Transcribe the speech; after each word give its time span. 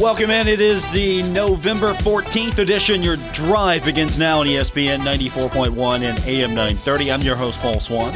Welcome 0.00 0.32
in. 0.32 0.48
It 0.48 0.60
is 0.60 0.90
the 0.90 1.22
November 1.30 1.92
14th 1.92 2.58
edition. 2.58 3.00
Your 3.00 3.16
drive 3.32 3.84
begins 3.84 4.18
now 4.18 4.40
on 4.40 4.46
ESPN 4.46 4.98
94.1 4.98 6.02
and 6.02 6.18
AM 6.26 6.50
930. 6.50 7.12
I'm 7.12 7.20
your 7.22 7.36
host, 7.36 7.60
Paul 7.60 7.78
Swann. 7.78 8.12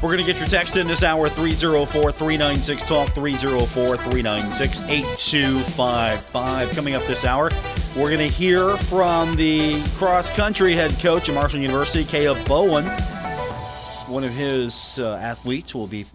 We're 0.00 0.12
going 0.12 0.24
to 0.24 0.24
get 0.24 0.38
your 0.38 0.46
text 0.46 0.76
in 0.76 0.86
this 0.86 1.02
hour 1.02 1.28
304 1.28 2.12
396 2.12 2.84
Talk 2.84 3.12
304 3.14 3.96
396 3.96 4.80
8255. 4.82 6.70
Coming 6.70 6.94
up 6.94 7.02
this 7.06 7.24
hour, 7.24 7.50
we're 7.96 8.10
going 8.10 8.18
to 8.18 8.28
hear 8.28 8.76
from 8.76 9.34
the 9.34 9.82
cross 9.96 10.30
country 10.36 10.74
head 10.74 10.92
coach 11.00 11.28
at 11.28 11.34
Marshall 11.34 11.60
University, 11.60 12.04
Caleb 12.04 12.46
Bowen. 12.46 12.84
One 14.06 14.22
of 14.22 14.32
his 14.32 15.00
uh, 15.00 15.16
athletes 15.16 15.74
will 15.74 15.88
be 15.88 16.06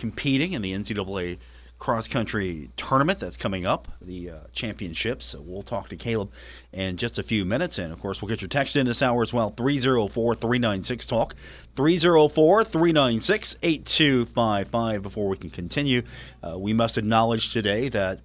competing 0.00 0.54
in 0.54 0.62
the 0.62 0.72
NCAA 0.72 1.38
cross 1.78 2.08
country 2.08 2.70
tournament 2.76 3.20
that's 3.20 3.36
coming 3.36 3.64
up, 3.64 3.88
the 4.00 4.30
uh, 4.30 4.38
championships. 4.52 5.24
So 5.24 5.40
we'll 5.40 5.62
talk 5.62 5.88
to 5.90 5.96
Caleb 5.96 6.30
in 6.72 6.96
just 6.96 7.18
a 7.18 7.22
few 7.22 7.44
minutes. 7.44 7.78
And 7.78 7.92
of 7.92 8.00
course, 8.00 8.20
we'll 8.20 8.28
get 8.28 8.40
your 8.40 8.48
text 8.48 8.74
in 8.76 8.86
this 8.86 9.00
hour 9.00 9.22
as 9.22 9.32
well 9.32 9.50
304 9.50 10.34
396 10.34 11.06
Talk. 11.06 11.34
304 11.76 12.64
396 12.64 13.56
8255. 13.62 15.02
Before 15.02 15.28
we 15.28 15.36
can 15.36 15.50
continue, 15.50 16.02
uh, 16.42 16.58
we 16.58 16.72
must 16.72 16.98
acknowledge 16.98 17.52
today 17.52 17.88
that 17.88 18.20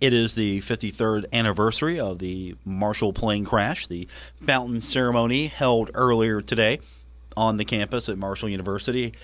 it 0.00 0.12
is 0.12 0.34
the 0.34 0.60
53rd 0.62 1.26
anniversary 1.32 1.98
of 1.98 2.18
the 2.18 2.56
Marshall 2.64 3.12
plane 3.12 3.44
crash. 3.44 3.86
The 3.86 4.08
fountain 4.44 4.80
ceremony 4.80 5.46
held 5.46 5.90
earlier 5.94 6.40
today 6.40 6.80
on 7.36 7.56
the 7.56 7.64
campus 7.64 8.08
at 8.08 8.18
Marshall 8.18 8.48
University. 8.48 9.14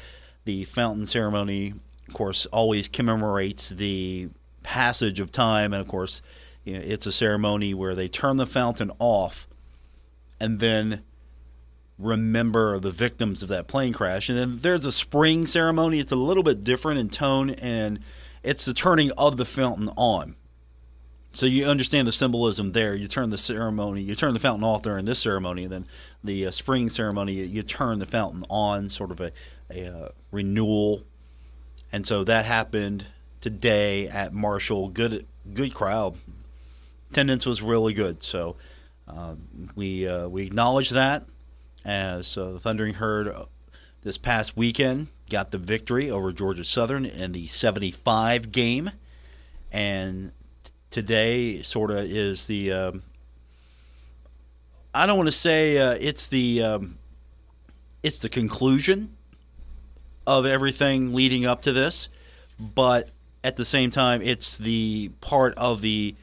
The 0.45 0.65
fountain 0.65 1.05
ceremony 1.05 1.75
of 2.09 2.15
course, 2.15 2.47
always 2.47 2.89
commemorates 2.89 3.69
the 3.69 4.31
passage 4.63 5.21
of 5.21 5.31
time. 5.31 5.73
And 5.73 5.81
of 5.81 5.89
course, 5.89 6.23
you 6.65 6.75
know, 6.75 6.81
it's 6.85 7.07
a 7.07 7.13
ceremony 7.13 7.75
where 7.75 7.95
they 7.95 8.09
turn 8.09 8.39
the 8.39 8.47
fountain 8.47 8.91
off 8.99 9.47
and 10.41 10.59
then 10.59 11.03
remember 11.99 12.79
the 12.79 12.91
victims 12.91 13.43
of 13.43 13.49
that 13.49 13.67
plane 13.67 13.93
crash. 13.93 14.29
And 14.29 14.39
then 14.39 14.59
there's 14.61 14.87
a 14.87 14.93
spring 14.93 15.47
ceremony. 15.47 15.99
It's 15.99 16.13
a 16.13 16.17
little 16.17 16.43
bit 16.43 16.65
different 16.65 17.01
in 17.01 17.11
tone, 17.11 17.51
and 17.51 18.01
it's 18.43 18.65
the 18.65 18.75
turning 18.75 19.11
of 19.13 19.37
the 19.37 19.45
fountain 19.45 19.91
on. 19.97 20.37
So 21.33 21.45
you 21.47 21.67
understand 21.67 22.09
the 22.09 22.13
symbolism 22.13 22.73
there. 22.73 22.95
You 22.95 23.07
turn 23.07 23.31
the 23.31 23.39
ceremony, 23.39 24.01
you 24.01 24.15
turn 24.15 24.33
the 24.33 24.41
fountain 24.41 24.65
off 24.65 24.83
during 24.83 25.05
this 25.05 25.19
ceremony, 25.19 25.65
and 25.65 25.73
then 25.73 25.87
the 26.25 26.47
uh, 26.47 26.51
spring 26.51 26.89
ceremony, 26.89 27.35
you 27.35 27.63
turn 27.63 27.99
the 27.99 28.07
fountain 28.07 28.45
on, 28.49 28.89
sort 28.89 29.11
of 29.11 29.21
a, 29.21 29.33
a 29.71 29.87
uh, 29.87 30.09
renewal 30.31 31.03
and 31.93 32.07
so 32.07 32.25
that 32.25 32.45
happened 32.45 33.07
today 33.41 34.09
at 34.09 34.33
Marshall. 34.33 34.89
Good, 34.89 35.27
good 35.53 35.75
crowd. 35.75 36.17
Attendance 37.11 37.47
was 37.47 37.63
really 37.63 37.95
good. 37.95 38.23
So 38.23 38.57
uh, 39.07 39.35
we 39.75 40.07
uh, 40.07 40.29
we 40.29 40.45
acknowledge 40.45 40.91
that 40.91 41.25
as 41.85 42.37
uh, 42.37 42.51
the 42.53 42.61
Thundering 42.61 42.95
Herd 42.95 43.29
uh, 43.29 43.45
this 44.03 44.19
past 44.19 44.57
weekend 44.57 45.09
got 45.31 45.51
the 45.51 45.59
victory 45.59 46.11
over 46.11 46.33
Georgia 46.33 46.65
Southern 46.65 47.05
in 47.05 47.33
the 47.33 47.47
75 47.47 48.53
game, 48.53 48.91
and 49.71 50.33
t- 50.65 50.73
today 50.91 51.63
sort 51.63 51.91
of 51.91 51.99
is 51.99 52.47
the. 52.47 52.73
Um, 52.73 53.03
I 54.95 55.07
don't 55.07 55.17
want 55.17 55.29
to 55.29 55.33
say 55.33 55.79
uh, 55.79 55.97
it's 56.01 56.29
the 56.29 56.63
um, 56.63 56.99
it's 58.03 58.21
the 58.21 58.29
conclusion 58.29 59.17
of 60.29 60.45
everything 60.45 61.15
leading 61.15 61.47
up 61.47 61.63
to 61.63 61.73
this, 61.73 62.11
but 62.61 63.09
at 63.43 63.57
the 63.57 63.65
same 63.65 63.91
time, 63.91 64.21
it's 64.21 64.59
the 64.59 65.11
part 65.23 65.55
of 65.57 65.81
the 65.81 66.15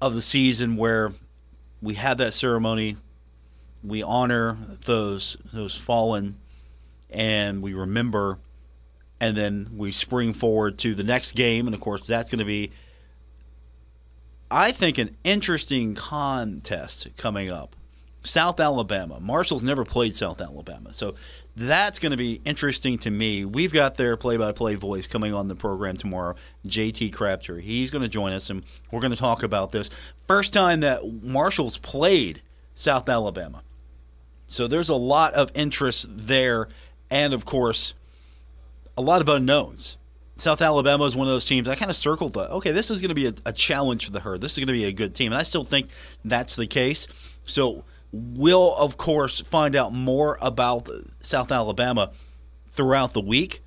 of 0.00 0.14
the 0.14 0.22
season 0.22 0.76
where 0.76 1.12
we 1.80 1.94
have 1.94 2.18
that 2.18 2.34
ceremony, 2.34 2.96
we 3.84 4.02
honor 4.02 4.58
those 4.86 5.36
those 5.52 5.76
fallen, 5.76 6.36
and 7.10 7.62
we 7.62 7.74
remember, 7.74 8.38
and 9.20 9.36
then 9.36 9.70
we 9.76 9.92
spring 9.92 10.32
forward 10.32 10.76
to 10.78 10.96
the 10.96 11.04
next 11.04 11.32
game, 11.32 11.68
and 11.68 11.74
of 11.76 11.80
course 11.80 12.08
that's 12.08 12.32
going 12.32 12.40
to 12.40 12.44
be, 12.44 12.72
I 14.50 14.72
think, 14.72 14.98
an 14.98 15.16
interesting 15.22 15.94
contest 15.94 17.06
coming 17.16 17.52
up. 17.52 17.76
South 18.24 18.58
Alabama. 18.58 19.20
Marshall's 19.20 19.62
never 19.62 19.84
played 19.84 20.12
South 20.12 20.40
Alabama. 20.40 20.92
So 20.92 21.14
that's 21.58 21.98
going 21.98 22.12
to 22.12 22.16
be 22.16 22.40
interesting 22.44 22.98
to 22.98 23.10
me. 23.10 23.44
We've 23.44 23.72
got 23.72 23.96
their 23.96 24.16
play 24.16 24.36
by 24.36 24.52
play 24.52 24.76
voice 24.76 25.06
coming 25.06 25.34
on 25.34 25.48
the 25.48 25.56
program 25.56 25.96
tomorrow, 25.96 26.36
JT 26.66 27.12
Crabtree. 27.12 27.62
He's 27.62 27.90
going 27.90 28.02
to 28.02 28.08
join 28.08 28.32
us, 28.32 28.48
and 28.48 28.62
we're 28.92 29.00
going 29.00 29.10
to 29.10 29.16
talk 29.16 29.42
about 29.42 29.72
this. 29.72 29.90
First 30.28 30.52
time 30.52 30.80
that 30.80 31.02
Marshall's 31.22 31.76
played 31.76 32.42
South 32.74 33.08
Alabama. 33.08 33.62
So 34.46 34.68
there's 34.68 34.88
a 34.88 34.94
lot 34.94 35.34
of 35.34 35.50
interest 35.54 36.06
there, 36.08 36.68
and 37.10 37.34
of 37.34 37.44
course, 37.44 37.94
a 38.96 39.02
lot 39.02 39.20
of 39.20 39.28
unknowns. 39.28 39.96
South 40.36 40.62
Alabama 40.62 41.04
is 41.04 41.16
one 41.16 41.26
of 41.26 41.32
those 41.32 41.44
teams 41.44 41.68
I 41.68 41.74
kind 41.74 41.90
of 41.90 41.96
circled 41.96 42.34
the 42.34 42.48
okay, 42.52 42.70
this 42.70 42.92
is 42.92 43.00
going 43.00 43.08
to 43.08 43.14
be 43.14 43.26
a, 43.26 43.34
a 43.46 43.52
challenge 43.52 44.04
for 44.06 44.12
the 44.12 44.20
herd. 44.20 44.40
This 44.40 44.52
is 44.52 44.58
going 44.58 44.68
to 44.68 44.72
be 44.72 44.84
a 44.84 44.92
good 44.92 45.12
team, 45.12 45.32
and 45.32 45.38
I 45.38 45.42
still 45.42 45.64
think 45.64 45.88
that's 46.24 46.54
the 46.54 46.68
case. 46.68 47.08
So 47.44 47.84
We'll, 48.10 48.74
of 48.76 48.96
course, 48.96 49.40
find 49.40 49.76
out 49.76 49.92
more 49.92 50.38
about 50.40 50.88
South 51.20 51.52
Alabama 51.52 52.12
throughout 52.70 53.12
the 53.12 53.20
week. 53.20 53.62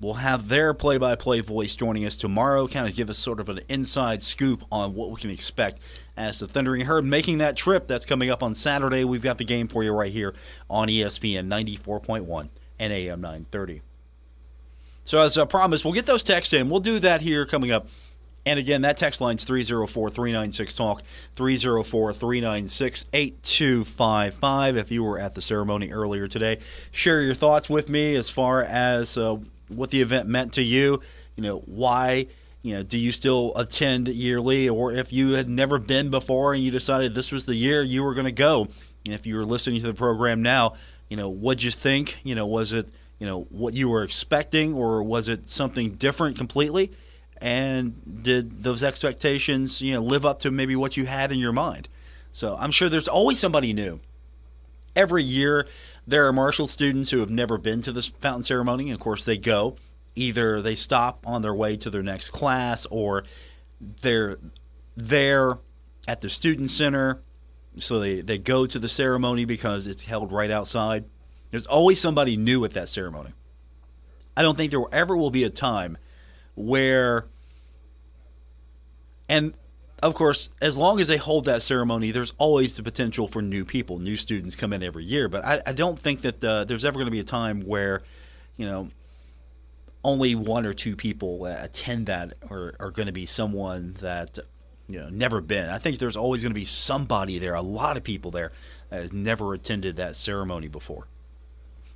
We'll 0.00 0.14
have 0.14 0.48
their 0.48 0.74
play 0.74 0.98
by 0.98 1.14
play 1.14 1.40
voice 1.40 1.74
joining 1.74 2.04
us 2.04 2.16
tomorrow, 2.16 2.66
kind 2.66 2.86
of 2.86 2.94
give 2.94 3.08
us 3.08 3.16
sort 3.16 3.40
of 3.40 3.48
an 3.48 3.60
inside 3.70 4.22
scoop 4.22 4.64
on 4.70 4.94
what 4.94 5.10
we 5.10 5.16
can 5.18 5.30
expect 5.30 5.80
as 6.14 6.40
the 6.40 6.48
Thundering 6.48 6.82
Herd 6.82 7.06
making 7.06 7.38
that 7.38 7.56
trip. 7.56 7.86
That's 7.86 8.04
coming 8.04 8.28
up 8.28 8.42
on 8.42 8.54
Saturday. 8.54 9.04
We've 9.04 9.22
got 9.22 9.38
the 9.38 9.44
game 9.44 9.66
for 9.66 9.82
you 9.82 9.92
right 9.92 10.12
here 10.12 10.34
on 10.68 10.88
ESPN 10.88 11.46
94.1 11.48 12.48
and 12.78 12.92
AM 12.92 13.20
930. 13.22 13.80
So, 15.04 15.20
as 15.20 15.38
I 15.38 15.44
promised, 15.44 15.84
we'll 15.84 15.94
get 15.94 16.06
those 16.06 16.24
texts 16.24 16.52
in. 16.52 16.68
We'll 16.68 16.80
do 16.80 16.98
that 16.98 17.22
here 17.22 17.46
coming 17.46 17.70
up 17.70 17.86
and 18.46 18.58
again, 18.58 18.82
that 18.82 18.96
text 18.96 19.20
line 19.20 19.36
is 19.36 19.44
304 19.44 20.10
396 20.10 20.74
Talk, 20.74 21.02
304 21.36 22.12
396 22.12 23.06
8255. 23.12 24.76
If 24.76 24.90
you 24.90 25.02
were 25.02 25.18
at 25.18 25.34
the 25.34 25.40
ceremony 25.40 25.90
earlier 25.90 26.28
today, 26.28 26.58
share 26.90 27.22
your 27.22 27.34
thoughts 27.34 27.70
with 27.70 27.88
me 27.88 28.14
as 28.16 28.28
far 28.28 28.62
as 28.62 29.16
uh, 29.16 29.38
what 29.68 29.90
the 29.90 30.02
event 30.02 30.28
meant 30.28 30.52
to 30.54 30.62
you. 30.62 31.00
You 31.36 31.42
know, 31.42 31.58
why, 31.60 32.26
you 32.62 32.74
know, 32.74 32.82
do 32.82 32.98
you 32.98 33.12
still 33.12 33.52
attend 33.56 34.08
yearly? 34.08 34.68
Or 34.68 34.92
if 34.92 35.12
you 35.12 35.32
had 35.32 35.48
never 35.48 35.78
been 35.78 36.10
before 36.10 36.52
and 36.52 36.62
you 36.62 36.70
decided 36.70 37.14
this 37.14 37.32
was 37.32 37.46
the 37.46 37.54
year 37.54 37.82
you 37.82 38.02
were 38.02 38.14
going 38.14 38.26
to 38.26 38.32
go, 38.32 38.68
and 39.06 39.14
if 39.14 39.26
you 39.26 39.36
were 39.36 39.46
listening 39.46 39.80
to 39.80 39.86
the 39.86 39.94
program 39.94 40.42
now, 40.42 40.74
you 41.08 41.16
know, 41.16 41.30
what'd 41.30 41.62
you 41.62 41.70
think? 41.70 42.18
You 42.24 42.34
know, 42.34 42.46
was 42.46 42.74
it, 42.74 42.88
you 43.18 43.26
know, 43.26 43.42
what 43.50 43.72
you 43.72 43.88
were 43.88 44.02
expecting 44.02 44.74
or 44.74 45.02
was 45.02 45.28
it 45.28 45.48
something 45.48 45.92
different 45.92 46.36
completely? 46.36 46.92
And 47.44 48.22
did 48.22 48.62
those 48.62 48.82
expectations 48.82 49.82
you 49.82 49.92
know 49.92 50.00
live 50.00 50.24
up 50.24 50.38
to 50.38 50.50
maybe 50.50 50.74
what 50.74 50.96
you 50.96 51.04
had 51.04 51.30
in 51.30 51.38
your 51.38 51.52
mind. 51.52 51.88
So 52.32 52.56
i'm 52.58 52.70
sure 52.70 52.88
there's 52.88 53.06
always 53.06 53.38
somebody 53.38 53.72
new. 53.74 54.00
Every 54.96 55.22
year 55.22 55.68
there 56.06 56.26
are 56.26 56.32
marshall 56.32 56.66
students 56.66 57.10
who 57.10 57.20
have 57.20 57.28
never 57.28 57.58
been 57.58 57.82
to 57.82 57.92
this 57.92 58.06
fountain 58.06 58.42
ceremony. 58.42 58.90
Of 58.90 58.98
course 58.98 59.24
they 59.24 59.36
go. 59.36 59.76
Either 60.16 60.62
they 60.62 60.74
stop 60.74 61.26
on 61.26 61.42
their 61.42 61.54
way 61.54 61.76
to 61.76 61.90
their 61.90 62.02
next 62.02 62.30
class 62.30 62.86
or 62.90 63.24
they're 64.00 64.38
there 64.96 65.58
at 66.08 66.22
the 66.22 66.30
student 66.30 66.70
center. 66.70 67.20
So 67.78 67.98
they, 67.98 68.20
they 68.20 68.38
go 68.38 68.64
to 68.64 68.78
the 68.78 68.88
ceremony 68.88 69.44
because 69.44 69.86
it's 69.86 70.04
held 70.04 70.32
right 70.32 70.50
outside. 70.50 71.04
There's 71.50 71.66
always 71.66 72.00
somebody 72.00 72.36
new 72.36 72.64
at 72.64 72.70
that 72.70 72.88
ceremony. 72.88 73.32
I 74.36 74.42
don't 74.42 74.56
think 74.56 74.70
there 74.70 74.80
ever 74.92 75.16
will 75.16 75.32
be 75.32 75.44
a 75.44 75.50
time 75.50 75.98
where 76.54 77.26
and 79.28 79.54
of 80.02 80.14
course, 80.14 80.50
as 80.60 80.76
long 80.76 81.00
as 81.00 81.08
they 81.08 81.16
hold 81.16 81.46
that 81.46 81.62
ceremony, 81.62 82.10
there's 82.10 82.34
always 82.36 82.76
the 82.76 82.82
potential 82.82 83.26
for 83.26 83.40
new 83.40 83.64
people, 83.64 83.98
new 83.98 84.16
students 84.16 84.54
come 84.54 84.72
in 84.72 84.82
every 84.82 85.04
year. 85.04 85.28
But 85.28 85.44
I, 85.44 85.62
I 85.66 85.72
don't 85.72 85.98
think 85.98 86.20
that 86.22 86.44
uh, 86.44 86.64
there's 86.64 86.84
ever 86.84 86.94
going 86.94 87.06
to 87.06 87.12
be 87.12 87.20
a 87.20 87.24
time 87.24 87.62
where, 87.62 88.02
you 88.56 88.66
know, 88.66 88.90
only 90.04 90.34
one 90.34 90.66
or 90.66 90.74
two 90.74 90.94
people 90.94 91.46
attend 91.46 92.06
that 92.06 92.34
are, 92.50 92.74
are 92.78 92.90
going 92.90 93.06
to 93.06 93.12
be 93.12 93.24
someone 93.24 93.96
that 94.00 94.38
you 94.86 94.98
know 94.98 95.08
never 95.08 95.40
been. 95.40 95.70
I 95.70 95.78
think 95.78 95.98
there's 95.98 96.16
always 96.16 96.42
going 96.42 96.52
to 96.52 96.60
be 96.60 96.66
somebody 96.66 97.38
there, 97.38 97.54
a 97.54 97.62
lot 97.62 97.96
of 97.96 98.04
people 98.04 98.30
there 98.30 98.52
that 98.90 99.00
has 99.00 99.12
never 99.12 99.54
attended 99.54 99.96
that 99.96 100.16
ceremony 100.16 100.68
before. 100.68 101.08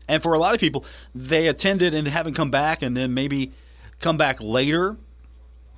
And 0.08 0.22
for 0.22 0.32
a 0.32 0.38
lot 0.38 0.54
of 0.54 0.60
people, 0.60 0.86
they 1.14 1.48
attended 1.48 1.92
and 1.92 2.08
haven't 2.08 2.32
come 2.32 2.50
back, 2.50 2.80
and 2.80 2.96
then 2.96 3.12
maybe 3.12 3.52
come 4.00 4.16
back 4.16 4.40
later. 4.40 4.96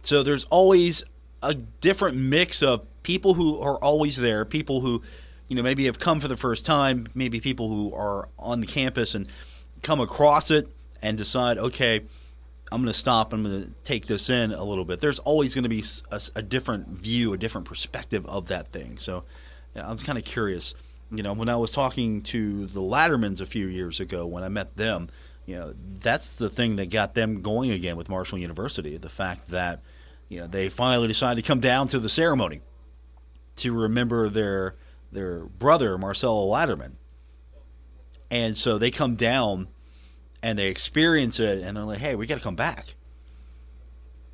So 0.03 0.23
there's 0.23 0.45
always 0.45 1.03
a 1.43 1.55
different 1.55 2.17
mix 2.17 2.63
of 2.63 2.87
people 3.03 3.35
who 3.35 3.61
are 3.61 3.77
always 3.77 4.17
there, 4.17 4.45
people 4.45 4.81
who, 4.81 5.03
you 5.49 5.57
know, 5.57 5.63
maybe 5.63 5.87
have 5.87 5.99
come 5.99 6.21
for 6.21 6.29
the 6.29 6.37
first 6.37 6.67
time, 6.67 7.07
maybe 7.15 7.41
people 7.41 7.69
who 7.69 7.95
are 7.95 8.29
on 8.39 8.61
the 8.61 8.67
campus 8.67 9.15
and 9.15 9.27
come 9.83 10.01
across 10.01 10.51
it 10.51 10.69
and 11.03 11.17
decide, 11.17 11.59
okay, 11.59 12.03
I'm 12.73 12.83
going 12.83 12.93
to 12.93 12.99
stop. 12.99 13.33
I'm 13.33 13.43
going 13.43 13.63
to 13.63 13.71
take 13.83 14.07
this 14.07 14.31
in 14.31 14.53
a 14.53 14.65
little 14.65 14.85
bit. 14.85 15.01
There's 15.01 15.19
always 15.21 15.55
going 15.55 15.65
to 15.65 15.69
be 15.69 15.83
a, 16.13 16.21
a 16.37 16.43
different 16.43 16.89
view, 16.89 17.33
a 17.33 17.39
different 17.39 17.67
perspective 17.67 18.25
of 18.27 18.47
that 18.49 18.71
thing. 18.71 18.97
So 18.97 19.25
I 19.75 19.93
was 19.93 20.05
kind 20.05 20.19
of 20.19 20.25
curious. 20.25 20.75
You 21.11 21.25
know, 21.25 21.33
when 21.33 21.49
I 21.49 21.57
was 21.57 21.73
talking 21.73 22.23
to 22.23 22.67
the 22.67 22.81
Lajtermans 22.81 23.41
a 23.41 23.47
few 23.47 23.67
years 23.67 23.99
ago, 23.99 24.25
when 24.27 24.45
I 24.45 24.49
met 24.49 24.77
them, 24.77 25.09
you 25.47 25.57
know, 25.57 25.75
that's 26.01 26.37
the 26.37 26.49
thing 26.49 26.77
that 26.77 26.91
got 26.91 27.15
them 27.15 27.43
going 27.43 27.73
again 27.73 27.97
with 27.97 28.09
Marshall 28.09 28.39
University. 28.39 28.97
The 28.97 29.09
fact 29.09 29.49
that, 29.49 29.81
you 30.31 30.41
know, 30.41 30.47
they 30.47 30.71
finally 30.71 31.09
decided 31.09 31.43
to 31.43 31.47
come 31.47 31.61
down 31.61 31.89
to 31.89 31.99
the 31.99 32.09
ceremony 32.09 32.63
to 33.57 33.73
remember 33.75 34.31
their 34.31 34.77
their 35.13 35.41
brother 35.41 35.99
Marcelo 35.99 36.47
Lajterman, 36.47 36.93
and 38.31 38.57
so 38.57 38.79
they 38.79 38.93
come 38.93 39.17
down 39.17 39.67
and 40.41 40.59
they 40.59 40.69
experience 40.69 41.41
it 41.41 41.63
and 41.63 41.77
they're 41.77 41.85
like, 41.85 41.99
hey, 41.99 42.15
we 42.15 42.27
got 42.27 42.39
to 42.39 42.45
come 42.45 42.55
back. 42.57 42.95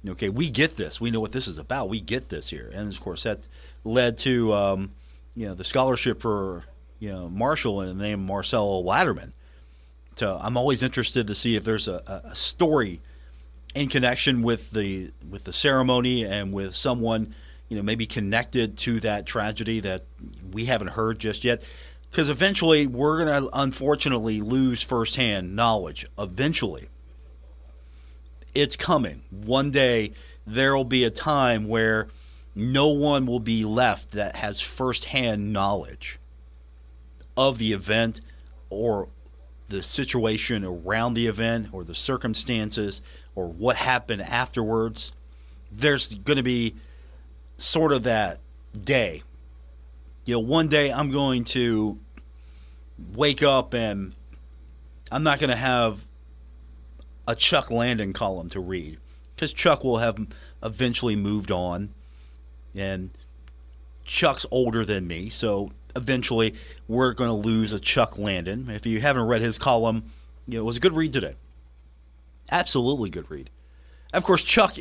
Okay, 0.07 0.29
we 0.29 0.51
get 0.51 0.77
this. 0.77 1.01
We 1.01 1.11
know 1.11 1.19
what 1.19 1.33
this 1.33 1.49
is 1.49 1.59
about. 1.59 1.89
We 1.89 2.01
get 2.01 2.29
this 2.29 2.51
here, 2.51 2.71
and 2.73 2.93
of 2.93 3.01
course 3.01 3.25
that 3.25 3.49
led 3.83 4.19
to 4.19 4.53
um, 4.53 4.91
you 5.35 5.49
know 5.49 5.55
the 5.55 5.65
scholarship 5.65 6.21
for 6.21 6.65
you 6.99 7.11
know 7.11 7.29
Marshall 7.31 7.81
in 7.81 7.97
the 7.97 8.05
name 8.05 8.25
Marcelo 8.25 8.83
Lajterman. 8.83 9.33
So 10.15 10.39
I'm 10.41 10.59
always 10.59 10.83
interested 10.83 11.27
to 11.27 11.35
see 11.35 11.57
if 11.57 11.65
there's 11.65 11.89
a, 11.89 12.23
a 12.25 12.35
story 12.35 13.01
in 13.77 13.89
connection 13.89 14.43
with 14.43 14.71
the 14.71 15.13
with 15.29 15.45
the 15.45 15.53
ceremony 15.53 16.25
and 16.25 16.53
with 16.53 16.75
someone 16.75 17.35
you 17.69 17.77
know 17.77 17.83
maybe 17.83 18.07
connected 18.07 18.77
to 18.79 19.01
that 19.01 19.27
tragedy 19.27 19.81
that 19.81 20.05
we 20.53 20.65
haven't 20.65 20.89
heard 20.89 21.19
just 21.19 21.45
yet 21.45 21.63
because 22.11 22.31
eventually 22.31 22.87
we're 22.87 23.23
going 23.25 23.43
to 23.43 23.51
unfortunately 23.53 24.41
lose 24.41 24.83
firsthand 24.83 25.55
knowledge. 25.55 26.07
Eventually, 26.19 26.89
it's 28.55 28.75
coming. 28.75 29.23
One 29.31 29.71
day 29.71 30.13
there 30.47 30.75
will 30.75 30.85
be 30.85 31.05
a 31.05 31.11
time 31.11 31.69
where 31.69 32.09
no 32.55 32.89
one 32.89 33.27
will 33.27 33.41
be 33.41 33.67
left 33.67 34.13
that 34.13 34.37
has 34.37 34.63
firsthand 34.63 35.53
knowledge 35.53 36.19
of 37.37 37.59
the 37.59 37.75
event 37.75 38.23
or 38.71 39.09
the 39.69 39.83
situation 39.83 40.65
around 40.65 41.15
the 41.15 41.27
event 41.27 41.69
or 41.73 41.85
the 41.85 41.95
circumstances 41.95 43.03
or 43.37 43.47
what 43.47 43.77
happened 43.77 44.23
afterwards. 44.23 45.13
There's 45.71 46.15
going 46.15 46.39
to 46.39 46.43
be 46.43 46.75
sort 47.59 47.93
of 47.93 48.03
that 48.03 48.41
day. 48.77 49.23
You 50.25 50.35
know, 50.35 50.41
one 50.41 50.67
day 50.67 50.93
I'm 50.93 51.11
going 51.11 51.45
to 51.45 51.99
wake 53.15 53.43
up 53.43 53.75
and 53.75 54.15
I'm 55.13 55.23
not 55.23 55.39
going 55.39 55.51
to 55.51 55.57
have 55.57 56.05
a 57.29 57.37
Chuck 57.37 57.71
Landon 57.71 58.13
column 58.13 58.49
to 58.51 58.61
read 58.61 58.99
because 59.35 59.53
Chuck 59.53 59.85
will 59.85 59.99
have 59.99 60.19
eventually 60.63 61.15
moved 61.15 61.51
on, 61.51 61.91
and 62.75 63.11
Chuck's 64.05 64.47
older 64.51 64.85
than 64.85 65.07
me, 65.07 65.29
so 65.29 65.73
eventually 65.95 66.55
we're 66.89 67.13
going 67.13 67.29
to 67.29 67.49
lose 67.49 67.73
a 67.73 67.79
Chuck 67.79 68.19
Landon. 68.19 68.71
If 68.71 68.87
you 68.87 69.01
haven't 69.01 69.25
read 69.25 69.43
his 69.43 69.59
column, 69.59 70.11
you 70.49 70.55
know, 70.55 70.63
it 70.63 70.65
was 70.65 70.77
a 70.79 70.81
good 70.81 70.95
read 70.95 71.13
today. 71.13 71.35
Absolutely 72.51 73.11
good 73.11 73.31
read. 73.31 73.51
Of 74.13 74.25
course, 74.25 74.43
Chuck, 74.43 74.77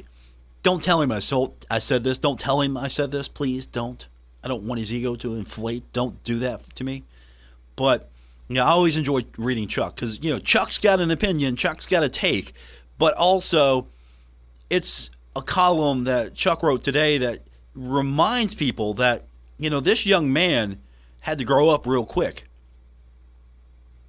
don't 0.64 0.82
tell 0.82 1.02
him 1.02 1.12
I, 1.12 1.22
I 1.70 1.80
said 1.80 2.04
this. 2.04 2.18
Don't 2.18 2.40
tell 2.40 2.62
him 2.62 2.78
I 2.78 2.88
said 2.88 3.12
this. 3.12 3.28
Please 3.28 3.68
don't. 3.68 4.08
I 4.44 4.48
don't 4.48 4.64
want 4.64 4.80
his 4.80 4.94
ego 4.94 5.16
to 5.16 5.36
inflate. 5.36 5.92
Don't 5.94 6.24
do 6.24 6.40
that 6.40 6.76
to 6.76 6.84
me. 6.84 7.04
But 7.76 8.10
you 8.48 8.56
know, 8.56 8.64
I 8.64 8.70
always 8.70 8.96
enjoy 8.96 9.26
reading 9.38 9.68
Chuck 9.68 9.96
because 9.96 10.24
you 10.24 10.32
know 10.32 10.40
Chuck's 10.40 10.78
got 10.78 11.00
an 11.00 11.12
opinion, 11.12 11.56
Chuck's 11.56 11.88
got 11.88 12.04
a 12.04 12.10
take, 12.10 12.54
but 12.98 13.16
also 13.16 13.88
it's 14.70 15.10
a 15.36 15.42
column 15.42 16.04
that 16.06 16.36
Chuck 16.36 16.64
wrote 16.64 16.84
today 16.84 17.18
that 17.18 17.42
reminds 17.74 18.54
people 18.54 18.94
that 18.96 19.26
you 19.58 19.70
know 19.70 19.80
this 19.80 20.06
young 20.06 20.32
man 20.32 20.80
had 21.22 21.40
to 21.40 21.44
grow 21.44 21.70
up 21.70 21.88
real 21.88 22.06
quick 22.06 22.48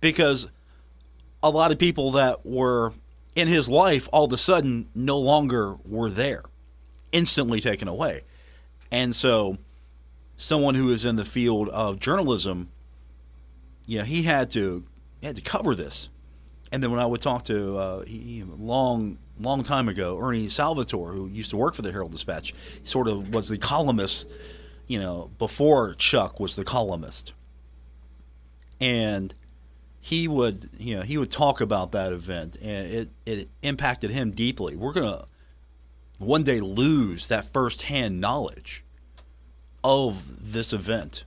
because 0.00 0.48
a 1.42 1.50
lot 1.50 1.72
of 1.72 1.78
people 1.78 2.12
that 2.12 2.44
were 2.44 2.92
in 3.36 3.46
his 3.46 3.68
life 3.68 4.08
all 4.12 4.24
of 4.24 4.32
a 4.32 4.38
sudden 4.38 4.88
no 4.94 5.18
longer 5.18 5.76
were 5.84 6.10
there, 6.10 6.42
instantly 7.12 7.60
taken 7.60 7.86
away, 7.86 8.22
and 8.90 9.14
so 9.14 9.58
someone 10.34 10.74
who 10.74 10.90
is 10.90 11.04
in 11.04 11.14
the 11.14 11.24
field 11.24 11.68
of 11.68 12.00
journalism 12.00 12.70
you 13.86 13.98
know, 13.98 14.04
he 14.04 14.24
had 14.24 14.50
to 14.50 14.84
he 15.20 15.26
had 15.26 15.36
to 15.36 15.42
cover 15.42 15.74
this. 15.74 16.08
And 16.72 16.82
then 16.82 16.90
when 16.90 16.98
I 16.98 17.06
would 17.06 17.22
talk 17.22 17.44
to 17.44 17.78
uh, 17.78 18.04
he, 18.04 18.42
long 18.44 19.18
long 19.38 19.62
time 19.62 19.88
ago, 19.88 20.18
Ernie 20.18 20.48
Salvatore, 20.48 21.12
who 21.12 21.28
used 21.28 21.50
to 21.50 21.56
work 21.56 21.74
for 21.74 21.82
the 21.82 21.92
Herald 21.92 22.12
Dispatch, 22.12 22.52
sort 22.84 23.08
of 23.08 23.32
was 23.32 23.48
the 23.48 23.56
columnist, 23.56 24.26
you 24.88 24.98
know, 24.98 25.30
before 25.38 25.94
Chuck 25.94 26.40
was 26.40 26.56
the 26.56 26.64
columnist. 26.64 27.32
And 28.80 29.34
he 30.06 30.28
would, 30.28 30.70
you 30.78 30.96
know, 30.96 31.02
he 31.02 31.18
would 31.18 31.30
talk 31.30 31.60
about 31.60 31.92
that 31.92 32.12
event, 32.12 32.56
and 32.62 32.86
it 32.86 33.10
it 33.24 33.48
impacted 33.62 34.10
him 34.10 34.30
deeply. 34.30 34.76
We're 34.76 34.92
gonna 34.92 35.26
one 36.18 36.44
day 36.44 36.60
lose 36.60 37.26
that 37.28 37.52
firsthand 37.52 38.20
knowledge 38.20 38.84
of 39.82 40.52
this 40.52 40.72
event 40.72 41.24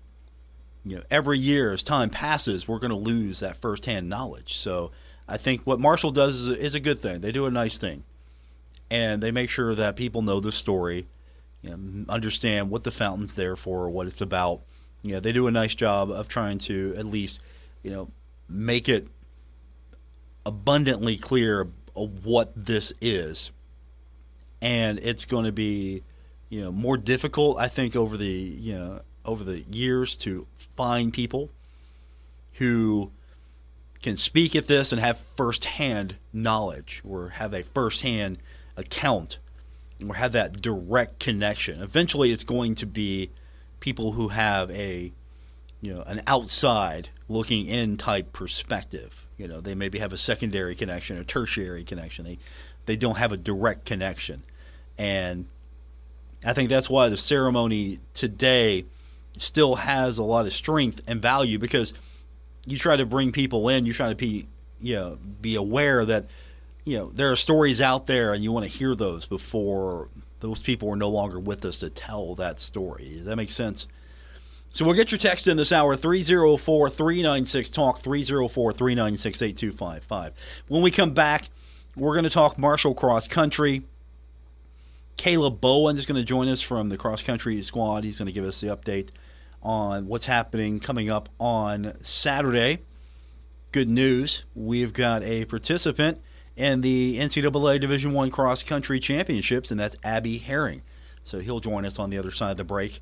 you 0.85 0.95
know, 0.95 1.03
every 1.11 1.37
year 1.37 1.71
as 1.71 1.83
time 1.83 2.09
passes, 2.09 2.67
we're 2.67 2.79
going 2.79 2.91
to 2.91 2.95
lose 2.97 3.41
that 3.41 3.57
firsthand 3.57 4.09
knowledge. 4.09 4.55
So 4.55 4.91
I 5.27 5.37
think 5.37 5.61
what 5.63 5.79
Marshall 5.79 6.11
does 6.11 6.35
is 6.35 6.49
a, 6.49 6.57
is 6.59 6.75
a 6.75 6.79
good 6.79 6.99
thing. 6.99 7.21
They 7.21 7.31
do 7.31 7.45
a 7.45 7.51
nice 7.51 7.77
thing, 7.77 8.03
and 8.89 9.21
they 9.21 9.31
make 9.31 9.49
sure 9.49 9.75
that 9.75 9.95
people 9.95 10.21
know 10.21 10.39
the 10.39 10.51
story, 10.51 11.07
you 11.61 11.69
know, 11.69 12.05
understand 12.09 12.69
what 12.69 12.83
the 12.83 12.91
fountain's 12.91 13.35
there 13.35 13.55
for, 13.55 13.89
what 13.89 14.07
it's 14.07 14.21
about. 14.21 14.61
You 15.03 15.13
know, 15.13 15.19
they 15.19 15.31
do 15.31 15.47
a 15.47 15.51
nice 15.51 15.75
job 15.75 16.11
of 16.11 16.27
trying 16.27 16.57
to 16.59 16.95
at 16.97 17.05
least, 17.05 17.39
you 17.83 17.91
know, 17.91 18.09
make 18.49 18.89
it 18.89 19.07
abundantly 20.45 21.17
clear 21.17 21.67
what 21.93 22.51
this 22.55 22.91
is, 22.99 23.51
and 24.61 24.99
it's 24.99 25.25
going 25.25 25.45
to 25.45 25.51
be, 25.51 26.03
you 26.49 26.61
know, 26.61 26.71
more 26.71 26.97
difficult. 26.97 27.57
I 27.57 27.67
think 27.67 27.95
over 27.95 28.17
the 28.17 28.27
you 28.27 28.73
know 28.73 29.01
over 29.25 29.43
the 29.43 29.59
years 29.59 30.15
to 30.17 30.47
find 30.75 31.13
people 31.13 31.49
who 32.53 33.11
can 34.01 34.17
speak 34.17 34.55
at 34.55 34.67
this 34.67 34.91
and 34.91 34.99
have 34.99 35.17
firsthand 35.17 36.15
knowledge 36.31 37.01
or 37.07 37.29
have 37.29 37.53
a 37.53 37.63
firsthand 37.63 38.39
account 38.77 39.37
or 40.07 40.15
have 40.15 40.31
that 40.31 40.61
direct 40.61 41.19
connection. 41.19 41.81
Eventually, 41.81 42.31
it's 42.31 42.43
going 42.43 42.75
to 42.75 42.85
be 42.85 43.29
people 43.79 44.13
who 44.13 44.29
have 44.29 44.71
a 44.71 45.11
you 45.81 45.93
know 45.93 46.01
an 46.03 46.21
outside 46.27 47.09
looking 47.29 47.67
in 47.67 47.95
type 47.95 48.33
perspective. 48.33 49.25
You 49.37 49.47
know, 49.47 49.61
they 49.61 49.75
maybe 49.75 49.99
have 49.99 50.11
a 50.11 50.17
secondary 50.17 50.75
connection, 50.75 51.17
a 51.17 51.23
tertiary 51.23 51.83
connection. 51.83 52.25
They 52.25 52.39
they 52.85 52.95
don't 52.95 53.17
have 53.17 53.31
a 53.31 53.37
direct 53.37 53.85
connection, 53.85 54.43
and 54.97 55.45
I 56.43 56.53
think 56.53 56.69
that's 56.69 56.89
why 56.89 57.07
the 57.09 57.17
ceremony 57.17 57.99
today 58.13 58.85
still 59.37 59.75
has 59.75 60.17
a 60.17 60.23
lot 60.23 60.45
of 60.45 60.53
strength 60.53 61.01
and 61.07 61.21
value 61.21 61.59
because 61.59 61.93
you 62.65 62.77
try 62.77 62.97
to 62.97 63.05
bring 63.05 63.31
people 63.31 63.69
in, 63.69 63.85
you 63.85 63.93
try 63.93 64.09
to 64.09 64.15
be 64.15 64.47
you 64.81 64.95
know 64.95 65.17
be 65.41 65.55
aware 65.55 66.03
that 66.03 66.25
you 66.83 66.97
know 66.97 67.11
there 67.13 67.31
are 67.31 67.35
stories 67.35 67.79
out 67.79 68.07
there 68.07 68.33
and 68.33 68.43
you 68.43 68.51
want 68.51 68.65
to 68.65 68.71
hear 68.71 68.95
those 68.95 69.25
before 69.25 70.09
those 70.39 70.59
people 70.59 70.89
are 70.89 70.95
no 70.95 71.09
longer 71.09 71.39
with 71.39 71.63
us 71.65 71.79
to 71.79 71.89
tell 71.89 72.35
that 72.35 72.59
story. 72.59 73.09
Does 73.09 73.25
that 73.25 73.35
make 73.35 73.51
sense? 73.51 73.87
So 74.71 74.85
we'll 74.85 74.95
get 74.95 75.11
your 75.11 75.19
text 75.19 75.47
in 75.47 75.57
this 75.57 75.71
hour 75.71 75.95
304 75.95 76.89
396 76.89 77.69
Talk 77.69 77.99
304 77.99 78.71
396 78.73 79.41
8255. 79.41 80.33
When 80.67 80.81
we 80.81 80.91
come 80.91 81.11
back, 81.11 81.49
we're 81.95 82.13
going 82.13 82.23
to 82.23 82.29
talk 82.29 82.57
Marshall 82.57 82.93
Cross 82.93 83.27
Country. 83.29 83.83
Caleb 85.17 85.59
Bowen 85.59 85.97
is 85.97 86.05
going 86.05 86.21
to 86.21 86.23
join 86.23 86.47
us 86.47 86.61
from 86.61 86.87
the 86.87 86.97
cross 86.97 87.21
country 87.21 87.61
squad. 87.61 88.05
He's 88.05 88.19
going 88.19 88.27
to 88.27 88.31
give 88.31 88.45
us 88.45 88.61
the 88.61 88.67
update 88.67 89.09
on 89.61 90.07
what's 90.07 90.27
happening 90.27 90.79
coming 90.79 91.09
up 91.09 91.27
on 91.39 91.93
Saturday. 92.01 92.79
Good 93.73 93.89
news, 93.89 94.45
we've 94.55 94.93
got 94.93 95.23
a 95.23 95.43
participant 95.45 96.21
in 96.55 96.79
the 96.81 97.17
NCAA 97.17 97.81
Division 97.81 98.13
One 98.13 98.31
Cross 98.31 98.63
Country 98.63 98.99
Championships, 98.99 99.71
and 99.71 99.79
that's 99.79 99.97
Abby 100.05 100.37
Herring. 100.37 100.83
So 101.23 101.39
he'll 101.39 101.59
join 101.59 101.85
us 101.85 101.99
on 101.99 102.09
the 102.09 102.17
other 102.17 102.31
side 102.31 102.51
of 102.51 102.57
the 102.57 102.63
break 102.63 103.01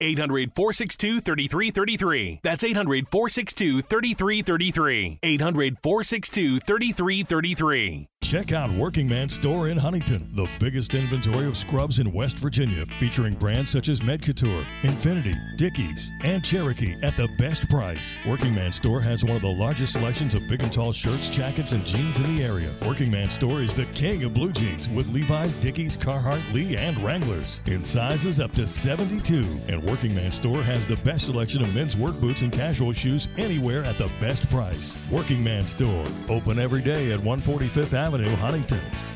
800 0.00 0.52
462 0.54 1.20
3333. 1.20 2.40
That's 2.42 2.64
800 2.64 3.08
462 3.08 3.82
3333. 3.82 5.18
800 5.22 5.78
462 5.82 6.58
3333. 6.60 8.08
Check 8.26 8.50
out 8.50 8.72
Working 8.72 9.06
Man 9.06 9.28
Store 9.28 9.68
in 9.68 9.78
Huntington, 9.78 10.28
the 10.34 10.48
biggest 10.58 10.94
inventory 10.94 11.46
of 11.46 11.56
scrubs 11.56 12.00
in 12.00 12.12
West 12.12 12.38
Virginia, 12.38 12.84
featuring 12.98 13.34
brands 13.34 13.70
such 13.70 13.88
as 13.88 14.00
Medcouture, 14.00 14.66
Infinity, 14.82 15.36
Dickies, 15.54 16.10
and 16.24 16.44
Cherokee 16.44 16.96
at 17.04 17.16
the 17.16 17.28
best 17.38 17.70
price. 17.70 18.16
Working 18.26 18.52
Man 18.52 18.72
Store 18.72 19.00
has 19.00 19.22
one 19.22 19.36
of 19.36 19.42
the 19.42 19.48
largest 19.48 19.92
selections 19.92 20.34
of 20.34 20.48
big 20.48 20.60
and 20.64 20.72
tall 20.72 20.90
shirts, 20.90 21.28
jackets, 21.28 21.70
and 21.70 21.86
jeans 21.86 22.18
in 22.18 22.34
the 22.34 22.42
area. 22.42 22.68
Working 22.84 23.12
Man 23.12 23.30
Store 23.30 23.60
is 23.60 23.74
the 23.74 23.84
king 23.94 24.24
of 24.24 24.34
blue 24.34 24.50
jeans 24.50 24.88
with 24.88 25.08
Levi's, 25.12 25.54
Dickies, 25.54 25.96
Carhartt, 25.96 26.42
Lee, 26.52 26.76
and 26.76 26.98
Wranglers 27.04 27.60
in 27.66 27.84
sizes 27.84 28.40
up 28.40 28.50
to 28.54 28.66
72. 28.66 29.44
And 29.68 29.80
Working 29.84 30.16
Man 30.16 30.32
Store 30.32 30.64
has 30.64 30.84
the 30.84 30.96
best 30.96 31.26
selection 31.26 31.62
of 31.62 31.72
men's 31.76 31.96
work 31.96 32.20
boots 32.20 32.42
and 32.42 32.50
casual 32.50 32.92
shoes 32.92 33.28
anywhere 33.36 33.84
at 33.84 33.98
the 33.98 34.10
best 34.18 34.50
price. 34.50 34.98
Working 35.12 35.44
Man 35.44 35.64
Store, 35.64 36.04
open 36.28 36.58
every 36.58 36.82
day 36.82 37.12
at 37.12 37.20
145th 37.20 37.92
Avenue. 37.92 38.15
Avenue, 38.16 38.34
Huntington. 38.36 39.15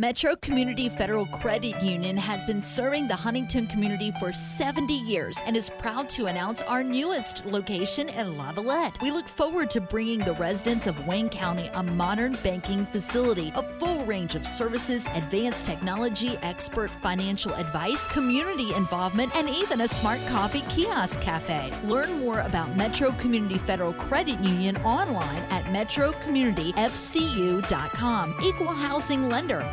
Metro 0.00 0.34
Community 0.36 0.88
Federal 0.88 1.26
Credit 1.26 1.82
Union 1.82 2.16
has 2.16 2.46
been 2.46 2.62
serving 2.62 3.06
the 3.06 3.14
Huntington 3.14 3.66
community 3.66 4.10
for 4.18 4.32
70 4.32 4.94
years 4.94 5.38
and 5.44 5.54
is 5.54 5.68
proud 5.68 6.08
to 6.08 6.24
announce 6.24 6.62
our 6.62 6.82
newest 6.82 7.44
location 7.44 8.08
in 8.08 8.38
Lavalette. 8.38 8.98
We 9.02 9.10
look 9.10 9.28
forward 9.28 9.68
to 9.72 9.80
bringing 9.82 10.20
the 10.20 10.32
residents 10.32 10.86
of 10.86 11.06
Wayne 11.06 11.28
County 11.28 11.68
a 11.74 11.82
modern 11.82 12.32
banking 12.42 12.86
facility, 12.86 13.52
a 13.54 13.62
full 13.78 14.06
range 14.06 14.36
of 14.36 14.46
services, 14.46 15.06
advanced 15.12 15.66
technology, 15.66 16.38
expert 16.40 16.90
financial 17.02 17.52
advice, 17.56 18.08
community 18.08 18.72
involvement, 18.72 19.36
and 19.36 19.50
even 19.50 19.82
a 19.82 19.88
smart 19.88 20.20
coffee 20.28 20.64
kiosk 20.70 21.20
cafe. 21.20 21.70
Learn 21.84 22.20
more 22.20 22.40
about 22.40 22.74
Metro 22.74 23.12
Community 23.12 23.58
Federal 23.58 23.92
Credit 23.92 24.40
Union 24.40 24.78
online 24.78 25.44
at 25.50 25.66
metrocommunityfcu.com. 25.66 28.36
Equal 28.42 28.72
housing 28.72 29.28
lender 29.28 29.68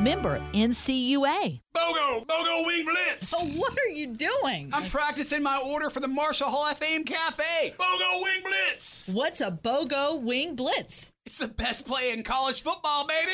NCUA. 0.54 1.62
BOGO! 1.78 2.26
BOGO 2.26 2.66
Wing 2.66 2.86
Blitz! 2.86 3.34
Oh, 3.38 3.46
what 3.56 3.78
are 3.78 3.90
you 3.90 4.08
doing? 4.08 4.72
I'm 4.74 4.90
practicing 4.90 5.44
my 5.44 5.62
order 5.64 5.92
for 5.92 6.00
the 6.00 6.08
Marshall 6.08 6.50
Hall 6.50 6.66
of 6.66 6.78
Fame 6.78 7.04
Cafe. 7.04 7.74
BOGO 7.78 8.24
Wing 8.24 8.42
Blitz! 8.44 9.10
What's 9.14 9.42
a 9.42 9.52
BOGO 9.52 10.20
Wing 10.22 10.56
Blitz? 10.56 11.12
It's 11.28 11.38
the 11.40 11.50
best 11.50 11.86
play 11.86 12.14
in 12.14 12.24
college 12.24 12.62
football, 12.64 13.06
baby! 13.06 13.34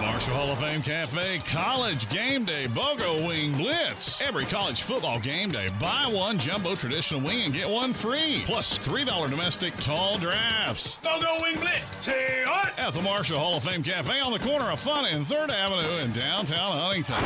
Marshall 0.00 0.34
Hall 0.34 0.50
of 0.50 0.58
Fame 0.58 0.80
Cafe 0.82 1.40
College 1.44 2.08
Game 2.08 2.46
Day 2.46 2.64
BOGO 2.64 3.26
Wing 3.28 3.52
Blitz. 3.52 4.22
Every 4.22 4.46
college 4.46 4.80
football 4.80 5.20
game 5.20 5.50
day, 5.50 5.68
buy 5.78 6.06
one 6.10 6.38
jumbo 6.38 6.74
traditional 6.74 7.20
wing 7.20 7.42
and 7.42 7.52
get 7.52 7.68
one 7.68 7.92
free. 7.92 8.42
Plus 8.46 8.78
$3 8.78 9.30
domestic 9.30 9.76
tall 9.76 10.16
drafts. 10.16 10.98
BOGO 11.04 11.42
Wing 11.42 11.60
Blitz! 11.60 11.92
Say 12.00 12.44
what? 12.46 12.76
At 12.78 12.94
the 12.94 13.02
Marshall 13.02 13.38
Hall 13.38 13.58
of 13.58 13.64
Fame 13.64 13.82
Cafe 13.82 14.18
on 14.18 14.32
the 14.32 14.38
corner 14.38 14.70
of 14.70 14.80
Fun 14.80 15.04
and 15.04 15.24
3rd 15.24 15.50
Avenue 15.50 16.02
in 16.02 16.12
downtown 16.12 16.72
Huntington. 16.78 17.22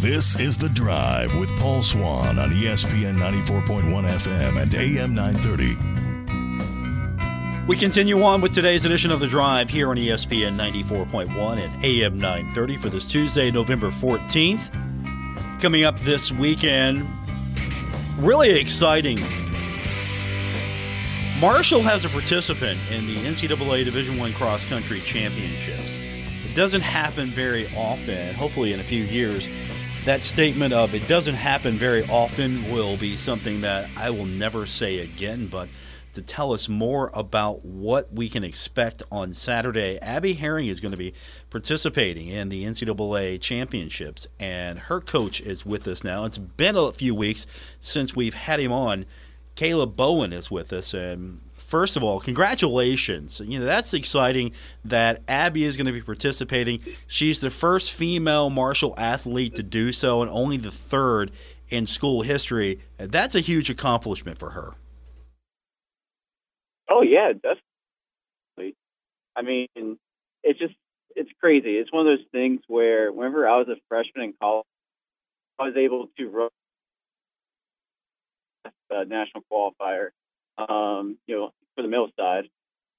This 0.00 0.38
is 0.38 0.56
The 0.56 0.68
Drive 0.68 1.34
with 1.36 1.56
Paul 1.56 1.82
Swann 1.82 2.38
on 2.38 2.52
ESPN 2.52 3.16
94.1 3.16 3.90
FM 3.90 4.62
and 4.62 4.72
AM 4.74 5.14
930. 5.14 5.76
We 7.66 7.76
continue 7.76 8.22
on 8.22 8.40
with 8.40 8.54
today's 8.54 8.84
edition 8.84 9.10
of 9.10 9.18
The 9.18 9.26
Drive 9.26 9.68
here 9.68 9.90
on 9.90 9.96
ESPN 9.96 10.56
94.1 10.56 11.58
and 11.58 11.84
AM 11.84 12.18
930 12.18 12.76
for 12.76 12.88
this 12.88 13.08
Tuesday, 13.08 13.50
November 13.50 13.90
14th. 13.90 14.70
Coming 15.60 15.82
up 15.82 15.98
this 16.00 16.30
weekend, 16.30 17.04
really 18.18 18.50
exciting. 18.60 19.18
Marshall 21.40 21.82
has 21.82 22.04
a 22.04 22.08
participant 22.08 22.78
in 22.92 23.06
the 23.08 23.16
NCAA 23.16 23.84
Division 23.84 24.18
One 24.18 24.32
Cross 24.34 24.66
Country 24.66 25.00
Championships. 25.00 26.05
Doesn't 26.56 26.80
happen 26.80 27.28
very 27.28 27.68
often. 27.76 28.34
Hopefully, 28.34 28.72
in 28.72 28.80
a 28.80 28.82
few 28.82 29.02
years, 29.02 29.46
that 30.06 30.24
statement 30.24 30.72
of 30.72 30.94
it 30.94 31.06
doesn't 31.06 31.34
happen 31.34 31.74
very 31.74 32.02
often 32.08 32.72
will 32.72 32.96
be 32.96 33.14
something 33.18 33.60
that 33.60 33.90
I 33.94 34.08
will 34.08 34.24
never 34.24 34.64
say 34.64 35.00
again. 35.00 35.48
But 35.48 35.68
to 36.14 36.22
tell 36.22 36.54
us 36.54 36.66
more 36.66 37.10
about 37.12 37.62
what 37.62 38.10
we 38.10 38.30
can 38.30 38.42
expect 38.42 39.02
on 39.12 39.34
Saturday, 39.34 39.98
Abby 40.00 40.32
Herring 40.32 40.68
is 40.68 40.80
going 40.80 40.92
to 40.92 40.96
be 40.96 41.12
participating 41.50 42.28
in 42.28 42.48
the 42.48 42.64
NCAA 42.64 43.38
championships, 43.38 44.26
and 44.40 44.78
her 44.78 45.02
coach 45.02 45.42
is 45.42 45.66
with 45.66 45.86
us 45.86 46.02
now. 46.02 46.24
It's 46.24 46.38
been 46.38 46.74
a 46.74 46.90
few 46.90 47.14
weeks 47.14 47.46
since 47.80 48.16
we've 48.16 48.32
had 48.32 48.60
him 48.60 48.72
on. 48.72 49.04
Caleb 49.56 49.94
Bowen 49.94 50.32
is 50.32 50.50
with 50.50 50.72
us, 50.72 50.94
and 50.94 51.42
first 51.66 51.96
of 51.96 52.02
all, 52.02 52.20
congratulations. 52.20 53.40
You 53.44 53.58
know, 53.58 53.64
that's 53.66 53.92
exciting 53.92 54.52
that 54.84 55.20
Abby 55.28 55.64
is 55.64 55.76
going 55.76 55.86
to 55.86 55.92
be 55.92 56.00
participating. 56.00 56.80
She's 57.06 57.40
the 57.40 57.50
first 57.50 57.92
female 57.92 58.48
Marshall 58.48 58.94
athlete 58.96 59.54
to 59.56 59.62
do 59.62 59.92
so 59.92 60.22
and 60.22 60.30
only 60.30 60.56
the 60.56 60.70
third 60.70 61.32
in 61.68 61.84
school 61.84 62.22
history. 62.22 62.80
That's 62.96 63.34
a 63.34 63.40
huge 63.40 63.68
accomplishment 63.68 64.38
for 64.38 64.50
her. 64.50 64.74
Oh 66.88 67.02
yeah, 67.02 67.32
definitely. 67.32 68.76
I 69.34 69.42
mean, 69.42 69.98
it's 70.42 70.58
just 70.58 70.74
it's 71.16 71.30
crazy. 71.40 71.76
It's 71.76 71.92
one 71.92 72.06
of 72.06 72.18
those 72.18 72.26
things 72.30 72.60
where 72.68 73.10
whenever 73.12 73.48
I 73.48 73.58
was 73.58 73.68
a 73.68 73.76
freshman 73.88 74.24
in 74.24 74.34
college, 74.40 74.66
I 75.58 75.64
was 75.64 75.76
able 75.76 76.08
to 76.16 76.28
run 76.28 76.48
a 78.90 79.04
national 79.04 79.42
qualifier 79.52 80.10
um, 80.58 81.18
you 81.26 81.36
know, 81.36 81.52
for 81.74 81.82
the 81.82 81.88
male 81.88 82.08
side. 82.18 82.48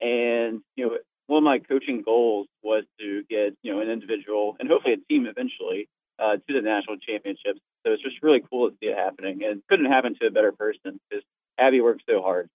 And, 0.01 0.61
you 0.75 0.85
know, 0.85 0.97
one 1.27 1.39
of 1.39 1.43
my 1.43 1.59
coaching 1.59 2.03
goals 2.03 2.47
was 2.63 2.83
to 2.99 3.23
get, 3.29 3.55
you 3.61 3.73
know, 3.73 3.81
an 3.81 3.89
individual 3.89 4.55
and 4.59 4.69
hopefully 4.69 4.93
a 4.93 4.97
team 5.11 5.25
eventually 5.25 5.87
uh, 6.19 6.37
to 6.37 6.53
the 6.53 6.61
national 6.61 6.97
championships. 6.97 7.59
So 7.85 7.93
it's 7.93 8.03
just 8.03 8.21
really 8.21 8.41
cool 8.49 8.69
to 8.69 8.75
see 8.79 8.87
it 8.87 8.97
happening. 8.97 9.43
And 9.43 9.61
couldn't 9.67 9.87
happen 9.87 10.15
to 10.21 10.27
a 10.27 10.31
better 10.31 10.51
person 10.51 10.99
because 11.09 11.23
Abby 11.57 11.81
worked 11.81 12.03
so 12.09 12.21
hard. 12.21 12.49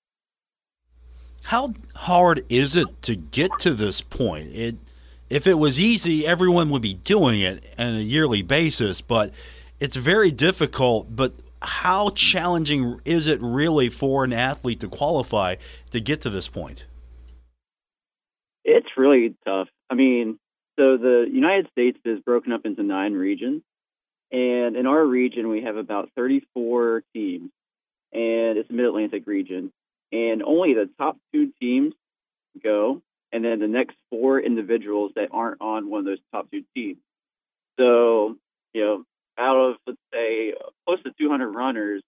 How 1.42 1.74
hard 1.96 2.44
is 2.48 2.76
it 2.76 3.02
to 3.02 3.16
get 3.16 3.50
to 3.60 3.74
this 3.74 4.00
point? 4.00 4.54
It, 4.54 4.76
if 5.28 5.46
it 5.46 5.54
was 5.54 5.80
easy, 5.80 6.26
everyone 6.26 6.70
would 6.70 6.82
be 6.82 6.94
doing 6.94 7.40
it 7.40 7.64
on 7.78 7.96
a 7.96 8.00
yearly 8.00 8.42
basis. 8.42 9.00
But 9.00 9.32
it's 9.80 9.96
very 9.96 10.30
difficult, 10.30 11.14
but 11.14 11.32
how 11.62 12.10
challenging 12.10 13.00
is 13.04 13.28
it 13.28 13.40
really 13.40 13.88
for 13.88 14.24
an 14.24 14.32
athlete 14.32 14.80
to 14.80 14.88
qualify 14.88 15.56
to 15.90 16.00
get 16.00 16.20
to 16.22 16.30
this 16.30 16.48
point? 16.48 16.86
It's 18.64 18.88
really 18.96 19.34
tough. 19.44 19.68
I 19.90 19.94
mean, 19.94 20.38
so 20.78 20.96
the 20.96 21.26
United 21.30 21.68
States 21.70 21.98
is 22.04 22.20
broken 22.20 22.52
up 22.52 22.64
into 22.64 22.82
nine 22.82 23.12
regions. 23.14 23.62
And 24.30 24.76
in 24.76 24.86
our 24.86 25.04
region, 25.04 25.48
we 25.48 25.62
have 25.62 25.76
about 25.76 26.08
34 26.16 27.02
teams, 27.12 27.50
and 28.12 28.56
it's 28.56 28.70
a 28.70 28.72
mid 28.72 28.86
Atlantic 28.86 29.26
region. 29.26 29.70
And 30.10 30.42
only 30.42 30.72
the 30.72 30.88
top 30.98 31.18
two 31.32 31.52
teams 31.60 31.92
go, 32.62 33.02
and 33.30 33.44
then 33.44 33.60
the 33.60 33.68
next 33.68 33.96
four 34.10 34.40
individuals 34.40 35.12
that 35.16 35.28
aren't 35.32 35.60
on 35.60 35.90
one 35.90 36.00
of 36.00 36.06
those 36.06 36.18
top 36.32 36.50
two 36.50 36.64
teams. 36.74 36.98
So, 37.78 38.36
you 38.72 38.84
know, 38.84 39.04
out 39.38 39.56
of, 39.56 39.76
let's 39.86 39.98
say, 40.12 40.54
close 40.86 41.02
to 41.02 41.12
200 41.18 41.50
runners, 41.50 42.02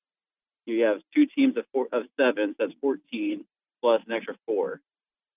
you 0.66 0.84
have 0.84 1.00
two 1.14 1.26
teams 1.26 1.56
of, 1.56 1.64
four, 1.72 1.88
of 1.92 2.04
seven, 2.18 2.54
so 2.58 2.66
that's 2.66 2.78
14, 2.80 3.44
plus 3.82 4.02
an 4.06 4.12
extra 4.12 4.34
four. 4.46 4.80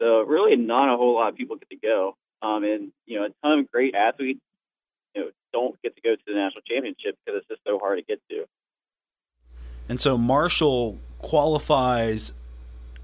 So, 0.02 0.22
really, 0.22 0.56
not 0.56 0.94
a 0.94 0.98
whole 0.98 1.16
lot 1.16 1.30
of 1.30 1.36
people 1.36 1.56
get 1.58 1.70
to 1.70 1.76
go. 1.76 2.16
Um, 2.42 2.64
and, 2.64 2.92
you 3.06 3.20
know, 3.20 3.26
a 3.26 3.30
ton 3.44 3.60
of 3.60 3.72
great 3.72 3.96
athletes 3.96 4.40
you 5.18 5.24
know 5.24 5.32
don't 5.52 5.82
get 5.82 5.96
to 5.96 6.02
go 6.02 6.16
to 6.16 6.22
the 6.26 6.34
national 6.34 6.62
championship 6.62 7.18
because 7.26 7.40
it's 7.40 7.48
just 7.48 7.62
so 7.66 7.80
hard 7.80 8.00
to 8.00 8.06
get 8.06 8.22
to. 8.30 8.46
And 9.90 10.00
so 10.00 10.18
Marshall 10.18 11.00
qualifies 11.18 12.34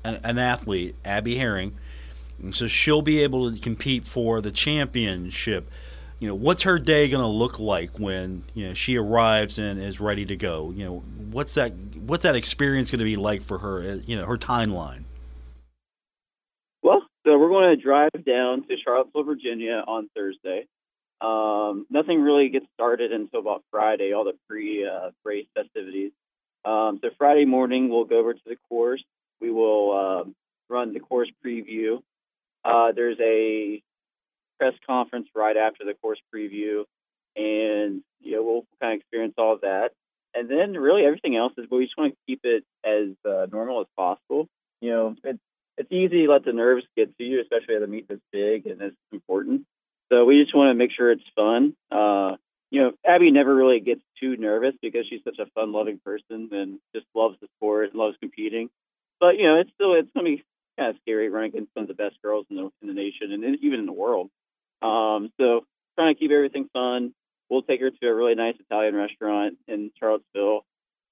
an, 0.03 0.19
an 0.23 0.37
athlete, 0.37 0.95
Abby 1.03 1.35
Herring, 1.35 1.77
and 2.41 2.53
so 2.53 2.67
she'll 2.67 3.01
be 3.01 3.23
able 3.23 3.51
to 3.51 3.59
compete 3.59 4.05
for 4.05 4.41
the 4.41 4.51
championship. 4.51 5.69
You 6.23 6.29
know, 6.29 6.35
what's 6.35 6.61
her 6.61 6.79
day 6.79 7.09
going 7.09 7.21
to 7.21 7.27
look 7.27 7.59
like 7.59 7.99
when 7.99 8.45
you 8.53 8.65
know 8.65 8.73
she 8.73 8.97
arrives 8.97 9.57
and 9.57 9.77
is 9.77 9.99
ready 9.99 10.25
to 10.27 10.37
go? 10.37 10.71
You 10.71 10.85
know, 10.85 10.99
what's 11.31 11.55
that 11.55 11.73
what's 11.97 12.23
that 12.23 12.33
experience 12.33 12.89
going 12.89 12.99
to 12.99 13.03
be 13.03 13.17
like 13.17 13.41
for 13.41 13.57
her? 13.57 13.81
Uh, 13.81 13.97
you 14.05 14.15
know, 14.15 14.25
her 14.25 14.37
timeline. 14.37 15.03
Well, 16.81 17.01
so 17.25 17.37
we're 17.37 17.49
going 17.49 17.75
to 17.75 17.83
drive 17.83 18.11
down 18.25 18.65
to 18.69 18.75
Charlottesville, 18.81 19.25
Virginia 19.25 19.83
on 19.85 20.07
Thursday. 20.15 20.65
Um, 21.19 21.87
nothing 21.89 22.21
really 22.21 22.47
gets 22.47 22.67
started 22.73 23.11
until 23.11 23.41
about 23.41 23.65
Friday, 23.69 24.13
all 24.13 24.23
the 24.23 24.37
pre 24.47 24.87
uh, 24.87 25.09
race 25.25 25.47
festivities. 25.53 26.13
Um, 26.63 26.99
so 27.01 27.09
Friday 27.17 27.43
morning, 27.43 27.89
we'll 27.89 28.05
go 28.05 28.19
over 28.19 28.33
to 28.33 28.41
the 28.45 28.55
course. 28.69 29.03
We 29.41 29.51
will 29.51 29.91
uh, 29.91 30.29
run 30.69 30.93
the 30.93 31.01
course 31.01 31.29
preview. 31.45 32.01
Uh, 32.63 32.93
there's 32.93 33.17
a 33.19 33.83
press 34.63 34.79
conference 34.87 35.27
right 35.35 35.57
after 35.57 35.83
the 35.83 35.93
course 35.93 36.19
preview, 36.33 36.85
and 37.35 38.01
you 38.21 38.35
know 38.35 38.43
we'll 38.43 38.65
kind 38.81 38.93
of 38.93 38.99
experience 38.99 39.33
all 39.37 39.53
of 39.53 39.61
that. 39.61 39.91
And 40.35 40.49
then 40.49 40.73
really 40.73 41.05
everything 41.05 41.35
else 41.35 41.53
is, 41.57 41.65
we 41.69 41.85
just 41.85 41.97
want 41.97 42.13
to 42.13 42.17
keep 42.27 42.39
it 42.43 42.63
as 42.83 43.09
uh, 43.29 43.45
normal 43.51 43.81
as 43.81 43.87
possible. 43.97 44.47
You 44.81 44.89
know, 44.91 45.15
it's 45.23 45.39
it's 45.77 45.91
easy 45.91 46.25
to 46.25 46.31
let 46.31 46.45
the 46.45 46.53
nerves 46.53 46.85
get 46.95 47.15
to 47.17 47.23
you, 47.23 47.41
especially 47.41 47.75
at 47.75 47.83
a 47.83 47.87
meet 47.87 48.07
this 48.07 48.19
big 48.31 48.67
and 48.67 48.79
this 48.79 48.93
important. 49.11 49.65
So 50.11 50.25
we 50.25 50.41
just 50.41 50.55
want 50.55 50.69
to 50.69 50.75
make 50.75 50.91
sure 50.91 51.11
it's 51.11 51.23
fun. 51.35 51.75
Uh, 51.91 52.37
you 52.69 52.81
know, 52.81 52.91
Abby 53.05 53.31
never 53.31 53.53
really 53.53 53.79
gets 53.79 54.01
too 54.19 54.37
nervous 54.37 54.73
because 54.81 55.05
she's 55.09 55.23
such 55.23 55.39
a 55.39 55.45
fun-loving 55.55 55.99
person 56.05 56.49
and 56.51 56.79
just 56.95 57.05
loves 57.15 57.37
the 57.41 57.47
sport 57.57 57.89
and 57.89 57.99
loves 57.99 58.17
competing. 58.19 58.69
But 59.19 59.37
you 59.37 59.43
know, 59.43 59.59
it's 59.59 59.71
still 59.75 59.93
it's 59.93 60.09
gonna 60.15 60.29
be 60.29 60.43
kind 60.77 60.89
of 60.89 60.95
scary 61.01 61.29
running 61.29 61.51
against 61.51 61.73
some 61.73 61.83
of 61.83 61.87
the 61.87 61.93
best 61.93 62.15
girls 62.23 62.45
in 62.49 62.55
the 62.55 62.69
in 62.81 62.87
the 62.87 62.93
nation 62.93 63.31
and 63.31 63.57
even 63.61 63.79
in 63.79 63.85
the 63.85 63.93
world. 63.93 64.29
Um, 64.83 65.31
so 65.39 65.65
trying 65.97 66.13
to 66.13 66.19
keep 66.19 66.31
everything 66.31 66.69
fun. 66.73 67.13
We'll 67.49 67.61
take 67.61 67.81
her 67.81 67.91
to 67.91 68.07
a 68.07 68.13
really 68.13 68.35
nice 68.35 68.55
Italian 68.59 68.95
restaurant 68.95 69.55
in 69.67 69.91
Charlottesville 69.99 70.65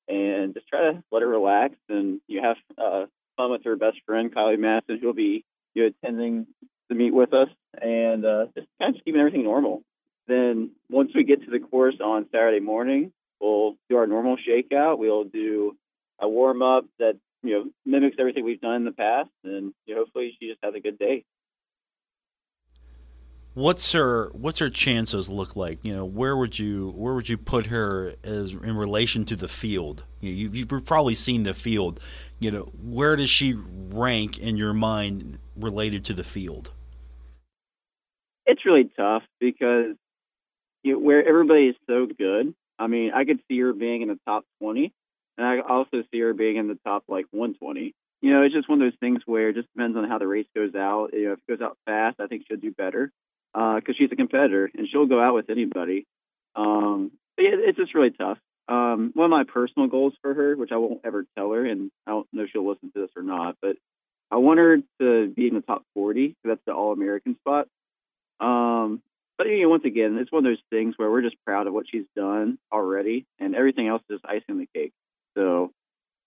and 0.08 0.54
just 0.54 0.68
try 0.68 0.92
to 0.92 1.04
let 1.12 1.22
her 1.22 1.28
relax 1.28 1.76
and 1.90 2.20
you 2.28 2.42
have 2.42 2.58
uh, 2.78 3.06
fun 3.38 3.52
with 3.52 3.64
her 3.64 3.76
best 3.76 3.98
friend 4.06 4.34
Kylie 4.34 4.60
Masson, 4.60 5.00
who'll 5.00 5.14
be 5.14 5.46
you 5.74 5.84
know, 5.84 5.90
attending 5.90 6.48
the 6.90 6.96
meet 6.96 7.14
with 7.14 7.34
us 7.34 7.50
and 7.82 8.26
uh, 8.26 8.46
just 8.56 8.68
kind 8.80 8.90
of 8.90 8.96
just 8.96 9.06
keeping 9.06 9.20
everything 9.20 9.44
normal. 9.44 9.84
Then 10.28 10.72
once 10.90 11.12
we 11.16 11.24
get 11.24 11.44
to 11.46 11.52
the 11.52 11.60
course 11.60 11.96
on 12.04 12.28
Saturday 12.32 12.60
morning, 12.60 13.12
we'll 13.40 13.76
do 13.90 13.98
our 13.98 14.08
normal 14.08 14.38
shakeout. 14.38 14.98
We'll 14.98 15.24
do 15.24 15.76
a 16.20 16.28
warm 16.28 16.62
up 16.62 16.86
that 17.00 17.18
you 17.44 17.52
know 17.54 17.66
mimics 17.86 18.18
everything 18.20 18.44
we've 18.44 18.62
done 18.62 18.76
in 18.76 18.86
the 18.86 18.92
past, 18.92 19.30
and 19.44 19.74
you 19.86 19.96
know, 19.96 20.02
hopefully 20.02 20.36
she 20.40 20.48
just 20.48 20.60
has 20.64 20.74
a 20.76 20.80
good 20.80 21.00
day. 21.00 21.24
What's 23.54 23.92
her 23.92 24.30
What's 24.34 24.60
her 24.60 24.70
chances 24.70 25.30
look 25.30 25.56
like? 25.56 25.80
You 25.84 25.96
know, 25.96 26.06
where 26.06 26.38
would 26.38 26.58
you 26.58 26.94
where 26.96 27.14
would 27.14 27.28
you 27.28 27.38
put 27.38 27.68
her 27.68 28.16
as 28.24 28.54
in 28.54 28.78
relation 28.78 29.26
to 29.26 29.36
the 29.36 29.50
field? 29.50 30.06
You, 30.22 30.48
have 30.48 30.56
you've 30.56 30.86
probably 30.86 31.16
seen 31.16 31.44
the 31.44 31.54
field. 31.54 32.00
You 32.40 32.52
know, 32.52 32.72
where 32.82 33.16
does 33.16 33.30
she 33.30 33.56
rank 33.90 34.40
in 34.40 34.56
your 34.56 34.74
mind 34.74 35.38
related 35.56 36.06
to 36.06 36.14
the 36.14 36.24
field? 36.24 36.72
it's 38.52 38.66
really 38.66 38.90
tough 38.98 39.24
because 39.40 39.96
you 40.84 40.94
know, 40.94 41.00
where 41.00 41.26
everybody 41.26 41.68
is 41.68 41.76
so 41.88 42.06
good. 42.06 42.54
I 42.78 42.88
mean, 42.88 43.12
I 43.14 43.26
could 43.26 43.40
see 43.48 43.60
her 43.60 43.74
being 43.74 44.02
in 44.02 44.08
the 44.08 44.20
top 44.26 44.44
20, 44.60 44.92
and 45.38 45.48
I 45.48 45.60
also 45.60 46.04
see 46.12 46.20
her 46.20 46.34
being 46.34 46.58
in 46.58 46.68
the 46.68 46.78
top 46.86 47.04
like 47.08 47.26
120. 47.32 47.94
You 48.22 48.30
know, 48.34 48.44
it's 48.44 48.54
just 48.54 48.70
one 48.70 48.82
of 48.82 48.86
those 48.86 49.00
things 49.00 49.22
where 49.26 49.50
it 49.50 49.56
just 49.56 49.68
depends 49.74 49.98
on 49.98 50.08
how 50.08 50.18
the 50.18 50.28
race 50.28 50.48
goes 50.56 50.76
out. 50.76 51.10
You 51.14 51.28
know, 51.28 51.34
if 51.34 51.40
it 51.40 51.48
goes 51.48 51.66
out 51.66 51.78
fast, 51.86 52.20
I 52.20 52.28
think 52.28 52.44
she'll 52.48 52.58
do 52.58 52.72
better 52.72 53.12
because 53.54 53.82
uh, 53.90 53.94
she's 53.98 54.12
a 54.12 54.16
competitor 54.16 54.70
and 54.76 54.88
she'll 54.90 55.06
go 55.06 55.22
out 55.22 55.36
with 55.36 55.50
anybody. 55.50 56.06
Um, 56.56 57.12
yeah, 57.38 57.52
it's 57.54 57.78
just 57.78 57.96
really 57.96 58.12
tough. 58.12 58.38
Um, 58.68 59.12
one 59.16 59.26
of 59.26 59.32
my 59.32 59.44
personal 59.44 59.88
goals 59.88 60.14
for 60.22 60.34
her, 60.34 60.56
which 60.56 60.72
I 60.72 60.78
won't 60.78 61.02
ever 61.04 61.26
tell 61.38 61.52
her, 61.52 61.66
and 61.66 61.92
I 62.08 62.12
don't 62.12 62.28
know 62.32 62.44
if 62.44 62.50
she'll 62.52 62.68
listen 62.68 62.92
to 62.94 63.02
this 63.02 63.12
or 63.18 63.24
not, 63.24 63.58
but 63.62 63.76
I 64.30 64.38
want 64.38 64.60
her 64.60 64.78
to 65.02 65.28
be 65.30 65.48
in 65.48 65.56
the 65.56 65.62
top 65.62 65.84
40. 65.94 66.36
That's 66.44 66.62
the 66.66 66.74
All 66.74 66.94
American 66.94 67.36
spot. 67.36 67.68
Um, 68.40 69.02
but 69.38 69.48
you 69.48 69.64
know, 69.64 69.70
once 69.70 69.84
again, 69.86 70.18
it's 70.18 70.32
one 70.32 70.46
of 70.46 70.52
those 70.52 70.64
things 70.70 70.94
where 70.98 71.10
we're 71.10 71.22
just 71.22 71.36
proud 71.46 71.68
of 71.68 71.74
what 71.74 71.86
she's 71.90 72.06
done 72.16 72.58
already, 72.72 73.26
and 73.40 73.56
everything 73.56 73.88
else 73.88 74.04
is 74.10 74.20
icing 74.24 74.52
on 74.52 74.58
the 74.60 74.70
cake. 74.74 74.94
So 75.36 75.72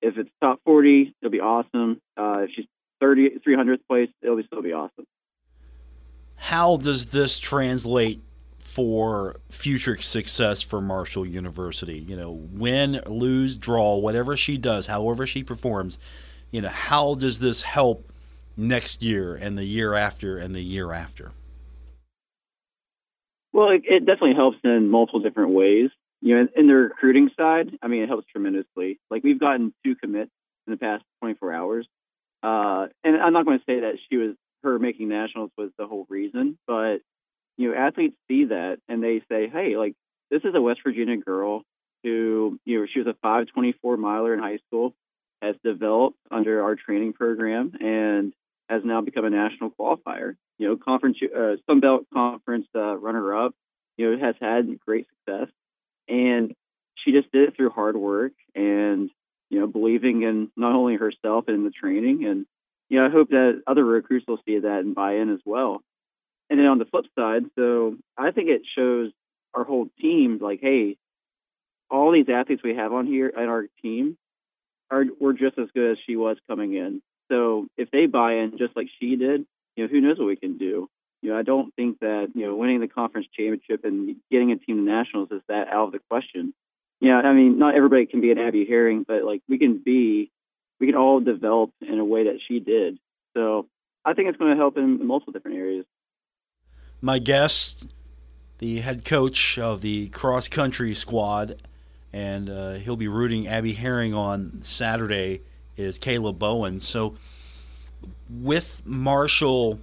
if 0.03 0.19
it's 0.19 0.31
top 0.43 0.61
40, 0.65 1.15
it'll 1.23 1.31
be 1.31 1.41
awesome. 1.41 2.01
Uh, 2.17 2.41
if 2.41 2.51
she's 2.55 2.67
30, 3.01 3.39
300th 3.47 3.81
place, 3.89 4.11
it'll 4.23 4.37
be, 4.37 4.45
still 4.45 4.63
be 4.63 4.73
awesome. 4.73 5.07
How 6.45 6.77
does 6.77 7.07
this 7.07 7.39
translate 7.39 8.21
for 8.59 9.37
future 9.51 9.97
success 10.03 10.61
for 10.61 10.83
Marshall 10.83 11.25
University? 11.25 11.97
You 11.99 12.17
know, 12.17 12.33
win, 12.33 13.01
lose, 13.07 13.57
draw, 13.57 13.97
whatever 13.97 14.37
she 14.37 14.59
does, 14.59 14.87
however 14.87 15.27
she 15.27 15.43
performs, 15.43 15.99
you 16.51 16.61
know, 16.61 16.69
how 16.69 17.15
does 17.15 17.39
this 17.39 17.63
help 17.63 18.13
next 18.59 19.03
year 19.03 19.35
and 19.35 19.57
the 19.57 19.65
year 19.65 19.95
after 19.95 20.37
and 20.37 20.55
the 20.55 20.61
year 20.61 20.93
after? 20.93 21.33
Well, 23.55 23.71
it, 23.71 23.85
it 23.87 24.01
definitely 24.01 24.35
helps 24.35 24.59
in 24.65 24.91
multiple 24.91 25.21
different 25.21 25.53
ways. 25.53 25.89
You 26.21 26.35
know, 26.35 26.41
in, 26.43 26.49
in 26.57 26.67
the 26.67 26.75
recruiting 26.75 27.31
side, 27.39 27.71
I 27.83 27.89
mean, 27.89 28.03
it 28.03 28.11
helps 28.11 28.27
tremendously. 28.31 29.01
Like 29.11 29.25
we've 29.25 29.41
gotten 29.41 29.73
two 29.83 29.95
commits 29.95 30.31
in 30.67 30.73
the 30.73 30.77
past 30.77 31.05
24 31.23 31.55
hours, 31.55 31.87
uh, 32.43 32.89
and 33.03 33.17
I'm 33.17 33.33
not 33.33 33.47
going 33.47 33.61
to 33.61 33.65
say 33.65 33.81
that 33.81 33.95
she 34.11 34.19
was 34.19 34.37
her 34.65 34.79
making 34.79 35.09
nationals 35.09 35.51
was 35.57 35.71
the 35.79 35.87
whole 35.87 36.07
reason, 36.09 36.59
but 36.67 36.99
you 37.57 37.71
know, 37.71 37.77
athletes 37.77 38.17
see 38.27 38.47
that 38.47 38.79
and 38.89 39.03
they 39.03 39.23
say, 39.31 39.49
hey, 39.49 39.77
like 39.77 39.95
this 40.31 40.43
is 40.45 40.55
a 40.55 40.61
West 40.61 40.81
Virginia 40.85 41.17
girl 41.17 41.63
who, 42.03 42.59
you 42.65 42.81
know, 42.81 42.87
she 42.93 42.99
was 42.99 43.07
a 43.07 43.17
524 43.23 43.97
miler 43.97 44.35
in 44.35 44.41
high 44.41 44.59
school, 44.67 44.95
has 45.41 45.55
developed 45.65 46.19
under 46.31 46.63
our 46.63 46.75
training 46.75 47.13
program, 47.13 47.73
and 47.81 48.33
has 48.69 48.83
now 48.85 49.01
become 49.01 49.25
a 49.25 49.31
national 49.31 49.71
qualifier 49.71 50.35
you 50.59 50.69
know, 50.69 50.77
conference 50.77 51.19
uh, 51.23 51.57
Sun 51.67 51.81
Belt 51.81 52.07
Conference 52.13 52.67
uh, 52.75 52.97
runner-up. 52.97 53.55
You 53.97 54.11
know, 54.11 54.25
has 54.27 54.35
had 54.41 54.79
great 54.81 55.07
success, 55.09 55.49
and 56.09 56.53
she 56.97 57.13
just 57.13 57.31
did 57.33 57.49
it 57.49 57.57
through 57.57 57.71
hard 57.71 57.97
work 57.97 58.33
and 58.55 59.09
you 59.51 59.61
know 59.61 59.67
believing 59.69 60.23
in 60.23 60.51
not 60.57 60.75
only 60.75 60.97
herself 60.97 61.45
and 61.47 61.59
in 61.59 61.65
the 61.65 61.71
training. 61.71 62.25
And 62.25 62.47
you 62.89 62.99
know, 62.99 63.07
I 63.07 63.11
hope 63.11 63.31
that 63.31 63.63
other 63.67 63.85
recruits 63.85 64.27
will 64.27 64.41
see 64.47 64.59
that 64.59 64.81
and 64.81 64.95
buy 64.95 65.17
in 65.17 65.33
as 65.33 65.41
well. 65.45 65.83
And 66.51 66.59
then 66.59 66.67
on 66.67 66.79
the 66.79 66.85
flip 66.85 67.07
side, 67.19 67.45
so 67.57 67.97
I 68.17 68.31
think 68.31 68.49
it 68.49 68.63
shows 68.77 69.11
our 69.55 69.65
whole 69.65 69.89
team 70.01 70.39
like, 70.41 70.61
hey, 70.61 70.97
all 71.91 72.13
these 72.13 72.29
athletes 72.29 72.63
we 72.63 72.75
have 72.75 72.93
on 72.93 73.07
here 73.07 73.33
at 73.37 73.49
our 73.49 73.67
team 73.83 74.17
are 74.91 75.05
we're 75.21 75.33
just 75.33 75.59
as 75.59 75.69
good 75.75 75.93
as 75.93 75.99
she 76.07 76.17
was 76.17 76.37
coming 76.49 76.75
in. 76.75 77.03
So 77.31 77.67
if 77.77 77.91
they 77.91 78.07
buy 78.07 78.35
in 78.35 78.59
just 78.59 78.77
like 78.77 78.89
she 79.01 79.17
did, 79.17 79.47
you 79.77 79.85
know, 79.85 79.89
who 79.89 80.01
knows 80.01 80.19
what 80.19 80.27
we 80.27 80.37
can 80.37 80.59
do. 80.59 80.89
You 81.23 81.31
know, 81.31 81.39
I 81.39 81.43
don't 81.43 81.75
think 81.75 82.01
that 82.01 82.33
you 82.35 82.47
know 82.47 82.55
winning 82.55 82.81
the 82.81 82.89
conference 82.89 83.27
championship 83.35 83.85
and 83.85 84.17
getting 84.31 84.53
a 84.53 84.57
team 84.57 84.77
to 84.77 84.83
nationals 84.83 85.29
is 85.31 85.41
that 85.49 85.69
out 85.69 85.87
of 85.87 85.93
the 85.93 86.01
question. 86.11 86.53
Yeah, 87.01 87.17
I 87.17 87.33
mean, 87.33 87.59
not 87.59 87.75
everybody 87.75 88.07
can 88.07 88.21
be 88.21 88.31
an 88.31 88.39
Abby 88.39 88.67
Herring, 88.67 89.05
but 89.07 89.25
like 89.25 89.41
we 89.49 89.59
can 89.59 89.79
be, 89.79 90.31
we 90.81 90.87
can 90.87 90.97
all 90.97 91.21
develop 91.21 91.71
in 91.81 91.99
a 91.99 92.05
way 92.05 92.25
that 92.25 92.39
she 92.47 92.61
did. 92.61 92.99
So 93.35 93.67
I 94.05 94.15
think 94.15 94.29
it's 94.29 94.39
going 94.39 94.53
to 94.53 94.57
help 94.57 94.77
in 94.77 95.07
multiple 95.07 95.33
different 95.33 95.59
areas. 95.59 95.87
My 97.01 97.19
guest, 97.19 97.87
the 98.59 98.81
head 98.81 99.05
coach 99.05 99.59
of 99.59 99.81
the 99.81 100.09
cross 100.09 100.49
country 100.49 100.95
squad, 100.95 101.63
and 102.13 102.49
uh, 102.49 102.75
he'll 102.75 102.97
be 102.97 103.09
rooting 103.09 103.49
Abby 103.49 103.73
Herring 103.75 104.15
on 104.15 104.63
Saturday. 104.63 105.43
Is 105.77 105.99
Caleb 105.99 106.39
Bowen? 106.39 106.79
So 106.79 107.17
with 108.31 108.83
Marshall, 108.85 109.81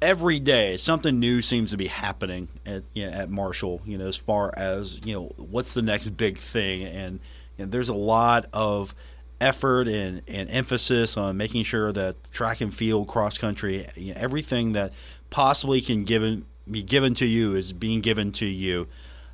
every 0.00 0.38
day 0.38 0.76
something 0.76 1.18
new 1.18 1.42
seems 1.42 1.72
to 1.72 1.76
be 1.76 1.88
happening 1.88 2.48
at 2.64 2.84
you 2.94 3.06
know, 3.06 3.12
at 3.12 3.30
Marshall. 3.30 3.82
You 3.84 3.98
know, 3.98 4.06
as 4.06 4.16
far 4.16 4.54
as 4.56 5.04
you 5.04 5.14
know, 5.14 5.32
what's 5.36 5.72
the 5.72 5.82
next 5.82 6.10
big 6.10 6.38
thing, 6.38 6.84
and, 6.84 7.20
and 7.58 7.72
there's 7.72 7.88
a 7.88 7.94
lot 7.94 8.46
of 8.52 8.94
effort 9.40 9.88
and, 9.88 10.22
and 10.26 10.50
emphasis 10.50 11.16
on 11.16 11.36
making 11.36 11.64
sure 11.64 11.92
that 11.92 12.16
track 12.32 12.60
and 12.60 12.74
field, 12.74 13.08
cross 13.08 13.38
country, 13.38 13.86
you 13.96 14.12
know, 14.12 14.20
everything 14.20 14.72
that 14.72 14.92
possibly 15.30 15.80
can 15.80 16.04
given 16.04 16.44
be 16.70 16.82
given 16.82 17.14
to 17.14 17.24
you 17.24 17.54
is 17.54 17.72
being 17.72 18.00
given 18.00 18.30
to 18.32 18.44
you. 18.46 18.86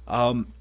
Um, 0.06 0.52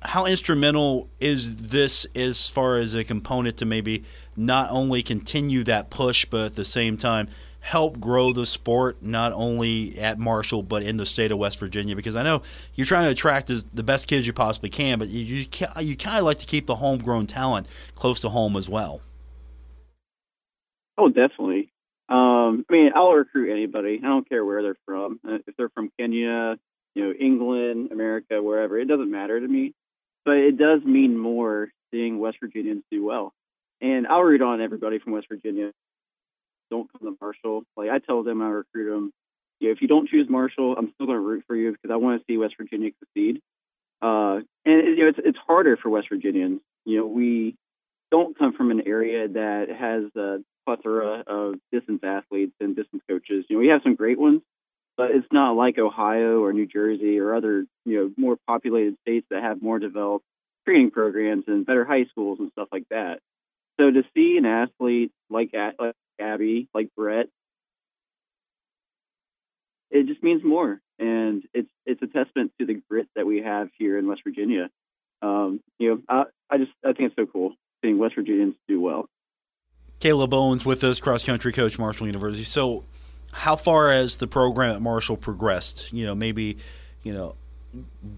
how 0.00 0.26
instrumental 0.26 1.08
is 1.20 1.68
this 1.68 2.06
as 2.14 2.48
far 2.48 2.76
as 2.76 2.94
a 2.94 3.04
component 3.04 3.56
to 3.58 3.64
maybe 3.64 4.04
not 4.36 4.70
only 4.70 5.02
continue 5.02 5.64
that 5.64 5.90
push, 5.90 6.24
but 6.24 6.44
at 6.44 6.56
the 6.56 6.64
same 6.64 6.96
time 6.96 7.28
help 7.64 7.98
grow 7.98 8.30
the 8.30 8.44
sport 8.44 9.02
not 9.02 9.32
only 9.32 9.98
at 9.98 10.18
Marshall 10.18 10.62
but 10.62 10.82
in 10.82 10.98
the 10.98 11.06
state 11.06 11.32
of 11.32 11.38
West 11.38 11.58
Virginia? 11.58 11.96
Because 11.96 12.14
I 12.14 12.22
know 12.22 12.42
you're 12.74 12.86
trying 12.86 13.04
to 13.06 13.10
attract 13.10 13.46
the 13.48 13.82
best 13.82 14.06
kids 14.06 14.26
you 14.26 14.34
possibly 14.34 14.68
can, 14.68 14.98
but 14.98 15.08
you 15.08 15.20
you, 15.22 15.46
you 15.80 15.96
kind 15.96 16.18
of 16.18 16.24
like 16.24 16.38
to 16.38 16.46
keep 16.46 16.66
the 16.66 16.76
homegrown 16.76 17.26
talent 17.26 17.66
close 17.94 18.20
to 18.20 18.28
home 18.28 18.54
as 18.56 18.68
well. 18.68 19.00
Oh, 20.98 21.08
definitely. 21.08 21.72
Um, 22.08 22.66
I 22.68 22.72
mean, 22.72 22.90
I'll 22.94 23.12
recruit 23.12 23.50
anybody. 23.50 23.98
I 24.02 24.06
don't 24.06 24.28
care 24.28 24.44
where 24.44 24.62
they're 24.62 24.76
from. 24.84 25.18
Uh, 25.26 25.38
if 25.46 25.56
they're 25.56 25.70
from 25.70 25.90
Kenya, 25.98 26.56
you 26.94 27.04
know, 27.04 27.12
England, 27.18 27.92
America, 27.92 28.42
wherever, 28.42 28.78
it 28.78 28.86
doesn't 28.86 29.10
matter 29.10 29.40
to 29.40 29.48
me. 29.48 29.72
But 30.26 30.36
it 30.36 30.58
does 30.58 30.82
mean 30.84 31.16
more 31.16 31.68
seeing 31.90 32.18
West 32.18 32.36
Virginians 32.40 32.84
do 32.90 33.04
well. 33.04 33.32
And 33.80 34.06
I'll 34.06 34.22
root 34.22 34.42
on 34.42 34.60
everybody 34.60 34.98
from 34.98 35.12
West 35.12 35.26
Virginia. 35.28 35.72
Don't 36.74 36.90
come 36.90 37.08
to 37.08 37.16
Marshall. 37.20 37.62
Like 37.76 37.90
I 37.90 38.00
tell 38.00 38.24
them, 38.24 38.42
I 38.42 38.48
recruit 38.48 38.90
them. 38.90 39.12
You 39.60 39.68
know, 39.68 39.72
if 39.72 39.80
you 39.80 39.86
don't 39.86 40.08
choose 40.08 40.26
Marshall, 40.28 40.74
I'm 40.76 40.90
still 40.94 41.06
going 41.06 41.18
to 41.18 41.24
root 41.24 41.44
for 41.46 41.54
you 41.54 41.70
because 41.70 41.92
I 41.92 41.96
want 41.96 42.20
to 42.20 42.24
see 42.26 42.36
West 42.36 42.54
Virginia 42.58 42.90
succeed. 42.98 43.40
Uh, 44.02 44.40
and 44.64 44.98
you 44.98 45.04
know, 45.04 45.08
it's 45.08 45.20
it's 45.24 45.38
harder 45.46 45.76
for 45.76 45.88
West 45.88 46.08
Virginians. 46.10 46.60
You 46.84 46.98
know, 46.98 47.06
we 47.06 47.54
don't 48.10 48.36
come 48.36 48.54
from 48.54 48.72
an 48.72 48.88
area 48.88 49.28
that 49.28 49.66
has 49.70 50.04
a 50.20 50.38
plethora 50.66 51.22
of 51.28 51.54
distance 51.70 52.00
athletes 52.02 52.54
and 52.60 52.74
distance 52.74 53.04
coaches. 53.08 53.44
You 53.48 53.56
know, 53.56 53.60
we 53.60 53.68
have 53.68 53.82
some 53.84 53.94
great 53.94 54.18
ones, 54.18 54.42
but 54.96 55.12
it's 55.12 55.28
not 55.32 55.52
like 55.52 55.78
Ohio 55.78 56.42
or 56.42 56.52
New 56.52 56.66
Jersey 56.66 57.20
or 57.20 57.36
other 57.36 57.66
you 57.84 57.96
know 57.96 58.10
more 58.16 58.36
populated 58.48 58.96
states 59.02 59.28
that 59.30 59.44
have 59.44 59.62
more 59.62 59.78
developed 59.78 60.24
training 60.66 60.90
programs 60.90 61.44
and 61.46 61.64
better 61.64 61.84
high 61.84 62.06
schools 62.06 62.38
and 62.40 62.50
stuff 62.50 62.66
like 62.72 62.88
that. 62.90 63.20
So 63.78 63.92
to 63.92 64.02
see 64.12 64.36
an 64.38 64.44
athlete 64.44 65.12
like, 65.30 65.52
like 65.52 65.94
Abby, 66.20 66.68
like 66.74 66.88
Brett, 66.96 67.26
it 69.90 70.06
just 70.06 70.22
means 70.22 70.42
more, 70.44 70.80
and 70.98 71.44
it's 71.54 71.70
it's 71.86 72.02
a 72.02 72.06
testament 72.06 72.52
to 72.58 72.66
the 72.66 72.82
grit 72.90 73.06
that 73.14 73.26
we 73.26 73.42
have 73.42 73.68
here 73.78 73.98
in 73.98 74.08
West 74.08 74.22
Virginia. 74.24 74.68
Um, 75.22 75.60
you 75.78 75.90
know, 75.90 76.00
I, 76.08 76.24
I 76.50 76.58
just 76.58 76.72
I 76.84 76.92
think 76.92 77.12
it's 77.12 77.16
so 77.16 77.26
cool 77.26 77.54
seeing 77.82 77.98
West 77.98 78.16
Virginians 78.16 78.56
do 78.66 78.80
well. 78.80 79.06
Caleb 80.00 80.30
Bowen's 80.30 80.64
with 80.64 80.82
us, 80.84 80.98
cross 80.98 81.24
country 81.24 81.52
coach, 81.52 81.78
Marshall 81.78 82.06
University. 82.06 82.44
So, 82.44 82.84
how 83.32 83.56
far 83.56 83.90
has 83.90 84.16
the 84.16 84.26
program 84.26 84.74
at 84.74 84.82
Marshall 84.82 85.16
progressed? 85.16 85.92
You 85.92 86.06
know, 86.06 86.14
maybe, 86.14 86.58
you 87.02 87.12
know, 87.12 87.36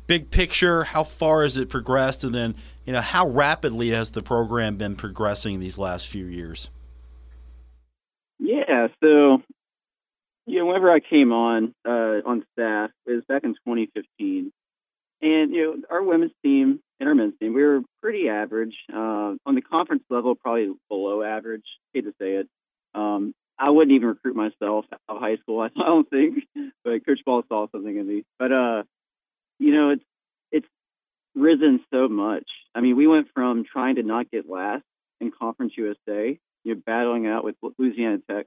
big 0.07 0.31
picture, 0.31 0.85
how 0.85 1.05
far 1.05 1.43
has 1.43 1.57
it 1.57 1.69
progressed, 1.69 2.25
and 2.25 2.35
then 2.35 2.57
you 2.87 2.93
know 2.93 3.01
how 3.01 3.29
rapidly 3.29 3.91
has 3.91 4.11
the 4.11 4.23
program 4.23 4.77
been 4.77 4.97
progressing 4.97 5.61
these 5.61 5.79
last 5.79 6.07
few 6.07 6.25
years? 6.25 6.71
Yeah, 8.87 8.95
so 9.03 9.43
you 10.47 10.61
know, 10.61 10.67
whenever 10.67 10.91
I 10.91 11.01
came 11.01 11.33
on 11.33 11.75
uh, 11.87 12.21
on 12.25 12.45
staff, 12.53 12.91
it 13.07 13.13
was 13.13 13.25
back 13.29 13.45
in 13.45 13.55
2015, 13.55 14.53
and 15.23 15.55
you 15.55 15.65
know, 15.65 15.83
our 15.91 16.03
women's 16.03 16.33
team 16.45 16.81
and 17.01 17.09
our 17.09 17.15
men's 17.15 17.35
team, 17.41 17.55
we 17.55 17.65
were 17.65 17.81
pretty 18.01 18.29
average 18.29 18.75
uh, 18.93 19.35
on 19.45 19.55
the 19.55 19.61
conference 19.61 20.05
level, 20.09 20.35
probably 20.35 20.73
below 20.89 21.23
average. 21.23 21.65
Hate 21.93 22.05
to 22.05 22.13
say 22.21 22.35
it. 22.35 22.49
Um, 22.95 23.35
I 23.59 23.71
wouldn't 23.71 23.95
even 23.95 24.09
recruit 24.09 24.37
myself 24.37 24.85
out 24.93 25.17
of 25.17 25.21
high 25.21 25.37
school. 25.37 25.61
I 25.63 25.69
don't 25.75 26.09
think, 26.09 26.45
but 26.85 27.05
Coach 27.05 27.21
Ball 27.25 27.43
saw 27.49 27.67
something 27.73 27.97
in 27.97 28.07
me. 28.07 28.25
But 28.39 28.53
uh, 28.53 28.83
you 29.59 29.75
know, 29.75 29.91
it's 29.91 30.05
it's 30.53 30.69
risen 31.35 31.81
so 31.93 32.09
much. 32.09 32.47
I 32.75 32.81
mean, 32.81 32.97
we 32.97 33.07
went 33.07 33.29
from 33.35 33.65
trying 33.65 33.97
to 33.97 34.03
not 34.03 34.31
get 34.31 34.49
last 34.49 34.85
in 35.21 35.33
Conference 35.33 35.73
USA, 35.77 36.39
you 36.65 36.75
know, 36.75 36.81
battling 36.85 37.27
out 37.27 37.43
with 37.43 37.57
Louisiana 37.79 38.19
Tech, 38.31 38.47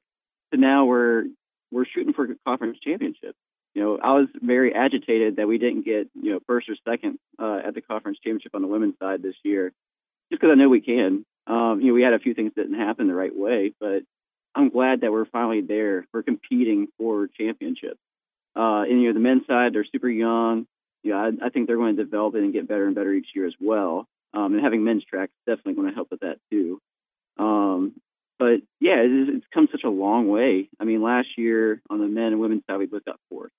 to 0.51 0.59
now 0.59 0.85
we're 0.85 1.25
we're 1.71 1.85
shooting 1.85 2.13
for 2.13 2.25
a 2.25 2.35
conference 2.45 2.79
championship. 2.83 3.35
You 3.75 3.83
know, 3.83 3.99
I 4.01 4.13
was 4.13 4.27
very 4.41 4.73
agitated 4.73 5.35
that 5.35 5.47
we 5.47 5.57
didn't 5.57 5.85
get 5.85 6.09
you 6.13 6.31
know 6.33 6.39
first 6.47 6.69
or 6.69 6.75
second 6.87 7.19
uh, 7.37 7.61
at 7.67 7.73
the 7.73 7.81
conference 7.81 8.17
championship 8.23 8.55
on 8.55 8.61
the 8.61 8.67
women's 8.67 8.97
side 8.99 9.21
this 9.21 9.35
year, 9.43 9.71
just 10.31 10.41
because 10.41 10.51
I 10.51 10.55
know 10.55 10.69
we 10.69 10.81
can. 10.81 11.25
Um, 11.47 11.79
you 11.81 11.87
know, 11.87 11.93
we 11.93 12.03
had 12.03 12.13
a 12.13 12.19
few 12.19 12.33
things 12.33 12.51
that 12.55 12.63
didn't 12.63 12.79
happen 12.79 13.07
the 13.07 13.15
right 13.15 13.35
way, 13.35 13.73
but 13.79 14.03
I'm 14.53 14.69
glad 14.69 15.01
that 15.01 15.11
we're 15.11 15.25
finally 15.25 15.61
there. 15.61 16.05
We're 16.13 16.23
competing 16.23 16.87
for 16.97 17.27
championships. 17.27 17.99
Uh, 18.55 18.83
and 18.83 19.01
you 19.01 19.07
know, 19.07 19.13
the 19.13 19.19
men's 19.19 19.47
side, 19.47 19.73
they're 19.73 19.85
super 19.85 20.09
young 20.09 20.67
yeah, 21.03 21.15
I, 21.15 21.47
I 21.47 21.49
think 21.49 21.67
they're 21.67 21.77
going 21.77 21.95
to 21.95 22.03
develop 22.03 22.35
it 22.35 22.43
and 22.43 22.53
get 22.53 22.67
better 22.67 22.85
and 22.85 22.95
better 22.95 23.13
each 23.13 23.29
year 23.33 23.47
as 23.47 23.53
well. 23.59 24.07
Um, 24.33 24.53
and 24.53 24.63
having 24.63 24.83
men's 24.83 25.03
track 25.05 25.29
is 25.29 25.55
definitely 25.55 25.75
going 25.75 25.89
to 25.89 25.95
help 25.95 26.09
with 26.11 26.19
that 26.21 26.37
too. 26.51 26.79
Um, 27.37 27.93
but 28.39 28.61
yeah, 28.79 29.01
it, 29.01 29.29
it's 29.35 29.45
come 29.53 29.67
such 29.71 29.83
a 29.83 29.89
long 29.89 30.27
way. 30.27 30.69
I 30.79 30.85
mean, 30.85 31.03
last 31.03 31.27
year 31.37 31.81
on 31.89 31.99
the 31.99 32.07
men 32.07 32.31
and 32.31 32.39
women's 32.39 32.63
side, 32.69 32.77
we 32.77 32.85
both 32.85 33.05
got 33.05 33.19
fourth. 33.29 33.51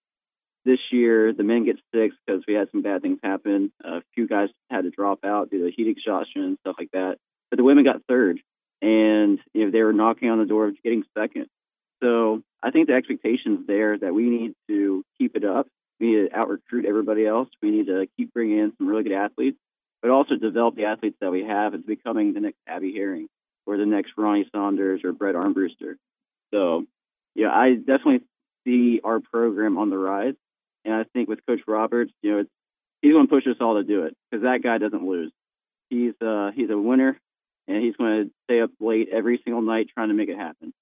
This 0.64 0.80
year, 0.90 1.32
the 1.32 1.44
men 1.44 1.64
get 1.64 1.76
sixth 1.94 2.18
because 2.26 2.42
we 2.48 2.54
had 2.54 2.68
some 2.72 2.82
bad 2.82 3.02
things 3.02 3.18
happen. 3.22 3.72
a 3.84 4.02
few 4.14 4.26
guys 4.26 4.48
had 4.70 4.82
to 4.82 4.90
drop 4.90 5.24
out 5.24 5.50
due 5.50 5.64
to 5.64 5.74
heat 5.74 5.88
exhaustion 5.88 6.42
and 6.42 6.58
stuff 6.60 6.76
like 6.78 6.90
that. 6.92 7.16
But 7.50 7.56
the 7.58 7.64
women 7.64 7.84
got 7.84 8.02
third, 8.08 8.40
and 8.82 9.38
you 9.54 9.64
know 9.64 9.70
they 9.70 9.82
were 9.82 9.92
knocking 9.92 10.30
on 10.30 10.38
the 10.38 10.46
door 10.46 10.66
of 10.66 10.82
getting 10.82 11.04
second. 11.16 11.46
So 12.02 12.42
I 12.62 12.70
think 12.70 12.88
the 12.88 12.94
expectations 12.94 13.66
there 13.66 13.98
that 13.98 14.14
we 14.14 14.28
need 14.28 14.54
to 14.68 15.04
keep 15.18 15.36
it 15.36 15.44
up 15.44 15.66
we 16.00 16.06
need 16.06 16.30
to 16.30 16.36
out 16.36 16.48
recruit 16.48 16.86
everybody 16.86 17.26
else. 17.26 17.48
We 17.62 17.70
need 17.70 17.86
to 17.86 18.06
keep 18.16 18.32
bringing 18.32 18.58
in 18.58 18.72
some 18.78 18.88
really 18.88 19.02
good 19.02 19.12
athletes, 19.12 19.58
but 20.00 20.10
also 20.10 20.36
develop 20.36 20.74
the 20.74 20.86
athletes 20.86 21.16
that 21.20 21.30
we 21.30 21.44
have 21.44 21.74
It's 21.74 21.84
becoming 21.84 22.32
the 22.32 22.40
next 22.40 22.56
Abby 22.66 22.92
Herring 22.94 23.28
or 23.70 23.76
the 23.76 23.86
next 23.86 24.14
Ronnie 24.16 24.48
Saunders 24.52 25.02
or 25.04 25.12
Brett 25.12 25.36
Armbruster. 25.36 25.94
So, 26.52 26.86
yeah, 27.36 27.50
I 27.50 27.76
definitely 27.76 28.22
see 28.66 29.00
our 29.04 29.20
program 29.20 29.78
on 29.78 29.90
the 29.90 29.96
rise. 29.96 30.34
And 30.84 30.92
I 30.92 31.04
think 31.12 31.28
with 31.28 31.46
Coach 31.46 31.60
Roberts, 31.68 32.12
you 32.20 32.32
know, 32.32 32.44
he's 33.00 33.12
going 33.12 33.28
to 33.28 33.30
push 33.30 33.46
us 33.46 33.58
all 33.60 33.76
to 33.76 33.84
do 33.84 34.06
it 34.06 34.16
because 34.28 34.42
that 34.42 34.60
guy 34.64 34.78
doesn't 34.78 35.06
lose. 35.06 35.30
He's 35.88 36.14
uh, 36.20 36.50
he's 36.52 36.68
a 36.68 36.76
winner, 36.76 37.20
and 37.68 37.82
he's 37.82 37.94
going 37.94 38.24
to 38.24 38.30
stay 38.44 38.60
up 38.60 38.70
late 38.80 39.08
every 39.12 39.40
single 39.44 39.62
night 39.62 39.86
trying 39.94 40.08
to 40.08 40.14
make 40.14 40.28
it 40.28 40.36
happen. 40.36 40.72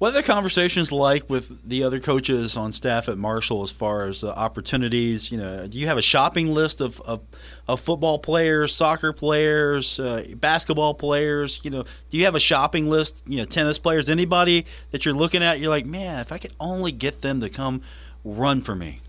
What 0.00 0.14
are 0.14 0.22
the 0.22 0.22
conversations 0.22 0.90
like 0.92 1.28
with 1.28 1.68
the 1.68 1.84
other 1.84 2.00
coaches 2.00 2.56
on 2.56 2.72
staff 2.72 3.06
at 3.10 3.18
Marshall 3.18 3.62
as 3.62 3.70
far 3.70 4.06
as 4.06 4.24
uh, 4.24 4.30
opportunities? 4.30 5.30
You 5.30 5.36
know, 5.36 5.66
do 5.66 5.76
you 5.76 5.88
have 5.88 5.98
a 5.98 6.02
shopping 6.02 6.54
list 6.54 6.80
of, 6.80 7.02
of, 7.02 7.20
of 7.68 7.80
football 7.80 8.18
players, 8.18 8.74
soccer 8.74 9.12
players, 9.12 10.00
uh, 10.00 10.24
basketball 10.36 10.94
players? 10.94 11.60
You 11.64 11.70
know, 11.70 11.82
do 11.82 12.16
you 12.16 12.24
have 12.24 12.34
a 12.34 12.40
shopping 12.40 12.88
list? 12.88 13.22
You 13.26 13.40
know, 13.40 13.44
tennis 13.44 13.76
players, 13.76 14.08
anybody 14.08 14.64
that 14.90 15.04
you're 15.04 15.12
looking 15.12 15.42
at? 15.42 15.60
You're 15.60 15.68
like, 15.68 15.84
man, 15.84 16.20
if 16.20 16.32
I 16.32 16.38
could 16.38 16.54
only 16.58 16.92
get 16.92 17.20
them 17.20 17.42
to 17.42 17.50
come 17.50 17.82
run 18.24 18.62
for 18.62 18.74
me. 18.74 19.02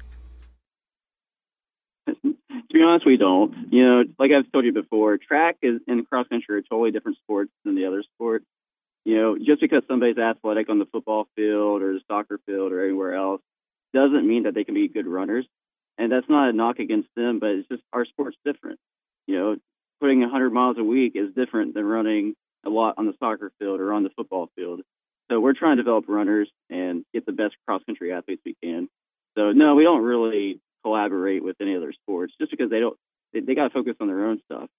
to 2.05 2.33
be 2.73 2.83
honest, 2.83 3.05
we 3.05 3.15
don't. 3.15 3.55
You 3.71 3.85
know, 3.85 4.03
like 4.19 4.31
I've 4.37 4.51
told 4.51 4.65
you 4.65 4.73
before, 4.73 5.17
track 5.17 5.55
is 5.61 5.79
and 5.87 6.05
cross 6.09 6.27
country 6.27 6.57
are 6.57 6.61
totally 6.61 6.91
different 6.91 7.17
sports 7.19 7.51
than 7.63 7.75
the 7.75 7.85
other 7.85 8.03
sports 8.13 8.43
you 9.05 9.15
know, 9.15 9.37
just 9.37 9.61
because 9.61 9.83
somebody's 9.87 10.17
athletic 10.17 10.69
on 10.69 10.79
the 10.79 10.85
football 10.85 11.27
field 11.35 11.81
or 11.81 11.93
the 11.93 12.01
soccer 12.07 12.39
field 12.45 12.71
or 12.71 12.83
anywhere 12.83 13.15
else 13.15 13.41
doesn't 13.93 14.27
mean 14.27 14.43
that 14.43 14.53
they 14.53 14.63
can 14.63 14.75
be 14.75 14.87
good 14.87 15.07
runners. 15.07 15.45
And 15.97 16.11
that's 16.11 16.29
not 16.29 16.49
a 16.49 16.53
knock 16.53 16.79
against 16.79 17.09
them, 17.15 17.39
but 17.39 17.49
it's 17.49 17.67
just 17.67 17.83
our 17.93 18.05
sport's 18.05 18.37
different. 18.45 18.79
You 19.27 19.37
know, 19.37 19.55
putting 19.99 20.21
100 20.21 20.51
miles 20.51 20.77
a 20.79 20.83
week 20.83 21.13
is 21.15 21.33
different 21.35 21.73
than 21.73 21.85
running 21.85 22.35
a 22.65 22.69
lot 22.69 22.95
on 22.97 23.05
the 23.05 23.13
soccer 23.19 23.51
field 23.59 23.79
or 23.79 23.93
on 23.93 24.03
the 24.03 24.09
football 24.15 24.49
field. 24.55 24.81
So 25.29 25.39
we're 25.39 25.53
trying 25.53 25.77
to 25.77 25.83
develop 25.83 26.05
runners 26.07 26.49
and 26.69 27.05
get 27.13 27.25
the 27.25 27.31
best 27.31 27.55
cross 27.65 27.81
country 27.85 28.11
athletes 28.11 28.41
we 28.45 28.55
can. 28.61 28.89
So 29.37 29.51
no, 29.51 29.75
we 29.75 29.83
don't 29.83 30.03
really 30.03 30.59
collaborate 30.83 31.43
with 31.43 31.55
any 31.61 31.75
other 31.75 31.93
sports 31.93 32.33
just 32.39 32.51
because 32.51 32.69
they 32.69 32.79
don't. 32.79 32.97
They, 33.33 33.39
they 33.39 33.55
got 33.55 33.65
to 33.65 33.69
focus 33.69 33.95
on 34.01 34.07
their 34.07 34.25
own 34.25 34.41
stuff. 34.45 34.69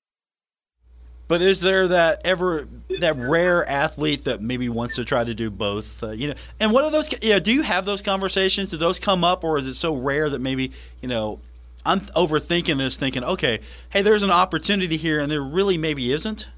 But 1.32 1.40
is 1.40 1.62
there 1.62 1.88
that 1.88 2.20
ever 2.26 2.68
that 3.00 3.16
rare 3.16 3.66
athlete 3.66 4.24
that 4.24 4.42
maybe 4.42 4.68
wants 4.68 4.96
to 4.96 5.04
try 5.06 5.24
to 5.24 5.32
do 5.32 5.48
both? 5.48 6.02
Uh, 6.02 6.10
you 6.10 6.28
know, 6.28 6.34
and 6.60 6.72
what 6.72 6.84
are 6.84 6.90
those? 6.90 7.10
You 7.22 7.30
know, 7.30 7.38
do 7.38 7.54
you 7.54 7.62
have 7.62 7.86
those 7.86 8.02
conversations? 8.02 8.68
Do 8.68 8.76
those 8.76 8.98
come 8.98 9.24
up, 9.24 9.42
or 9.42 9.56
is 9.56 9.66
it 9.66 9.72
so 9.72 9.96
rare 9.96 10.28
that 10.28 10.42
maybe 10.42 10.72
you 11.00 11.08
know 11.08 11.40
I'm 11.86 12.00
overthinking 12.00 12.76
this, 12.76 12.98
thinking, 12.98 13.24
okay, 13.24 13.60
hey, 13.88 14.02
there's 14.02 14.22
an 14.22 14.30
opportunity 14.30 14.98
here, 14.98 15.20
and 15.20 15.32
there 15.32 15.40
really 15.40 15.78
maybe 15.78 16.12
isn't? 16.12 16.48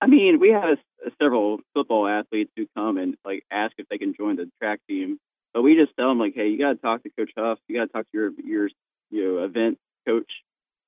I 0.00 0.06
mean, 0.06 0.38
we 0.38 0.50
have 0.50 0.78
several 1.20 1.58
football 1.74 2.06
athletes 2.06 2.52
who 2.56 2.68
come 2.76 2.96
and 2.96 3.16
like 3.24 3.44
ask 3.50 3.72
if 3.76 3.88
they 3.88 3.98
can 3.98 4.14
join 4.14 4.36
the 4.36 4.48
track 4.60 4.78
team, 4.88 5.18
but 5.52 5.62
we 5.62 5.74
just 5.74 5.96
tell 5.96 6.10
them 6.10 6.20
like, 6.20 6.34
hey, 6.36 6.46
you 6.46 6.58
got 6.58 6.74
to 6.74 6.76
talk 6.76 7.02
to 7.02 7.10
Coach 7.10 7.32
Huff, 7.36 7.58
you 7.66 7.76
got 7.76 7.86
to 7.86 7.92
talk 7.92 8.04
to 8.12 8.16
your 8.16 8.30
your 8.44 8.68
you 9.10 9.24
know 9.24 9.42
event 9.42 9.78
coach, 10.06 10.30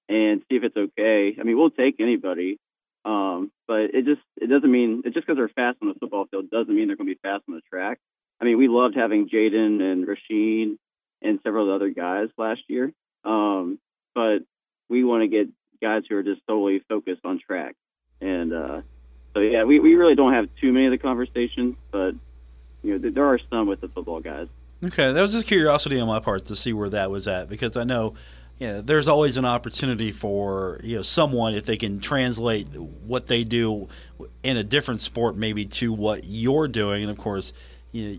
and 0.08 0.42
see 0.48 0.56
if 0.56 0.64
it's 0.64 0.76
okay. 0.76 1.36
I 1.38 1.42
mean, 1.42 1.56
we'll 1.56 1.70
take 1.70 1.96
anybody, 2.00 2.58
um, 3.04 3.50
but 3.66 3.94
it 3.94 4.04
just 4.04 4.20
it 4.36 4.48
doesn't 4.48 4.70
mean 4.70 5.02
it 5.04 5.14
just 5.14 5.26
because 5.26 5.36
they're 5.36 5.48
fast 5.48 5.78
on 5.82 5.88
the 5.88 5.94
football 5.94 6.26
field 6.30 6.50
doesn't 6.50 6.74
mean 6.74 6.88
they're 6.88 6.96
going 6.96 7.08
to 7.08 7.14
be 7.14 7.20
fast 7.22 7.44
on 7.48 7.54
the 7.54 7.62
track. 7.70 7.98
I 8.40 8.44
mean, 8.44 8.58
we 8.58 8.68
loved 8.68 8.96
having 8.96 9.28
Jaden 9.28 9.80
and 9.80 10.06
Rasheen 10.06 10.76
and 11.22 11.38
several 11.44 11.72
other 11.72 11.90
guys 11.90 12.28
last 12.36 12.62
year, 12.68 12.92
um, 13.24 13.78
but 14.14 14.38
we 14.88 15.04
want 15.04 15.22
to 15.22 15.28
get 15.28 15.48
guys 15.80 16.02
who 16.08 16.16
are 16.16 16.22
just 16.22 16.40
solely 16.48 16.82
focused 16.88 17.20
on 17.24 17.38
track. 17.38 17.74
And 18.20 18.52
uh, 18.52 18.82
so, 19.34 19.40
yeah, 19.40 19.64
we, 19.64 19.80
we 19.80 19.94
really 19.94 20.14
don't 20.14 20.32
have 20.32 20.48
too 20.60 20.72
many 20.72 20.86
of 20.86 20.92
the 20.92 20.98
conversations, 20.98 21.76
but 21.90 22.14
you 22.82 22.98
know, 22.98 23.10
there 23.10 23.26
are 23.26 23.38
some 23.50 23.66
with 23.66 23.80
the 23.80 23.88
football 23.88 24.20
guys. 24.20 24.48
Okay, 24.84 25.12
that 25.12 25.22
was 25.22 25.32
just 25.32 25.46
curiosity 25.46 26.00
on 26.00 26.08
my 26.08 26.18
part 26.18 26.46
to 26.46 26.56
see 26.56 26.72
where 26.72 26.88
that 26.88 27.10
was 27.10 27.28
at 27.28 27.48
because 27.48 27.76
I 27.76 27.84
know 27.84 28.14
yeah, 28.58 28.80
there's 28.84 29.08
always 29.08 29.36
an 29.36 29.44
opportunity 29.44 30.12
for 30.12 30.78
you 30.82 30.96
know 30.96 31.02
someone 31.02 31.54
if 31.54 31.66
they 31.66 31.76
can 31.76 32.00
translate 32.00 32.68
what 32.76 33.26
they 33.26 33.44
do 33.44 33.88
in 34.42 34.56
a 34.56 34.64
different 34.64 35.00
sport 35.00 35.36
maybe 35.36 35.64
to 35.66 35.92
what 35.92 36.24
you're 36.24 36.68
doing, 36.68 37.02
and 37.02 37.10
of 37.10 37.18
course, 37.18 37.52
you 37.90 38.08
know, 38.08 38.18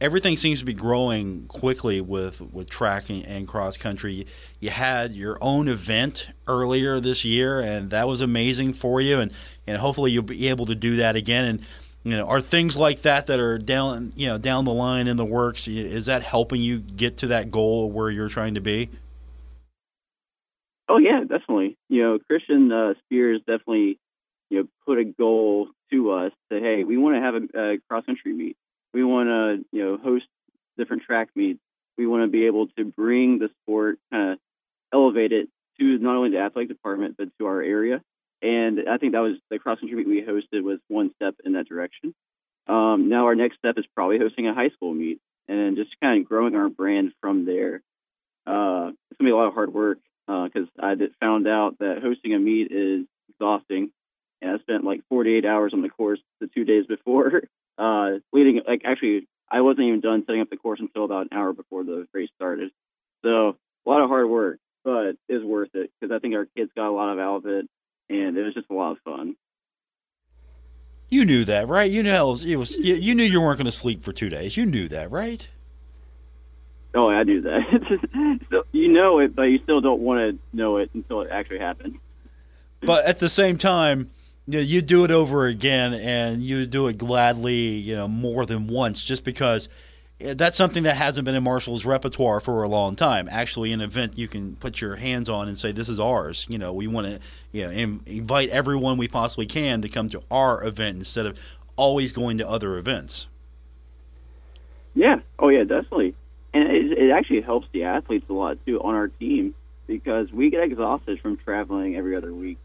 everything 0.00 0.36
seems 0.36 0.60
to 0.60 0.64
be 0.64 0.72
growing 0.72 1.46
quickly 1.46 2.00
with 2.00 2.40
with 2.40 2.68
track 2.68 3.10
and 3.10 3.46
cross 3.46 3.76
country. 3.76 4.26
You 4.58 4.70
had 4.70 5.12
your 5.12 5.38
own 5.40 5.68
event 5.68 6.28
earlier 6.46 7.00
this 7.00 7.24
year, 7.24 7.60
and 7.60 7.90
that 7.90 8.08
was 8.08 8.20
amazing 8.20 8.72
for 8.74 9.00
you, 9.00 9.20
and 9.20 9.32
and 9.66 9.78
hopefully 9.78 10.10
you'll 10.10 10.22
be 10.22 10.48
able 10.48 10.66
to 10.66 10.74
do 10.74 10.96
that 10.96 11.16
again. 11.16 11.44
And 11.44 11.60
you 12.02 12.16
know, 12.16 12.26
are 12.26 12.40
things 12.40 12.76
like 12.76 13.02
that 13.02 13.26
that 13.26 13.40
are 13.40 13.58
down 13.58 14.12
you 14.16 14.26
know 14.26 14.38
down 14.38 14.64
the 14.64 14.72
line 14.72 15.06
in 15.06 15.16
the 15.16 15.24
works? 15.24 15.68
Is 15.68 16.06
that 16.06 16.22
helping 16.22 16.62
you 16.62 16.78
get 16.78 17.18
to 17.18 17.28
that 17.28 17.50
goal 17.50 17.90
where 17.90 18.10
you're 18.10 18.28
trying 18.28 18.54
to 18.54 18.60
be? 18.60 18.90
Oh 20.90 20.98
yeah, 20.98 21.20
definitely. 21.20 21.78
You 21.88 22.02
know, 22.02 22.18
Christian 22.18 22.72
uh, 22.72 22.94
Spears 23.06 23.40
definitely 23.40 23.98
you 24.50 24.62
know 24.62 24.68
put 24.86 24.98
a 24.98 25.04
goal 25.04 25.68
to 25.92 26.12
us 26.12 26.32
that 26.50 26.62
hey, 26.62 26.84
we 26.84 26.98
want 26.98 27.16
to 27.16 27.22
have 27.22 27.34
a, 27.36 27.74
a 27.74 27.78
cross 27.88 28.04
country 28.06 28.32
meet 28.34 28.56
we 28.92 29.04
want 29.04 29.28
to, 29.28 29.64
you 29.76 29.84
know, 29.84 29.98
host 29.98 30.26
different 30.76 31.02
track 31.02 31.28
meets. 31.36 31.60
We 31.98 32.06
want 32.06 32.24
to 32.24 32.28
be 32.28 32.46
able 32.46 32.68
to 32.78 32.84
bring 32.84 33.38
the 33.38 33.50
sport, 33.62 33.98
kind 34.12 34.32
of 34.32 34.38
elevate 34.92 35.32
it 35.32 35.48
to 35.78 35.98
not 35.98 36.16
only 36.16 36.30
the 36.30 36.38
athletic 36.38 36.68
department 36.68 37.16
but 37.18 37.28
to 37.38 37.46
our 37.46 37.62
area. 37.62 38.02
And 38.42 38.88
I 38.88 38.96
think 38.96 39.12
that 39.12 39.20
was 39.20 39.36
the 39.50 39.58
cross 39.58 39.80
country 39.80 39.96
meet 39.96 40.08
we 40.08 40.22
hosted 40.22 40.62
was 40.62 40.78
one 40.88 41.12
step 41.16 41.34
in 41.44 41.52
that 41.52 41.68
direction. 41.68 42.14
Um, 42.66 43.08
now 43.08 43.26
our 43.26 43.34
next 43.34 43.58
step 43.58 43.76
is 43.78 43.84
probably 43.94 44.18
hosting 44.18 44.46
a 44.46 44.54
high 44.54 44.70
school 44.70 44.94
meet 44.94 45.20
and 45.48 45.76
just 45.76 45.90
kind 46.02 46.20
of 46.20 46.28
growing 46.28 46.54
our 46.56 46.68
brand 46.68 47.12
from 47.20 47.44
there. 47.44 47.82
Uh, 48.46 48.92
it's 49.10 49.18
gonna 49.18 49.28
be 49.28 49.32
a 49.32 49.36
lot 49.36 49.48
of 49.48 49.54
hard 49.54 49.74
work 49.74 49.98
because 50.44 50.68
uh, 50.78 50.86
I 50.86 50.94
did, 50.94 51.12
found 51.20 51.48
out 51.48 51.78
that 51.80 51.98
hosting 52.02 52.34
a 52.34 52.38
meet 52.38 52.70
is 52.70 53.06
exhausting, 53.30 53.90
and 54.40 54.50
I 54.52 54.58
spent 54.58 54.84
like 54.84 55.02
48 55.08 55.44
hours 55.44 55.72
on 55.74 55.82
the 55.82 55.88
course 55.88 56.20
the 56.40 56.48
two 56.48 56.64
days 56.64 56.86
before 56.86 57.42
uh, 57.78 58.18
leading 58.32 58.60
like 58.66 58.82
actually 58.84 59.26
I 59.50 59.62
wasn't 59.62 59.86
even 59.86 60.00
done 60.00 60.22
setting 60.26 60.40
up 60.40 60.50
the 60.50 60.56
course 60.56 60.80
until 60.80 61.04
about 61.04 61.28
an 61.30 61.36
hour 61.36 61.52
before 61.52 61.82
the 61.82 62.06
race 62.12 62.30
started. 62.36 62.70
So 63.24 63.56
a 63.86 63.88
lot 63.88 64.02
of 64.02 64.08
hard 64.08 64.28
work, 64.28 64.58
but 64.84 65.16
it's 65.28 65.44
worth 65.44 65.70
it 65.74 65.90
because 66.00 66.14
I 66.14 66.20
think 66.20 66.34
our 66.34 66.46
kids 66.56 66.70
got 66.76 66.88
a 66.88 66.92
lot 66.92 67.12
of 67.12 67.18
out 67.18 67.36
of 67.36 67.46
it, 67.46 67.66
and 68.08 68.36
it 68.36 68.42
was 68.42 68.54
just 68.54 68.70
a 68.70 68.74
lot 68.74 68.92
of 68.92 68.98
fun. 69.04 69.34
You 71.08 71.24
knew 71.24 71.44
that, 71.46 71.66
right? 71.66 71.90
You 71.90 72.04
knew 72.04 72.10
it 72.10 72.56
was. 72.56 72.76
You, 72.76 72.94
you 72.94 73.14
knew 73.16 73.24
you 73.24 73.40
weren't 73.40 73.58
going 73.58 73.64
to 73.64 73.72
sleep 73.72 74.04
for 74.04 74.12
two 74.12 74.28
days. 74.28 74.56
You 74.56 74.64
knew 74.64 74.88
that, 74.88 75.10
right? 75.10 75.48
Oh, 76.94 77.08
I 77.08 77.24
do 77.24 77.42
that. 77.42 78.40
so 78.50 78.64
you 78.72 78.88
know 78.88 79.20
it, 79.20 79.34
but 79.34 79.42
you 79.44 79.60
still 79.62 79.80
don't 79.80 80.00
want 80.00 80.18
to 80.20 80.56
know 80.56 80.78
it 80.78 80.90
until 80.94 81.22
it 81.22 81.30
actually 81.30 81.60
happens. 81.60 81.96
But 82.80 83.04
at 83.04 83.18
the 83.18 83.28
same 83.28 83.58
time, 83.58 84.10
you, 84.46 84.58
know, 84.58 84.64
you 84.64 84.82
do 84.82 85.04
it 85.04 85.10
over 85.10 85.46
again 85.46 85.94
and 85.94 86.42
you 86.42 86.66
do 86.66 86.88
it 86.88 86.98
gladly, 86.98 87.54
you 87.54 87.94
know, 87.94 88.08
more 88.08 88.46
than 88.46 88.66
once 88.66 89.04
just 89.04 89.22
because 89.22 89.68
eh, 90.20 90.34
that's 90.34 90.56
something 90.56 90.82
that 90.84 90.96
hasn't 90.96 91.24
been 91.24 91.34
in 91.34 91.44
Marshall's 91.44 91.84
repertoire 91.84 92.40
for 92.40 92.62
a 92.62 92.68
long 92.68 92.96
time. 92.96 93.28
Actually, 93.30 93.72
an 93.72 93.80
event 93.80 94.18
you 94.18 94.26
can 94.26 94.56
put 94.56 94.80
your 94.80 94.96
hands 94.96 95.28
on 95.28 95.46
and 95.46 95.56
say, 95.58 95.72
"This 95.72 95.88
is 95.88 96.00
ours." 96.00 96.46
You 96.48 96.58
know, 96.58 96.72
we 96.72 96.86
want 96.86 97.06
to, 97.06 97.20
you 97.52 97.66
know, 97.66 97.70
invite 97.70 98.48
everyone 98.48 98.96
we 98.96 99.08
possibly 99.08 99.46
can 99.46 99.82
to 99.82 99.88
come 99.88 100.08
to 100.08 100.22
our 100.30 100.64
event 100.64 100.96
instead 100.96 101.26
of 101.26 101.38
always 101.76 102.12
going 102.12 102.38
to 102.38 102.48
other 102.48 102.76
events. 102.78 103.26
Yeah. 104.94 105.20
Oh, 105.38 105.48
yeah. 105.48 105.64
Definitely. 105.64 106.14
And 106.52 106.64
it, 106.70 106.98
it 106.98 107.10
actually 107.10 107.42
helps 107.42 107.68
the 107.72 107.84
athletes 107.84 108.26
a 108.28 108.32
lot 108.32 108.58
too 108.66 108.80
on 108.80 108.94
our 108.94 109.08
team 109.08 109.54
because 109.86 110.30
we 110.32 110.50
get 110.50 110.62
exhausted 110.62 111.20
from 111.20 111.36
traveling 111.36 111.96
every 111.96 112.16
other 112.16 112.32
week. 112.32 112.58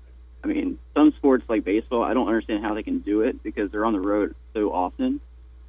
I 0.44 0.48
mean, 0.48 0.78
some 0.94 1.12
sports 1.18 1.44
like 1.50 1.64
baseball, 1.64 2.04
I 2.04 2.14
don't 2.14 2.28
understand 2.28 2.64
how 2.64 2.76
they 2.76 2.84
can 2.84 3.00
do 3.00 3.22
it 3.22 3.42
because 3.42 3.72
they're 3.72 3.86
on 3.86 3.94
the 3.94 4.00
road 4.00 4.36
so 4.54 4.72
often. 4.72 5.20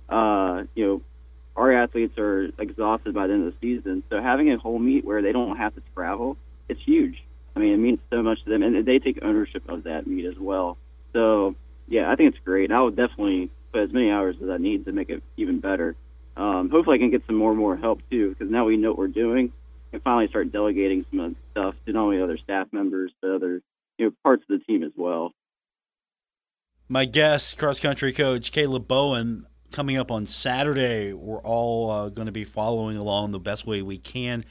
Uh, 0.09 0.65
you 0.75 0.87
know, 0.87 1.03
our 1.57 1.73
athletes 1.73 2.19
are 2.19 2.51
exhausted 2.59 3.15
by 3.15 3.27
the 3.27 3.33
end 3.33 3.47
of 3.47 3.55
the 3.55 3.59
season, 3.61 4.03
so 4.11 4.21
having 4.21 4.53
a 4.53 4.59
whole 4.59 4.79
meet 4.79 5.05
where 5.05 5.23
they 5.23 5.33
don't 5.33 5.57
have 5.57 5.75
to 5.75 5.83
travel, 5.95 6.37
it's 6.69 6.81
huge. 6.85 7.23
I 7.57 7.61
mean, 7.61 7.73
it 7.73 7.79
means 7.79 7.99
so 8.11 8.23
much 8.23 8.45
to 8.45 8.51
them, 8.51 8.63
and 8.63 8.85
they 8.85 8.99
take 8.99 9.21
ownership 9.23 9.63
of 9.69 9.85
that 9.85 10.07
meet 10.07 10.27
as 10.27 10.39
well. 10.39 10.77
So, 11.15 11.55
yeah, 11.89 12.11
I 12.11 12.17
think 12.17 12.35
it's 12.35 12.45
great. 12.45 12.71
I 12.71 12.83
would 12.83 12.97
definitely 12.97 13.51
put 13.73 13.83
as 13.85 13.93
many 13.93 14.11
hours 14.11 14.37
as 14.43 14.51
I 14.51 14.59
need 14.59 14.85
to 14.85 14.93
make 14.93 15.09
it 15.09 15.23
even 15.39 15.61
better. 15.61 15.97
Um, 16.37 16.68
hopefully, 16.70 16.96
I 16.96 16.99
can 16.99 17.11
get 17.11 17.22
some 17.27 17.37
more 17.37 17.51
and 17.51 17.59
more 17.59 17.77
help 17.77 18.01
too, 18.11 18.31
because 18.31 18.51
now 18.51 18.66
we 18.66 18.77
know 18.77 18.90
what 18.90 18.99
we're 18.99 19.09
doing, 19.09 19.53
and 19.92 20.03
finally 20.03 20.29
start 20.29 20.53
delegating 20.53 21.05
some 21.11 21.20
of 21.20 21.31
the 21.31 21.37
stuff 21.51 21.75
to 21.87 21.92
not 21.92 22.03
only 22.03 22.20
other 22.20 22.37
staff 22.37 22.68
members 22.72 23.12
but 23.22 23.31
other 23.31 23.62
you 23.99 24.07
know 24.07 24.12
parts 24.22 24.44
of 24.49 24.59
the 24.59 24.64
team 24.64 24.83
as 24.83 24.92
well. 24.96 25.33
My 26.88 27.05
guest, 27.05 27.59
cross 27.59 27.81
country 27.81 28.12
coach 28.12 28.53
Caleb 28.53 28.87
Bowen, 28.87 29.46
coming 29.72 29.96
up 29.96 30.11
on 30.11 30.27
Saturday. 30.27 31.12
We're 31.12 31.40
all 31.40 31.90
uh, 31.90 32.09
going 32.11 32.27
to 32.27 32.33
be 32.33 32.44
following 32.44 32.96
along 32.96 33.31
the 33.31 33.40
best 33.40 33.66
way 33.66 33.83
we 33.83 33.99
can. 33.99 34.44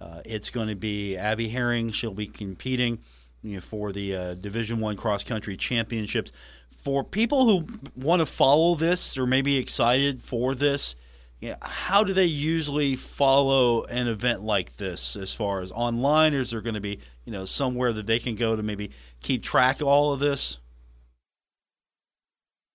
Uh, 0.00 0.22
it's 0.24 0.50
going 0.50 0.68
to 0.68 0.74
be 0.74 1.16
Abby 1.16 1.48
Herring. 1.48 1.90
She'll 1.90 2.14
be 2.14 2.26
competing 2.26 3.00
you 3.42 3.56
know, 3.56 3.60
for 3.60 3.92
the 3.92 4.14
uh, 4.14 4.34
Division 4.34 4.80
One 4.80 4.96
cross 4.96 5.24
country 5.24 5.56
championships. 5.56 6.32
For 6.76 7.04
people 7.04 7.44
who 7.44 7.66
want 7.94 8.20
to 8.20 8.26
follow 8.26 8.74
this 8.74 9.18
or 9.18 9.26
maybe 9.26 9.56
excited 9.56 10.22
for 10.22 10.54
this, 10.54 10.94
yeah, 11.40 11.56
how 11.62 12.04
do 12.04 12.12
they 12.12 12.26
usually 12.26 12.96
follow 12.96 13.84
an 13.84 14.08
event 14.08 14.42
like 14.42 14.76
this 14.76 15.16
as 15.16 15.32
far 15.32 15.62
as 15.62 15.72
online? 15.72 16.34
Or 16.34 16.40
is 16.40 16.50
there 16.50 16.60
going 16.60 16.74
to 16.74 16.80
be 16.80 17.00
you 17.24 17.32
know 17.32 17.46
somewhere 17.46 17.92
that 17.94 18.06
they 18.06 18.18
can 18.18 18.34
go 18.34 18.56
to 18.56 18.62
maybe 18.62 18.90
keep 19.22 19.42
track 19.42 19.80
of 19.80 19.88
all 19.88 20.12
of 20.12 20.20
this? 20.20 20.58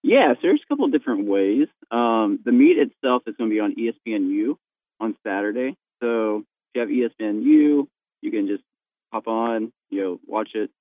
Yeah 0.02 0.34
so 0.34 0.40
there's 0.42 0.62
a 0.66 0.68
couple 0.68 0.88
different 0.88 1.28
ways. 1.28 1.68
Um, 1.92 2.40
the 2.44 2.52
meet 2.52 2.78
itself 2.78 3.24
is 3.28 3.36
going 3.38 3.52
to 3.52 3.54
be 3.54 3.60
on 3.60 3.76
espnu 3.76 4.56
on 5.00 5.16
saturday. 5.24 5.78
So 6.02 6.44
if 6.74 6.90
you 6.90 7.04
have 7.04 7.12
espnu 7.12 7.88
you 8.22 8.32
can 8.32 8.48
just 8.48 8.64
hop 9.12 9.28
on 9.28 9.72
you 9.92 10.02
know 10.02 10.20
watch 10.26 10.50
it. 10.56 10.72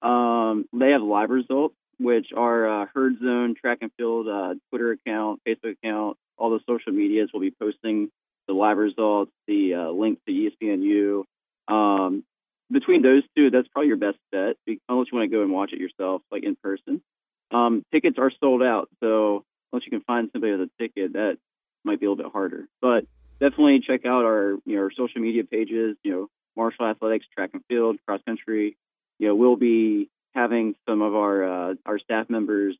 Um, 0.00 0.66
they 0.72 0.90
have 0.90 1.02
live 1.02 1.30
results 1.30 1.74
which 1.98 2.28
are 2.36 2.82
uh, 2.82 2.86
herd 2.94 3.14
zone 3.18 3.56
track 3.60 3.78
and 3.80 3.90
field 3.96 4.28
uh, 4.28 4.54
twitter 4.70 4.92
account 4.92 5.40
facebook 5.46 5.76
account 5.82 6.16
all 6.36 6.50
the 6.50 6.60
social 6.68 6.92
medias 6.92 7.30
will 7.32 7.40
be 7.40 7.50
posting 7.50 8.10
the 8.48 8.54
live 8.54 8.76
results, 8.76 9.32
the 9.46 9.74
uh, 9.74 9.90
link 9.90 10.18
to 10.26 10.32
ESPNU. 10.32 11.24
Um, 11.72 12.24
between 12.70 13.02
those 13.02 13.22
two, 13.36 13.50
that's 13.50 13.68
probably 13.68 13.88
your 13.88 13.96
best 13.96 14.18
bet, 14.30 14.56
unless 14.88 15.06
you 15.12 15.18
want 15.18 15.30
to 15.30 15.36
go 15.36 15.42
and 15.42 15.52
watch 15.52 15.72
it 15.72 15.80
yourself, 15.80 16.22
like 16.30 16.42
in 16.44 16.56
person. 16.56 17.02
Um, 17.50 17.84
tickets 17.92 18.16
are 18.18 18.32
sold 18.40 18.62
out, 18.62 18.88
so 19.02 19.44
unless 19.72 19.84
you 19.84 19.90
can 19.90 20.00
find 20.00 20.30
somebody 20.32 20.52
with 20.52 20.68
a 20.68 20.82
ticket, 20.82 21.12
that 21.12 21.38
might 21.84 22.00
be 22.00 22.06
a 22.06 22.10
little 22.10 22.24
bit 22.24 22.32
harder. 22.32 22.66
But 22.80 23.04
definitely 23.40 23.80
check 23.86 24.06
out 24.06 24.24
our 24.24 24.56
you 24.64 24.76
know 24.76 24.82
our 24.82 24.90
social 24.90 25.20
media 25.20 25.44
pages. 25.44 25.96
You 26.02 26.12
know, 26.12 26.28
Marshall 26.56 26.86
Athletics, 26.86 27.26
track 27.34 27.50
and 27.52 27.62
field, 27.68 27.98
cross 28.06 28.20
country. 28.26 28.76
You 29.18 29.28
know, 29.28 29.34
we'll 29.34 29.56
be 29.56 30.08
having 30.34 30.74
some 30.88 31.02
of 31.02 31.14
our 31.14 31.70
uh, 31.70 31.74
our 31.84 31.98
staff 31.98 32.30
members 32.30 32.76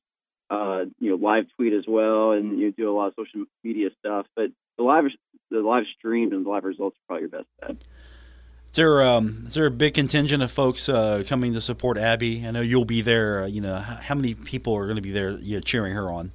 uh, 0.53 0.85
you 0.99 1.11
know, 1.11 1.17
live 1.17 1.47
tweet 1.57 1.73
as 1.73 1.85
well, 1.88 2.33
and 2.33 2.59
you 2.59 2.73
do 2.73 2.91
a 2.91 2.95
lot 2.95 3.07
of 3.07 3.15
social 3.17 3.47
media 3.65 3.88
stuff. 3.99 4.27
But 4.37 4.51
the 4.77 4.85
live 4.85 5.05
the 5.51 5.61
live 5.61 5.85
stream 5.99 6.33
and 6.33 6.45
the 6.45 6.51
live 6.51 6.65
results 6.65 6.97
are 6.97 7.07
probably 7.09 7.23
your 7.23 7.31
best 7.31 7.47
bet. 7.61 7.71
Is 7.71 8.77
there 8.77 9.03
um, 9.03 9.45
is 9.47 9.55
there 9.55 9.65
a 9.65 9.71
big 9.71 9.95
contingent 9.95 10.43
of 10.43 10.51
folks 10.51 10.91
uh, 10.91 11.25
coming 11.27 11.55
to 11.55 11.61
support 11.61 11.97
Abby? 11.97 12.47
I 12.47 12.51
know 12.51 12.61
you'll 12.61 12.85
be 12.85 13.01
there. 13.01 13.45
Uh, 13.45 13.47
you 13.47 13.62
know, 13.62 13.77
how 13.79 14.15
many 14.15 14.35
people 14.35 14.75
are 14.77 14.85
going 14.85 14.97
to 14.97 15.03
be 15.03 15.11
there 15.11 15.31
you 15.31 15.57
know, 15.57 15.61
cheering 15.61 15.95
her 15.95 16.11
on? 16.11 16.33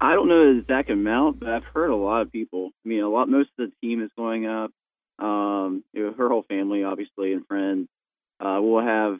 I 0.00 0.14
don't 0.14 0.28
know 0.28 0.54
the 0.54 0.60
exact 0.60 0.90
amount, 0.90 1.40
but 1.40 1.48
I've 1.48 1.64
heard 1.64 1.90
a 1.90 1.96
lot 1.96 2.22
of 2.22 2.30
people. 2.30 2.70
I 2.84 2.88
mean, 2.88 3.00
a 3.00 3.08
lot. 3.08 3.28
Most 3.28 3.50
of 3.58 3.70
the 3.70 3.72
team 3.86 4.04
is 4.04 4.10
going 4.16 4.46
up. 4.46 4.70
Um, 5.18 5.82
you 5.92 6.06
know, 6.06 6.12
her 6.12 6.28
whole 6.28 6.44
family, 6.44 6.84
obviously, 6.84 7.32
and 7.32 7.44
friends. 7.44 7.88
Uh, 8.38 8.60
we'll 8.60 8.84
have 8.84 9.18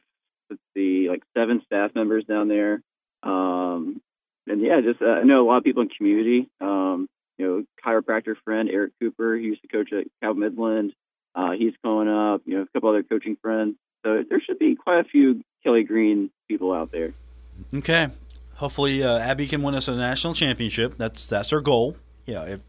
let's 0.51 0.63
see, 0.75 1.09
like 1.09 1.23
seven 1.37 1.63
staff 1.67 1.95
members 1.95 2.25
down 2.25 2.49
there. 2.49 2.83
Um, 3.23 4.01
and 4.47 4.61
yeah, 4.61 4.81
just 4.81 5.03
uh, 5.03 5.07
I 5.07 5.25
know 5.25 5.45
a 5.45 5.47
lot 5.47 5.59
of 5.59 5.65
people 5.65 5.83
in 5.83 5.89
community. 5.89 6.49
Um, 6.61 7.09
you 7.37 7.47
know, 7.47 7.65
chiropractor 7.85 8.35
friend 8.45 8.69
Eric 8.71 8.93
Cooper, 9.01 9.37
he 9.37 9.45
used 9.45 9.63
to 9.63 9.69
coach 9.69 9.93
at 9.93 10.07
Cabell 10.21 10.35
Midland. 10.35 10.93
Uh, 11.35 11.53
he's 11.53 11.75
going 11.85 12.09
up. 12.09 12.43
You 12.45 12.57
know, 12.57 12.63
a 12.63 12.67
couple 12.73 12.89
other 12.89 13.03
coaching 13.03 13.37
friends. 13.41 13.77
So 14.05 14.25
there 14.29 14.41
should 14.41 14.59
be 14.59 14.75
quite 14.75 15.01
a 15.01 15.05
few 15.05 15.43
Kelly 15.65 15.85
Green 15.85 16.31
people 16.49 16.73
out 16.73 16.91
there. 16.93 17.15
Okay. 17.75 18.09
Hopefully, 18.55 19.03
uh, 19.03 19.19
Abby 19.19 19.47
can 19.47 19.63
win 19.63 19.75
us 19.75 19.87
a 19.89 19.95
national 19.95 20.35
championship. 20.35 20.99
That's 20.99 21.29
that's 21.29 21.53
our 21.53 21.61
goal. 21.61 21.97
Yeah. 22.27 22.45
If, 22.45 22.61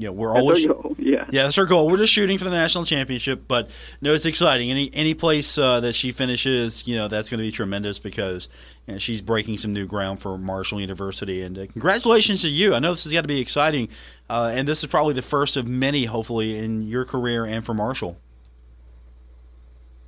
you 0.00 0.06
know, 0.06 0.12
we're 0.12 0.32
That's 0.32 0.40
always 0.40 0.66
goal, 0.66 0.96
yeah. 0.98 1.26
yeah 1.30 1.42
that's 1.42 1.58
our 1.58 1.66
goal. 1.66 1.86
We're 1.86 1.98
just 1.98 2.12
shooting 2.12 2.38
for 2.38 2.44
the 2.44 2.50
national 2.50 2.86
championship, 2.86 3.42
but 3.46 3.68
no, 4.00 4.14
it's 4.14 4.24
exciting. 4.24 4.70
Any 4.70 4.90
any 4.94 5.12
place 5.12 5.58
uh, 5.58 5.80
that 5.80 5.92
she 5.92 6.10
finishes, 6.10 6.86
you 6.86 6.96
know, 6.96 7.06
that's 7.06 7.28
going 7.28 7.36
to 7.36 7.44
be 7.44 7.52
tremendous 7.52 7.98
because 7.98 8.48
you 8.86 8.94
know, 8.94 8.98
she's 8.98 9.20
breaking 9.20 9.58
some 9.58 9.74
new 9.74 9.84
ground 9.84 10.18
for 10.18 10.38
Marshall 10.38 10.80
University. 10.80 11.42
And 11.42 11.58
uh, 11.58 11.66
congratulations 11.66 12.40
to 12.40 12.48
you. 12.48 12.74
I 12.74 12.78
know 12.78 12.92
this 12.92 13.04
has 13.04 13.12
got 13.12 13.20
to 13.20 13.28
be 13.28 13.40
exciting, 13.40 13.90
uh, 14.30 14.50
and 14.54 14.66
this 14.66 14.82
is 14.82 14.88
probably 14.88 15.12
the 15.12 15.20
first 15.20 15.58
of 15.58 15.68
many, 15.68 16.06
hopefully, 16.06 16.56
in 16.56 16.88
your 16.88 17.04
career 17.04 17.44
and 17.44 17.62
for 17.62 17.74
Marshall. 17.74 18.16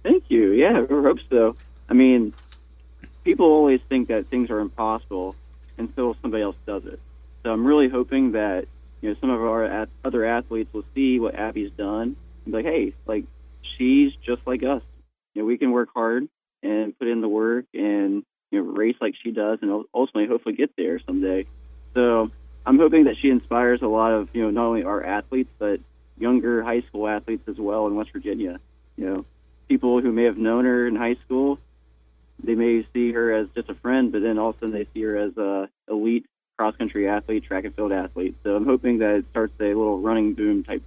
Thank 0.02 0.24
you. 0.28 0.52
Yeah, 0.52 0.81
I 0.81 0.87
hope 0.87 1.18
so. 1.28 1.55
I 1.90 1.92
mean, 1.92 2.33
people 3.24 3.44
always 3.44 3.81
think 3.90 4.09
that 4.09 4.28
things 4.28 4.48
are 4.48 4.61
impossible 4.61 5.37
until 5.76 6.16
somebody 6.22 6.42
else 6.42 6.57
does 6.64 6.87
it. 6.87 6.98
So 7.42 7.52
I'm 7.52 7.66
really 7.66 7.90
hoping 7.90 8.33
that 8.33 8.68
you 9.02 9.10
know 9.10 9.16
some 9.20 9.30
of 9.30 9.40
our 9.40 9.64
ath- 9.64 9.88
other 10.04 10.24
athletes 10.24 10.72
will 10.72 10.84
see 10.94 11.20
what 11.20 11.34
Abby's 11.34 11.72
done 11.76 12.16
and 12.44 12.46
be 12.46 12.52
like, 12.52 12.64
hey, 12.64 12.94
like 13.06 13.24
she's 13.76 14.12
just 14.24 14.40
like 14.46 14.62
us. 14.62 14.82
You 15.34 15.42
know, 15.42 15.46
we 15.46 15.58
can 15.58 15.72
work 15.72 15.90
hard 15.92 16.28
and 16.62 16.98
put 16.98 17.08
in 17.08 17.20
the 17.20 17.28
work 17.28 17.66
and 17.74 18.24
you 18.50 18.62
know 18.62 18.70
race 18.70 18.96
like 19.00 19.14
she 19.22 19.32
does, 19.32 19.58
and 19.60 19.84
ultimately 19.92 20.26
hopefully 20.26 20.54
get 20.54 20.70
there 20.76 21.00
someday. 21.00 21.46
So 21.94 22.30
I'm 22.64 22.78
hoping 22.78 23.04
that 23.04 23.16
she 23.20 23.28
inspires 23.28 23.82
a 23.82 23.88
lot 23.88 24.12
of 24.12 24.28
you 24.32 24.42
know 24.42 24.50
not 24.50 24.66
only 24.66 24.84
our 24.84 25.04
athletes 25.04 25.50
but 25.58 25.80
younger 26.16 26.62
high 26.62 26.82
school 26.82 27.08
athletes 27.08 27.48
as 27.48 27.56
well 27.58 27.86
in 27.88 27.96
West 27.96 28.10
Virginia. 28.12 28.60
You 28.96 29.06
know, 29.06 29.24
people 29.68 30.00
who 30.00 30.12
may 30.12 30.24
have 30.24 30.36
known 30.36 30.64
her 30.64 30.86
in 30.86 30.94
high 30.94 31.16
school, 31.24 31.58
they 32.42 32.54
may 32.54 32.86
see 32.92 33.12
her 33.12 33.32
as 33.32 33.48
just 33.54 33.68
a 33.68 33.74
friend, 33.74 34.12
but 34.12 34.22
then 34.22 34.38
all 34.38 34.50
of 34.50 34.56
a 34.56 34.58
sudden 34.60 34.74
they 34.74 34.86
see 34.94 35.02
her 35.02 35.16
as 35.16 35.36
a 35.36 35.68
elite 35.88 36.26
cross 36.62 36.77
country 36.77 37.09
athlete, 37.09 37.42
track 37.42 37.64
and 37.64 37.75
field 37.75 37.90
athlete. 37.90 38.37
So 38.44 38.55
I'm 38.55 38.64
hoping 38.64 38.98
that 38.98 39.16
it 39.16 39.25
starts 39.33 39.53
a 39.59 39.64
little 39.64 39.98
running 39.98 40.35
boom 40.35 40.62
type 40.62 40.83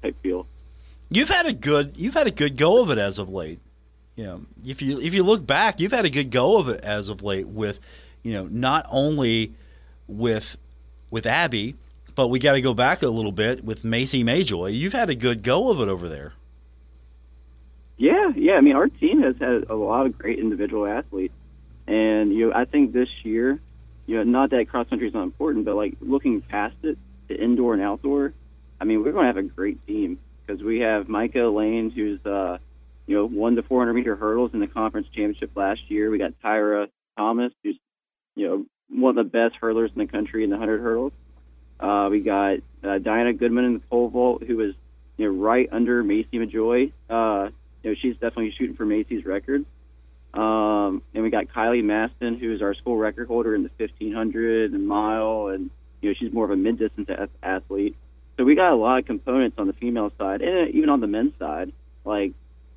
type 0.00 0.14
feel. 0.22 0.46
You've 1.10 1.28
had 1.28 1.46
a 1.46 1.52
good 1.52 1.96
you've 1.96 2.14
had 2.14 2.28
a 2.28 2.30
good 2.30 2.56
go 2.56 2.80
of 2.80 2.90
it 2.90 2.98
as 2.98 3.18
of 3.18 3.28
late. 3.28 3.58
You 4.14 4.24
know, 4.24 4.42
if 4.64 4.80
you 4.80 5.00
if 5.00 5.14
you 5.14 5.24
look 5.24 5.44
back, 5.44 5.80
you've 5.80 5.90
had 5.90 6.04
a 6.04 6.10
good 6.10 6.30
go 6.30 6.58
of 6.58 6.68
it 6.68 6.80
as 6.82 7.08
of 7.08 7.24
late 7.24 7.48
with, 7.48 7.80
you 8.22 8.34
know, 8.34 8.46
not 8.46 8.86
only 8.88 9.52
with 10.06 10.56
with 11.10 11.26
Abby, 11.26 11.74
but 12.14 12.28
we 12.28 12.38
got 12.38 12.52
to 12.52 12.60
go 12.60 12.72
back 12.72 13.02
a 13.02 13.08
little 13.08 13.32
bit 13.32 13.64
with 13.64 13.82
Macy 13.82 14.22
Mayjoy. 14.22 14.72
You've 14.72 14.92
had 14.92 15.10
a 15.10 15.16
good 15.16 15.42
go 15.42 15.70
of 15.70 15.80
it 15.80 15.88
over 15.88 16.08
there. 16.08 16.34
Yeah, 17.96 18.30
yeah. 18.36 18.52
I 18.54 18.60
mean, 18.60 18.76
our 18.76 18.88
team 18.88 19.22
has 19.22 19.34
had 19.40 19.64
a 19.68 19.74
lot 19.74 20.06
of 20.06 20.16
great 20.16 20.38
individual 20.38 20.86
athletes, 20.86 21.34
and 21.88 22.32
you 22.32 22.50
know, 22.50 22.56
I 22.56 22.64
think 22.64 22.92
this 22.92 23.08
year, 23.24 23.58
you 24.06 24.16
know, 24.16 24.22
not 24.22 24.50
that 24.50 24.68
cross 24.68 24.88
country 24.88 25.08
is 25.08 25.14
not 25.14 25.24
important, 25.24 25.64
but 25.64 25.74
like 25.74 25.96
looking 26.00 26.40
past 26.40 26.76
it 26.82 26.96
to 27.28 27.34
indoor 27.34 27.74
and 27.74 27.82
outdoor, 27.82 28.32
I 28.80 28.84
mean, 28.84 29.02
we're 29.02 29.12
going 29.12 29.24
to 29.24 29.28
have 29.28 29.36
a 29.36 29.42
great 29.42 29.84
team 29.86 30.18
because 30.46 30.62
we 30.62 30.80
have 30.80 31.08
Micah 31.08 31.48
Lane, 31.48 31.90
who's 31.90 32.24
uh, 32.24 32.58
you 33.06 33.16
know, 33.16 33.26
won 33.26 33.54
the 33.54 33.62
400 33.62 33.92
meter 33.94 34.16
hurdles 34.16 34.52
in 34.52 34.60
the 34.60 34.66
conference 34.66 35.06
championship 35.08 35.50
last 35.54 35.80
year. 35.88 36.10
We 36.10 36.18
got 36.18 36.32
Tyra 36.44 36.88
Thomas, 37.16 37.52
who's 37.62 37.78
you 38.34 38.48
know 38.48 38.66
one 38.88 39.16
of 39.18 39.24
the 39.24 39.30
best 39.30 39.56
hurlers 39.60 39.90
in 39.94 39.98
the 39.98 40.06
country 40.06 40.44
in 40.44 40.50
the 40.50 40.56
100 40.56 40.80
hurdles. 40.80 41.12
Uh, 41.78 42.08
we 42.10 42.20
got 42.20 42.58
uh, 42.84 42.98
Diana 42.98 43.32
Goodman 43.32 43.64
in 43.64 43.74
the 43.74 43.80
pole 43.80 44.08
vault, 44.08 44.42
who 44.42 44.56
was 44.56 44.74
you 45.16 45.26
know 45.26 45.36
right 45.36 45.68
under 45.70 46.02
Macy 46.02 46.38
Majoy. 46.38 46.92
Uh, 47.08 47.50
you 47.82 47.90
know, 47.90 47.96
she's 48.00 48.14
definitely 48.14 48.54
shooting 48.56 48.76
for 48.76 48.84
Macy's 48.84 49.24
record. 49.24 49.64
Um, 50.36 51.02
and 51.14 51.22
we 51.22 51.30
got 51.30 51.46
Kylie 51.46 51.82
Maston, 51.82 52.38
who 52.38 52.52
is 52.52 52.60
our 52.60 52.74
school 52.74 52.96
record 52.98 53.26
holder 53.26 53.54
in 53.54 53.62
the 53.62 53.70
1500 53.78 54.72
and 54.72 54.86
mile, 54.86 55.48
and 55.48 55.70
you 56.02 56.10
know 56.10 56.14
she's 56.18 56.32
more 56.32 56.44
of 56.44 56.50
a 56.50 56.56
mid-distance 56.56 57.08
ath- 57.08 57.30
athlete. 57.42 57.96
So 58.36 58.44
we 58.44 58.54
got 58.54 58.72
a 58.72 58.76
lot 58.76 58.98
of 58.98 59.06
components 59.06 59.56
on 59.58 59.66
the 59.66 59.72
female 59.72 60.12
side, 60.18 60.42
and 60.42 60.74
even 60.74 60.90
on 60.90 61.00
the 61.00 61.06
men's 61.06 61.32
side. 61.38 61.72
Like, 62.04 62.32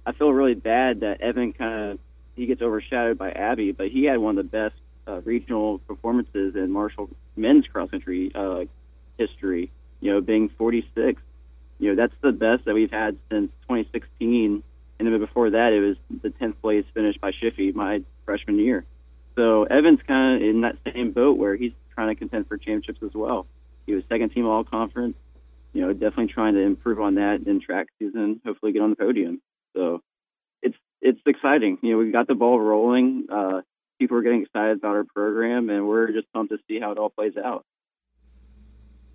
I 0.06 0.14
feel 0.14 0.32
really 0.32 0.54
bad 0.54 1.02
that 1.02 1.20
Evan 1.20 1.52
kind 1.52 1.92
of 1.92 2.00
he 2.36 2.46
gets 2.46 2.62
overshadowed 2.62 3.18
by 3.18 3.32
Abby, 3.32 3.74
but 3.74 3.90
he 3.90 4.06
had 4.06 4.20
one 4.20 4.38
of 4.38 4.46
the 4.46 4.50
best 4.50 4.76
uh, 5.06 5.20
regional 5.22 5.80
performances 5.80 6.56
in 6.56 6.72
Marshall 6.72 7.10
men's 7.36 7.68
cross 7.68 7.92
country 7.92 8.32
uh, 8.34 8.64
history. 9.18 9.70
You 10.00 10.14
know, 10.14 10.22
being 10.22 10.48
46. 10.58 11.22
You 11.80 11.90
know, 11.90 11.96
that's 12.02 12.14
the 12.22 12.32
best 12.32 12.64
that 12.66 12.74
we've 12.74 12.92
had 12.92 13.18
since 13.30 13.52
2016 13.64 14.64
and 15.00 15.08
then 15.08 15.20
before 15.20 15.50
that 15.52 15.74
it 15.74 15.80
was 15.80 15.98
the 16.22 16.30
10th 16.30 16.56
place 16.62 16.86
finish 16.94 17.18
by 17.18 17.32
Shiffy 17.32 17.74
my 17.74 18.04
freshman 18.26 18.60
year. 18.60 18.86
So 19.36 19.64
Evan's 19.64 20.02
kind 20.06 20.36
of 20.36 20.50
in 20.50 20.62
that 20.62 20.76
same 20.94 21.12
boat 21.12 21.38
where 21.38 21.56
he's 21.56 21.72
trying 21.96 22.10
to 22.10 22.16
contend 22.16 22.48
for 22.48 22.58
championships 22.58 23.00
as 23.04 23.14
well. 23.14 23.48
He 23.86 23.94
was 23.94 24.04
second 24.10 24.30
team 24.32 24.46
all 24.46 24.64
conference. 24.64 25.16
You 25.74 25.82
know, 25.82 25.94
definitely 25.94 26.28
trying 26.28 26.56
to 26.56 26.62
improve 26.62 27.00
on 27.00 27.16
that 27.16 27.44
in 27.46 27.62
track 27.62 27.88
season. 28.00 28.42
Hopefully, 28.46 28.72
get 28.72 28.82
on 28.82 28.90
the 28.90 28.96
podium. 28.96 29.42
So 29.76 30.02
it's 30.62 30.76
it's 31.02 31.20
exciting. 31.26 31.78
You 31.82 31.92
know, 31.92 31.98
we 32.00 32.12
got 32.12 32.28
the 32.28 32.36
ball 32.36 32.60
rolling. 32.60 33.28
Uh, 33.32 33.62
people 34.00 34.18
are 34.18 34.22
getting 34.22 34.42
excited 34.44 34.78
about 34.78 34.96
our 34.96 35.04
program, 35.04 35.70
and 35.70 35.88
we're 35.88 36.12
just 36.12 36.32
pumped 36.34 36.52
to 36.52 36.58
see 36.68 36.80
how 36.80 36.92
it 36.92 36.98
all 36.98 37.10
plays 37.10 37.34
out. 37.38 37.66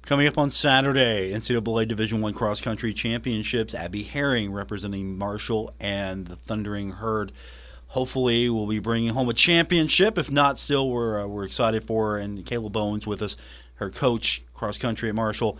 Coming 0.04 0.26
up 0.26 0.36
on 0.36 0.50
Saturday, 0.50 1.32
NCAA 1.32 1.88
Division 1.88 2.20
One 2.20 2.34
Cross 2.34 2.60
Country 2.60 2.92
Championships. 2.92 3.74
Abby 3.74 4.02
Herring 4.02 4.52
representing 4.52 5.16
Marshall 5.16 5.72
and 5.80 6.26
the 6.26 6.36
Thundering 6.36 6.92
Herd. 6.92 7.32
Hopefully, 7.86 8.50
we'll 8.50 8.66
be 8.66 8.80
bringing 8.80 9.14
home 9.14 9.30
a 9.30 9.32
championship. 9.32 10.18
If 10.18 10.30
not, 10.30 10.58
still 10.58 10.90
we're 10.90 11.22
uh, 11.22 11.26
we're 11.26 11.44
excited 11.44 11.86
for 11.86 12.10
her. 12.10 12.18
And 12.18 12.44
Caleb 12.44 12.74
Bowen 12.74 13.00
with 13.06 13.22
us, 13.22 13.38
her 13.76 13.88
coach 13.88 14.42
cross 14.52 14.76
country 14.76 15.08
at 15.08 15.14
Marshall. 15.14 15.58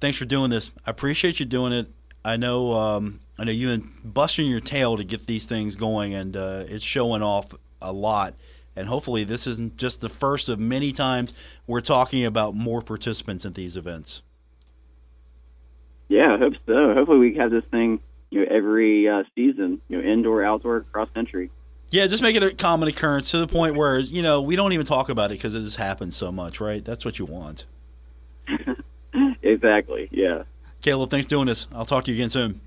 Thanks 0.00 0.18
for 0.18 0.24
doing 0.24 0.50
this. 0.50 0.72
I 0.84 0.90
appreciate 0.90 1.38
you 1.38 1.46
doing 1.46 1.72
it. 1.72 1.86
I 2.24 2.36
know 2.36 2.72
um, 2.72 3.20
I 3.38 3.44
know 3.44 3.52
you've 3.52 3.80
been 3.80 3.92
busting 4.02 4.48
your 4.48 4.60
tail 4.60 4.96
to 4.96 5.04
get 5.04 5.28
these 5.28 5.46
things 5.46 5.76
going, 5.76 6.14
and 6.14 6.36
uh, 6.36 6.64
it's 6.66 6.82
showing 6.82 7.22
off 7.22 7.54
a 7.80 7.92
lot. 7.92 8.34
And 8.74 8.88
hopefully, 8.88 9.24
this 9.24 9.46
isn't 9.46 9.76
just 9.76 10.00
the 10.00 10.08
first 10.08 10.48
of 10.48 10.58
many 10.58 10.92
times 10.92 11.34
we're 11.66 11.82
talking 11.82 12.24
about 12.24 12.54
more 12.54 12.80
participants 12.80 13.44
at 13.44 13.54
these 13.54 13.76
events. 13.76 14.22
Yeah, 16.08 16.34
I 16.34 16.38
hope 16.38 16.54
so. 16.66 16.94
Hopefully, 16.94 17.18
we 17.18 17.34
have 17.36 17.50
this 17.50 17.64
thing, 17.70 18.00
you 18.30 18.40
know, 18.40 18.46
every 18.50 19.08
uh, 19.08 19.24
season. 19.34 19.80
You 19.88 20.00
know, 20.00 20.10
indoor, 20.10 20.44
outdoor, 20.44 20.80
cross 20.92 21.08
country. 21.14 21.50
Yeah, 21.90 22.06
just 22.06 22.22
make 22.22 22.34
it 22.34 22.42
a 22.42 22.54
common 22.54 22.88
occurrence 22.88 23.30
to 23.32 23.38
the 23.38 23.46
point 23.46 23.76
where 23.76 23.98
you 23.98 24.22
know 24.22 24.40
we 24.40 24.56
don't 24.56 24.72
even 24.72 24.86
talk 24.86 25.10
about 25.10 25.30
it 25.30 25.34
because 25.34 25.54
it 25.54 25.60
just 25.62 25.76
happens 25.76 26.16
so 26.16 26.32
much, 26.32 26.58
right? 26.60 26.82
That's 26.82 27.04
what 27.04 27.18
you 27.18 27.26
want. 27.26 27.66
exactly. 29.42 30.08
Yeah. 30.10 30.44
Caleb, 30.80 31.10
thanks 31.10 31.26
for 31.26 31.30
doing 31.30 31.46
this. 31.46 31.68
I'll 31.72 31.84
talk 31.84 32.04
to 32.04 32.10
you 32.10 32.16
again 32.16 32.30
soon. 32.30 32.60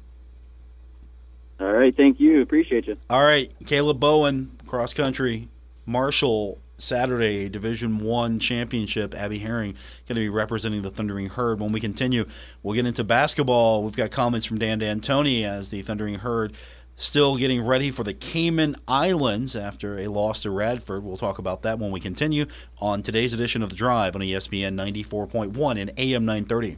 All 1.59 1.71
right. 1.71 1.95
Thank 1.95 2.19
you. 2.19 2.41
Appreciate 2.41 2.85
you. 2.85 2.97
All 3.09 3.23
right, 3.23 3.51
Caleb 3.65 3.99
Bowen, 3.99 4.51
cross 4.67 4.93
country, 4.93 5.47
Marshall 5.85 6.59
Saturday 6.77 7.49
Division 7.49 7.99
One 7.99 8.39
championship. 8.39 9.13
Abby 9.15 9.39
Herring 9.39 9.73
going 10.07 10.15
to 10.15 10.21
be 10.21 10.29
representing 10.29 10.81
the 10.81 10.91
Thundering 10.91 11.29
Herd. 11.29 11.59
When 11.59 11.71
we 11.71 11.79
continue, 11.79 12.25
we'll 12.63 12.75
get 12.75 12.85
into 12.85 13.03
basketball. 13.03 13.83
We've 13.83 13.95
got 13.95 14.11
comments 14.11 14.45
from 14.45 14.59
Dan 14.59 14.79
D'Antoni 14.79 15.43
as 15.43 15.69
the 15.69 15.81
Thundering 15.81 16.15
Herd 16.15 16.53
still 16.95 17.35
getting 17.35 17.65
ready 17.65 17.91
for 17.91 18.03
the 18.03 18.13
Cayman 18.13 18.75
Islands 18.87 19.55
after 19.55 19.99
a 19.99 20.07
loss 20.07 20.41
to 20.43 20.49
Radford. 20.49 21.03
We'll 21.03 21.17
talk 21.17 21.39
about 21.39 21.61
that 21.63 21.79
when 21.79 21.91
we 21.91 21.99
continue 21.99 22.45
on 22.79 23.01
today's 23.01 23.33
edition 23.33 23.61
of 23.61 23.69
The 23.69 23.75
Drive 23.75 24.15
on 24.15 24.21
ESPN 24.21 24.75
94.1 24.75 25.81
and 25.81 25.91
AM 25.97 26.25
930. 26.25 26.77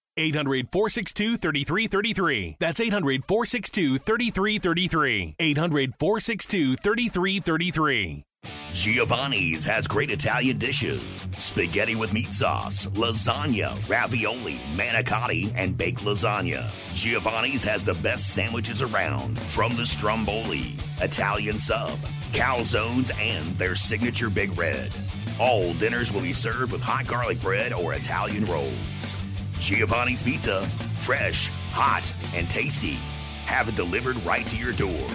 800 0.17 0.69
462 0.71 1.37
3333. 1.37 2.57
That's 2.59 2.79
800 2.79 3.23
462 3.23 3.97
3333. 3.97 5.35
800 5.39 5.93
462 5.99 6.75
3333. 6.75 8.25
Giovanni's 8.73 9.65
has 9.65 9.85
great 9.85 10.09
Italian 10.09 10.57
dishes 10.57 11.27
spaghetti 11.37 11.95
with 11.95 12.13
meat 12.13 12.33
sauce, 12.33 12.87
lasagna, 12.87 13.77
ravioli, 13.87 14.59
manicotti, 14.75 15.53
and 15.55 15.77
baked 15.77 16.03
lasagna. 16.03 16.69
Giovanni's 16.93 17.63
has 17.63 17.83
the 17.83 17.93
best 17.95 18.33
sandwiches 18.33 18.81
around 18.81 19.39
from 19.39 19.75
the 19.75 19.85
stromboli, 19.85 20.77
Italian 21.01 21.59
sub, 21.59 21.99
calzones, 22.31 23.11
and 23.19 23.55
their 23.57 23.75
signature 23.75 24.29
Big 24.29 24.57
Red. 24.57 24.91
All 25.39 25.73
dinners 25.73 26.11
will 26.11 26.21
be 26.21 26.33
served 26.33 26.71
with 26.71 26.81
hot 26.81 27.05
garlic 27.05 27.39
bread 27.41 27.73
or 27.73 27.93
Italian 27.93 28.45
rolls. 28.45 29.17
Giovanni's 29.61 30.23
Pizza, 30.23 30.67
fresh, 30.97 31.49
hot, 31.71 32.11
and 32.33 32.49
tasty. 32.49 32.97
Have 33.45 33.69
it 33.69 33.75
delivered 33.75 34.17
right 34.25 34.45
to 34.47 34.57
your 34.57 34.73
door. 34.73 35.07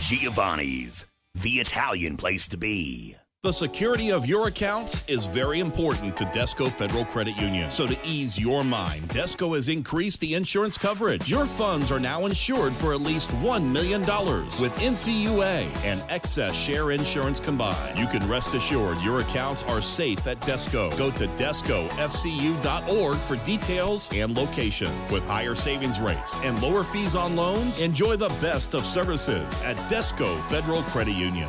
Giovanni's, 0.00 1.06
the 1.34 1.52
Italian 1.60 2.18
place 2.18 2.46
to 2.48 2.58
be. 2.58 3.16
The 3.46 3.52
security 3.52 4.10
of 4.10 4.26
your 4.26 4.48
accounts 4.48 5.04
is 5.06 5.26
very 5.26 5.60
important 5.60 6.16
to 6.16 6.24
Desco 6.24 6.68
Federal 6.68 7.04
Credit 7.04 7.36
Union. 7.36 7.70
So 7.70 7.86
to 7.86 7.96
ease 8.04 8.36
your 8.36 8.64
mind, 8.64 9.08
Desco 9.10 9.54
has 9.54 9.68
increased 9.68 10.20
the 10.20 10.34
insurance 10.34 10.76
coverage. 10.76 11.30
Your 11.30 11.46
funds 11.46 11.92
are 11.92 12.00
now 12.00 12.26
insured 12.26 12.74
for 12.74 12.92
at 12.92 13.00
least 13.00 13.30
$1 13.30 13.62
million 13.62 14.00
with 14.00 14.72
NCUA 14.80 15.72
and 15.84 16.02
excess 16.08 16.56
share 16.56 16.90
insurance 16.90 17.38
combined. 17.38 17.96
You 17.96 18.08
can 18.08 18.28
rest 18.28 18.52
assured 18.52 19.00
your 19.00 19.20
accounts 19.20 19.62
are 19.62 19.80
safe 19.80 20.26
at 20.26 20.40
Desco. 20.40 20.90
Go 20.98 21.12
to 21.12 21.28
descofcu.org 21.28 23.18
for 23.18 23.36
details 23.36 24.10
and 24.12 24.36
locations. 24.36 25.12
With 25.12 25.24
higher 25.24 25.54
savings 25.54 26.00
rates 26.00 26.34
and 26.42 26.60
lower 26.60 26.82
fees 26.82 27.14
on 27.14 27.36
loans, 27.36 27.80
enjoy 27.80 28.16
the 28.16 28.30
best 28.40 28.74
of 28.74 28.84
services 28.84 29.60
at 29.62 29.76
Desco 29.88 30.42
Federal 30.48 30.82
Credit 30.82 31.14
Union. 31.14 31.48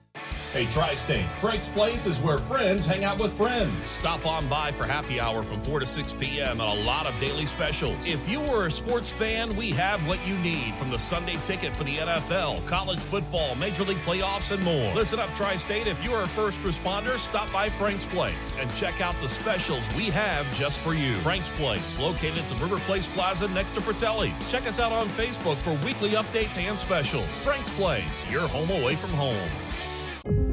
Hey, 0.53 0.65
Tri 0.65 0.95
State, 0.95 1.27
Frank's 1.39 1.69
Place 1.69 2.05
is 2.05 2.19
where 2.19 2.37
friends 2.37 2.85
hang 2.85 3.05
out 3.05 3.21
with 3.21 3.31
friends. 3.31 3.85
Stop 3.85 4.25
on 4.25 4.45
by 4.49 4.73
for 4.73 4.83
happy 4.83 5.17
hour 5.17 5.43
from 5.43 5.61
4 5.61 5.79
to 5.79 5.85
6 5.85 6.11
p.m. 6.19 6.59
and 6.59 6.81
a 6.81 6.83
lot 6.83 7.07
of 7.07 7.17
daily 7.21 7.45
specials. 7.45 7.95
If 8.05 8.27
you 8.27 8.41
are 8.41 8.65
a 8.65 8.71
sports 8.71 9.13
fan, 9.13 9.55
we 9.55 9.69
have 9.69 10.05
what 10.05 10.19
you 10.27 10.37
need 10.39 10.75
from 10.75 10.89
the 10.89 10.99
Sunday 10.99 11.37
ticket 11.37 11.73
for 11.73 11.85
the 11.85 11.95
NFL, 11.99 12.67
college 12.67 12.99
football, 12.99 13.55
Major 13.55 13.85
League 13.85 13.99
playoffs, 13.99 14.51
and 14.51 14.61
more. 14.61 14.93
Listen 14.93 15.21
up, 15.21 15.33
Tri 15.33 15.55
State. 15.55 15.87
If 15.87 16.03
you 16.03 16.13
are 16.13 16.23
a 16.23 16.27
first 16.27 16.61
responder, 16.63 17.17
stop 17.17 17.49
by 17.53 17.69
Frank's 17.69 18.05
Place 18.05 18.57
and 18.59 18.69
check 18.75 18.99
out 18.99 19.15
the 19.21 19.29
specials 19.29 19.87
we 19.95 20.07
have 20.07 20.53
just 20.53 20.81
for 20.81 20.93
you. 20.93 21.15
Frank's 21.19 21.47
Place, 21.47 21.97
located 21.97 22.39
at 22.39 22.49
the 22.49 22.55
River 22.55 22.79
Place 22.79 23.07
Plaza 23.07 23.47
next 23.47 23.71
to 23.75 23.79
Fratelli's. 23.79 24.51
Check 24.51 24.67
us 24.67 24.81
out 24.81 24.91
on 24.91 25.07
Facebook 25.07 25.55
for 25.55 25.71
weekly 25.85 26.09
updates 26.09 26.57
and 26.61 26.77
specials. 26.77 27.25
Frank's 27.41 27.71
Place, 27.71 28.29
your 28.29 28.49
home 28.49 28.69
away 28.69 28.95
from 28.95 29.11
home. 29.11 29.49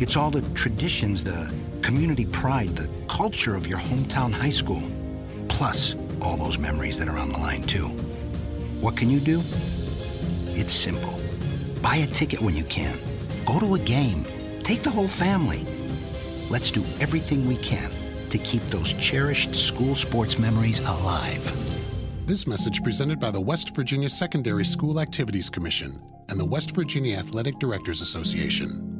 It's 0.00 0.16
all 0.16 0.30
the 0.30 0.42
traditions, 0.54 1.22
the 1.22 1.54
community 1.80 2.26
pride, 2.26 2.70
the 2.70 2.90
culture 3.06 3.54
of 3.54 3.68
your 3.68 3.78
hometown 3.78 4.32
high 4.32 4.50
school. 4.50 4.82
Plus, 5.48 5.94
all 6.20 6.36
those 6.36 6.58
memories 6.58 6.98
that 6.98 7.06
are 7.06 7.16
on 7.16 7.30
the 7.30 7.38
line, 7.38 7.62
too. 7.62 7.86
What 8.80 8.96
can 8.96 9.08
you 9.08 9.20
do? 9.20 9.40
It's 10.48 10.72
simple. 10.72 11.20
Buy 11.80 11.96
a 11.96 12.06
ticket 12.08 12.40
when 12.40 12.56
you 12.56 12.64
can. 12.64 12.98
Go 13.46 13.60
to 13.60 13.76
a 13.76 13.78
game. 13.78 14.24
Take 14.64 14.82
the 14.82 14.90
whole 14.90 15.06
family. 15.06 15.64
Let's 16.50 16.72
do 16.72 16.82
everything 16.98 17.46
we 17.46 17.56
can 17.56 17.90
to 18.30 18.38
keep 18.38 18.62
those 18.70 18.94
cherished 18.94 19.54
school 19.54 19.94
sports 19.94 20.40
memories 20.40 20.80
alive. 20.80 21.52
This 22.26 22.48
message 22.48 22.82
presented 22.82 23.20
by 23.20 23.30
the 23.30 23.40
West 23.40 23.76
Virginia 23.76 24.08
Secondary 24.08 24.64
School 24.64 24.98
Activities 24.98 25.48
Commission 25.48 26.02
and 26.30 26.40
the 26.40 26.44
West 26.44 26.72
Virginia 26.72 27.16
Athletic 27.16 27.60
Directors 27.60 28.00
Association. 28.00 28.93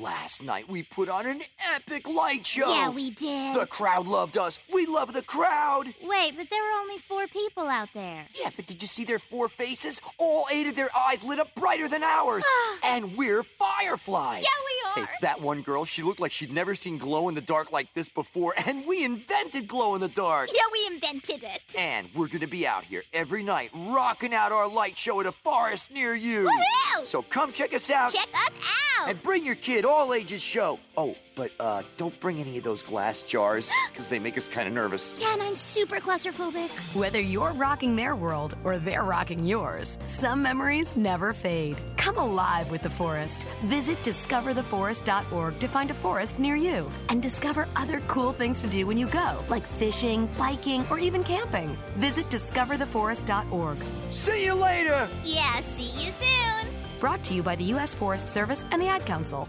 Last 0.00 0.42
night 0.42 0.68
we 0.68 0.82
put 0.82 1.08
on 1.08 1.26
an 1.26 1.40
epic 1.74 2.08
light 2.08 2.44
show. 2.44 2.68
Yeah, 2.68 2.90
we 2.90 3.10
did. 3.10 3.60
The 3.60 3.66
crowd 3.66 4.06
loved 4.06 4.36
us. 4.36 4.58
We 4.72 4.86
love 4.86 5.12
the 5.12 5.22
crowd. 5.22 5.86
Wait, 5.86 6.32
but 6.36 6.50
there 6.50 6.62
were 6.62 6.80
only 6.80 6.98
four 6.98 7.26
people 7.28 7.68
out 7.68 7.92
there. 7.94 8.24
Yeah, 8.40 8.50
but 8.56 8.66
did 8.66 8.82
you 8.82 8.88
see 8.88 9.04
their 9.04 9.18
four 9.20 9.48
faces? 9.48 10.00
All 10.18 10.46
eight 10.52 10.66
of 10.66 10.74
their 10.74 10.88
eyes 10.96 11.22
lit 11.22 11.38
up 11.38 11.54
brighter 11.54 11.88
than 11.88 12.02
ours. 12.02 12.44
and 12.84 13.16
we're 13.16 13.42
fireflies. 13.42 14.42
Yeah, 14.42 14.96
we 14.96 15.02
are. 15.02 15.06
Hey, 15.06 15.12
that 15.20 15.40
one 15.40 15.62
girl, 15.62 15.84
she 15.84 16.02
looked 16.02 16.20
like 16.20 16.32
she'd 16.32 16.52
never 16.52 16.74
seen 16.74 16.98
glow 16.98 17.28
in 17.28 17.34
the 17.34 17.40
dark 17.40 17.70
like 17.70 17.92
this 17.94 18.08
before, 18.08 18.54
and 18.66 18.86
we 18.86 19.04
invented 19.04 19.68
glow 19.68 19.94
in 19.94 20.00
the 20.00 20.08
dark. 20.08 20.50
Yeah, 20.52 20.62
we 20.72 20.94
invented 20.94 21.42
it. 21.42 21.74
And 21.78 22.08
we're 22.14 22.28
gonna 22.28 22.48
be 22.48 22.66
out 22.66 22.84
here 22.84 23.02
every 23.12 23.42
night, 23.42 23.70
rocking 23.74 24.34
out 24.34 24.50
our 24.50 24.68
light 24.68 24.96
show 24.96 25.20
at 25.20 25.26
a 25.26 25.32
forest 25.32 25.92
near 25.92 26.14
you. 26.14 26.48
Woohoo! 26.48 27.06
So 27.06 27.22
come 27.22 27.52
check 27.52 27.74
us 27.74 27.90
out. 27.90 28.12
Check 28.12 28.28
us 28.28 28.60
out. 29.00 29.10
And 29.10 29.22
bring 29.22 29.44
your 29.44 29.54
kid, 29.56 29.83
all 29.90 30.14
ages 30.14 30.42
show. 30.42 30.78
Oh, 30.96 31.16
but 31.34 31.50
uh, 31.58 31.82
don't 31.96 32.18
bring 32.20 32.38
any 32.38 32.58
of 32.58 32.64
those 32.64 32.82
glass 32.82 33.22
jars, 33.22 33.70
because 33.90 34.08
they 34.08 34.18
make 34.18 34.38
us 34.38 34.48
kind 34.48 34.68
of 34.68 34.74
nervous. 34.74 35.14
Yeah, 35.20 35.32
and 35.32 35.42
I'm 35.42 35.54
super 35.54 35.96
claustrophobic. 35.96 36.70
Whether 36.94 37.20
you're 37.20 37.52
rocking 37.52 37.96
their 37.96 38.14
world 38.14 38.56
or 38.64 38.78
they're 38.78 39.02
rocking 39.04 39.44
yours, 39.44 39.98
some 40.06 40.42
memories 40.42 40.96
never 40.96 41.32
fade. 41.32 41.76
Come 41.96 42.18
alive 42.18 42.70
with 42.70 42.82
the 42.82 42.90
forest. 42.90 43.46
Visit 43.64 43.98
discovertheforest.org 43.98 45.58
to 45.58 45.68
find 45.68 45.90
a 45.90 45.94
forest 45.94 46.38
near 46.38 46.56
you 46.56 46.90
and 47.08 47.22
discover 47.22 47.66
other 47.76 48.00
cool 48.08 48.32
things 48.32 48.60
to 48.62 48.68
do 48.68 48.86
when 48.86 48.96
you 48.96 49.06
go, 49.08 49.42
like 49.48 49.62
fishing, 49.62 50.28
biking, 50.38 50.84
or 50.90 50.98
even 50.98 51.24
camping. 51.24 51.76
Visit 51.96 52.28
discovertheforest.org. 52.30 53.78
See 54.10 54.44
you 54.44 54.54
later. 54.54 55.08
Yeah, 55.24 55.60
see 55.60 56.04
you 56.04 56.12
soon. 56.12 56.68
Brought 57.00 57.22
to 57.24 57.34
you 57.34 57.42
by 57.42 57.56
the 57.56 57.64
U.S. 57.64 57.92
Forest 57.92 58.28
Service 58.28 58.64
and 58.70 58.80
the 58.80 58.88
Ad 58.88 59.04
Council. 59.04 59.48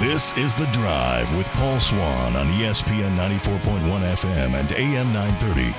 This 0.00 0.34
is 0.38 0.54
The 0.54 0.64
Drive 0.72 1.36
with 1.36 1.46
Paul 1.48 1.78
Swann 1.78 2.34
on 2.34 2.46
ESPN 2.52 3.18
94.1 3.18 3.82
FM 4.00 4.54
and 4.54 4.72
AM 4.72 5.12
930. 5.12 5.74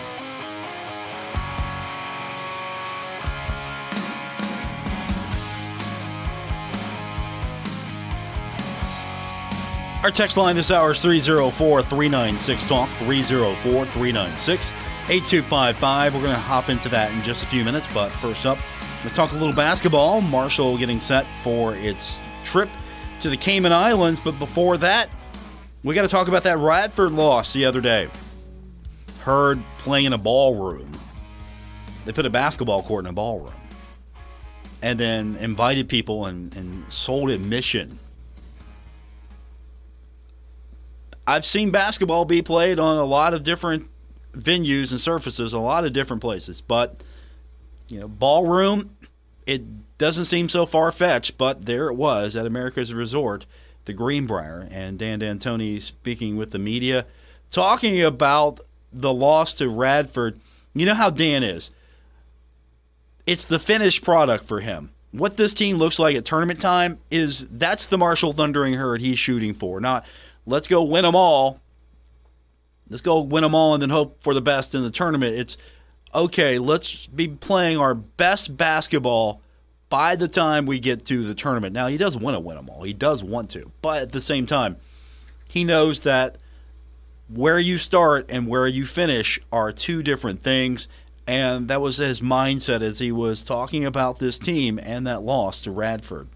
Our 10.04 10.12
text 10.12 10.38
line 10.38 10.56
this 10.56 10.70
hour 10.70 10.92
is 10.92 11.02
304 11.02 11.82
396 11.82 12.68
Talk, 12.68 12.90
304 13.00 13.86
396 13.86 14.72
8255. 15.10 16.14
We're 16.14 16.22
going 16.22 16.32
to 16.32 16.40
hop 16.40 16.70
into 16.70 16.90
that 16.90 17.12
in 17.12 17.24
just 17.24 17.42
a 17.42 17.48
few 17.48 17.66
minutes, 17.66 17.92
but 17.92 18.10
first 18.10 18.46
up, 18.46 18.60
let's 19.04 19.16
talk 19.16 19.32
a 19.32 19.34
little 19.34 19.56
basketball. 19.56 20.22
Marshall 20.22 20.78
getting 20.78 21.00
set 21.00 21.26
for 21.42 21.76
its 21.78 22.20
trip 22.44 22.70
to 23.22 23.30
the 23.30 23.38
Cayman 23.38 23.72
Islands, 23.72 24.20
but 24.20 24.38
before 24.40 24.78
that, 24.78 25.10
we 25.84 25.96
got 25.96 26.04
to 26.04 26.08
talk 26.08 26.28
about 26.28 26.44
that 26.44 26.58
Radford 26.58 27.12
loss 27.12 27.54
the 27.54 27.66
other 27.66 27.82
day. 27.82 28.10
Heard 29.22 29.62
playing 29.80 30.06
in 30.06 30.14
a 30.14 30.18
ballroom. 30.18 30.92
They 32.06 32.12
put 32.12 32.26
a 32.26 32.30
basketball 32.30 32.84
court 32.84 33.06
in 33.06 33.10
a 33.10 33.14
ballroom 33.14 33.54
and 34.82 35.00
then 35.00 35.36
invited 35.38 35.88
people 35.88 36.26
and, 36.26 36.56
and 36.56 36.92
sold 36.92 37.30
admission 37.30 38.00
I've 41.28 41.46
seen 41.46 41.72
basketball 41.72 42.26
be 42.26 42.42
played 42.42 42.80
on 42.80 42.98
a 42.98 43.06
lot 43.06 43.34
of 43.34 43.44
different 43.44 43.88
venues 44.34 44.92
and 44.92 45.00
surfaces, 45.00 45.54
a 45.54 45.60
lot 45.60 45.86
of 45.86 45.94
different 45.94 46.22
places. 46.22 46.62
But 46.62 47.04
you 47.88 48.00
know, 48.00 48.08
ballroom, 48.08 48.98
it 49.46 49.62
doesn't 50.02 50.26
seem 50.26 50.50
so 50.50 50.66
far 50.66 50.92
fetched, 50.92 51.38
but 51.38 51.68
there 51.68 51.88
it 51.88 51.94
was 51.94 52.36
at 52.36 52.48
America's 52.48 52.92
Resort, 52.92 53.46
the 53.86 53.94
Greenbrier, 53.94 54.68
and 54.72 54.98
Dan 54.98 55.20
D'Antoni 55.20 55.80
speaking 55.80 56.38
with 56.38 56.50
the 56.50 56.58
media, 56.58 57.06
talking 57.52 58.02
about 58.02 58.62
the 58.92 59.14
loss 59.14 59.54
to 59.54 59.70
Radford. 59.70 60.40
You 60.74 60.88
know 60.88 60.96
how 60.96 61.12
Dan 61.12 61.44
is. 61.44 61.70
It's 63.28 63.46
the 63.46 63.60
finished 63.60 64.04
product 64.04 64.46
for 64.46 64.62
him. 64.62 64.92
What 65.12 65.38
this 65.38 65.54
team 65.54 65.78
looks 65.78 66.00
like 66.00 66.16
at 66.16 66.26
tournament 66.26 66.60
time 66.60 66.98
is 67.12 67.48
that's 67.50 67.86
the 67.86 67.98
Marshall 68.00 68.34
Thundering 68.34 68.74
Herd 68.74 69.02
he's 69.02 69.20
shooting 69.20 69.54
for, 69.54 69.80
not 69.80 70.04
let's 70.48 70.68
go 70.68 70.82
win 70.82 71.04
them 71.04 71.16
all. 71.16 71.60
Let's 72.90 73.02
go 73.02 73.22
win 73.22 73.44
them 73.44 73.54
all 73.54 73.76
and 73.76 73.84
then 73.84 73.92
hope 73.92 74.24
for 74.24 74.34
the 74.34 74.42
best 74.42 74.74
in 74.74 74.82
the 74.82 74.90
tournament. 74.90 75.36
It's 75.36 75.58
okay, 76.16 76.58
let's 76.58 77.06
be 77.06 77.28
playing 77.28 77.78
our 77.78 77.94
best 77.94 78.58
basketball 78.58 79.42
by 79.92 80.16
the 80.16 80.30
time 80.30 80.66
we 80.66 80.80
get 80.80 81.06
to 81.06 81.24
the 81.24 81.36
tournament. 81.36 81.74
Now, 81.74 81.88
he 81.88 81.98
does 81.98 82.18
want 82.18 82.36
to 82.36 82.40
win 82.40 82.56
them 82.56 82.70
all. 82.70 82.82
He 82.82 82.94
does 82.94 83.22
want 83.22 83.52
to. 83.52 83.72
But 83.82 84.02
at 84.02 84.12
the 84.14 84.22
same 84.22 84.46
time, 84.48 84.78
he 85.48 85.66
knows 85.66 86.00
that 86.00 86.38
where 87.28 87.60
you 87.60 87.78
start 87.78 88.26
and 88.30 88.48
where 88.48 88.66
you 88.66 88.86
finish 88.86 89.40
are 89.52 89.72
two 89.74 90.02
different 90.02 90.42
things. 90.42 90.88
And 91.28 91.68
that 91.68 91.82
was 91.82 91.98
his 91.98 92.22
mindset 92.22 92.82
as 92.82 93.00
he 93.00 93.12
was 93.12 93.44
talking 93.44 93.86
about 93.86 94.18
this 94.18 94.40
team 94.40 94.80
and 94.82 95.06
that 95.06 95.24
loss 95.24 95.62
to 95.64 95.72
Radford. 95.72 96.30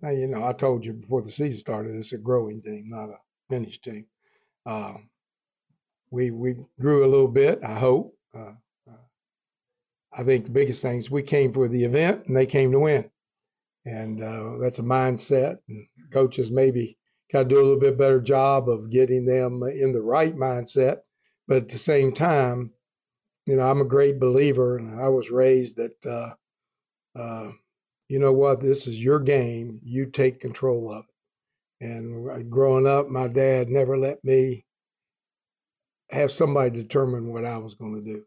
Now, 0.00 0.10
you 0.10 0.28
know, 0.28 0.44
I 0.44 0.52
told 0.52 0.84
you 0.84 0.92
before 0.92 1.22
the 1.22 1.30
season 1.30 1.58
started, 1.58 1.96
it's 1.96 2.12
a 2.12 2.18
growing 2.18 2.62
team, 2.62 2.88
not 2.88 3.10
a 3.10 3.18
finished 3.50 3.82
team. 3.82 4.06
Uh, 4.64 4.94
we 6.10 6.30
we 6.30 6.54
grew 6.80 7.04
a 7.04 7.10
little 7.10 7.28
bit. 7.28 7.60
I 7.64 7.74
hope. 7.74 8.16
Uh, 8.34 8.52
I 10.16 10.24
think 10.24 10.44
the 10.44 10.52
biggest 10.52 10.82
thing 10.82 10.98
is 10.98 11.10
we 11.10 11.22
came 11.22 11.52
for 11.52 11.68
the 11.68 11.84
event 11.84 12.26
and 12.26 12.36
they 12.36 12.46
came 12.46 12.72
to 12.72 12.80
win, 12.80 13.10
and 13.86 14.22
uh, 14.22 14.58
that's 14.60 14.78
a 14.78 14.82
mindset. 14.82 15.58
And 15.68 15.86
coaches 16.12 16.50
maybe 16.50 16.98
got 17.32 17.44
to 17.44 17.48
do 17.48 17.56
a 17.56 17.62
little 17.62 17.80
bit 17.80 17.98
better 17.98 18.20
job 18.20 18.68
of 18.68 18.90
getting 18.90 19.24
them 19.26 19.62
in 19.64 19.92
the 19.92 20.02
right 20.02 20.36
mindset. 20.36 20.98
But 21.48 21.58
at 21.58 21.68
the 21.68 21.78
same 21.78 22.12
time, 22.12 22.72
you 23.46 23.56
know, 23.56 23.68
I'm 23.70 23.80
a 23.80 23.86
great 23.86 24.20
believer, 24.20 24.78
and 24.78 25.00
I 25.00 25.08
was 25.08 25.30
raised 25.30 25.76
that. 25.78 26.06
Uh, 26.06 26.34
uh, 27.18 27.52
you 28.08 28.18
know 28.18 28.32
what? 28.32 28.60
This 28.60 28.86
is 28.86 29.02
your 29.02 29.20
game. 29.20 29.80
You 29.84 30.06
take 30.06 30.40
control 30.40 30.92
of 30.92 31.04
it. 31.80 31.86
And 31.86 32.50
growing 32.50 32.86
up, 32.86 33.08
my 33.08 33.28
dad 33.28 33.68
never 33.68 33.98
let 33.98 34.22
me 34.24 34.64
have 36.10 36.30
somebody 36.30 36.70
determine 36.70 37.32
what 37.32 37.44
I 37.44 37.58
was 37.58 37.74
going 37.74 37.96
to 37.96 38.02
do. 38.02 38.24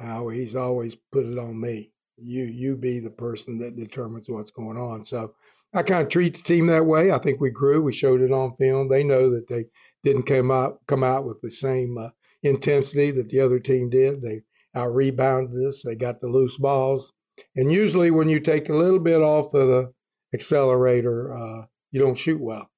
Uh, 0.00 0.26
he's 0.28 0.56
always 0.56 0.96
put 1.12 1.26
it 1.26 1.38
on 1.38 1.60
me. 1.60 1.92
You 2.16 2.44
you 2.44 2.76
be 2.76 3.00
the 3.00 3.10
person 3.10 3.58
that 3.58 3.76
determines 3.76 4.28
what's 4.28 4.50
going 4.50 4.76
on. 4.76 5.04
So 5.04 5.34
I 5.72 5.82
kind 5.82 6.02
of 6.02 6.08
treat 6.08 6.36
the 6.36 6.42
team 6.42 6.66
that 6.66 6.84
way. 6.84 7.12
I 7.12 7.18
think 7.18 7.40
we 7.40 7.50
grew. 7.50 7.80
We 7.80 7.92
showed 7.92 8.20
it 8.20 8.32
on 8.32 8.56
film. 8.56 8.88
They 8.88 9.04
know 9.04 9.30
that 9.30 9.46
they 9.46 9.66
didn't 10.02 10.24
come 10.24 10.50
out 10.50 10.80
come 10.86 11.04
out 11.04 11.24
with 11.24 11.40
the 11.40 11.50
same 11.50 11.96
uh, 11.98 12.08
intensity 12.42 13.10
that 13.12 13.28
the 13.28 13.40
other 13.40 13.60
team 13.60 13.90
did. 13.90 14.20
They 14.20 14.42
out 14.74 14.94
rebounded 14.94 15.64
us. 15.66 15.82
They 15.82 15.94
got 15.96 16.20
the 16.20 16.28
loose 16.28 16.56
balls. 16.56 17.12
And 17.56 17.72
usually, 17.72 18.10
when 18.10 18.28
you 18.28 18.40
take 18.40 18.68
a 18.68 18.76
little 18.76 18.98
bit 18.98 19.22
off 19.22 19.54
of 19.54 19.68
the 19.68 19.92
accelerator, 20.34 21.34
uh, 21.34 21.66
you 21.90 22.00
don't 22.00 22.18
shoot 22.18 22.40
well, 22.40 22.68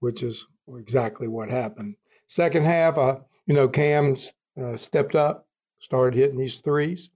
which 0.00 0.22
is 0.22 0.46
exactly 0.68 1.28
what 1.28 1.50
happened. 1.50 1.96
Second 2.26 2.64
half, 2.64 2.98
uh, 2.98 3.18
you 3.46 3.54
know, 3.54 3.68
Cam's 3.68 4.30
uh, 4.60 4.76
stepped 4.76 5.14
up, 5.14 5.46
started 5.80 6.16
hitting 6.16 6.38
these 6.38 6.60
threes. 6.60 7.10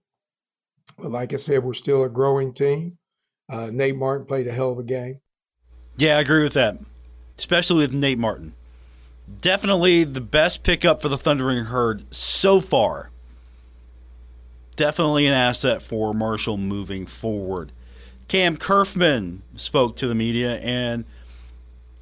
But 0.97 1.11
like 1.11 1.33
I 1.33 1.37
said, 1.37 1.63
we're 1.63 1.73
still 1.73 2.03
a 2.03 2.09
growing 2.09 2.53
team. 2.53 2.97
Uh, 3.49 3.67
Nate 3.71 3.95
Martin 3.95 4.25
played 4.25 4.47
a 4.47 4.51
hell 4.51 4.71
of 4.71 4.79
a 4.79 4.83
game. 4.83 5.19
Yeah, 5.97 6.17
I 6.17 6.21
agree 6.21 6.43
with 6.43 6.53
that, 6.53 6.77
especially 7.37 7.77
with 7.77 7.93
Nate 7.93 8.17
Martin. 8.17 8.53
Definitely 9.41 10.03
the 10.03 10.21
best 10.21 10.63
pickup 10.63 11.01
for 11.01 11.09
the 11.09 11.17
Thundering 11.17 11.65
Herd 11.65 12.13
so 12.13 12.59
far. 12.61 13.11
Definitely 14.75 15.25
an 15.25 15.33
asset 15.33 15.81
for 15.81 16.13
Marshall 16.13 16.57
moving 16.57 17.05
forward. 17.05 17.71
Cam 18.27 18.57
Curfman 18.57 19.39
spoke 19.55 19.95
to 19.97 20.07
the 20.07 20.15
media 20.15 20.57
and 20.59 21.05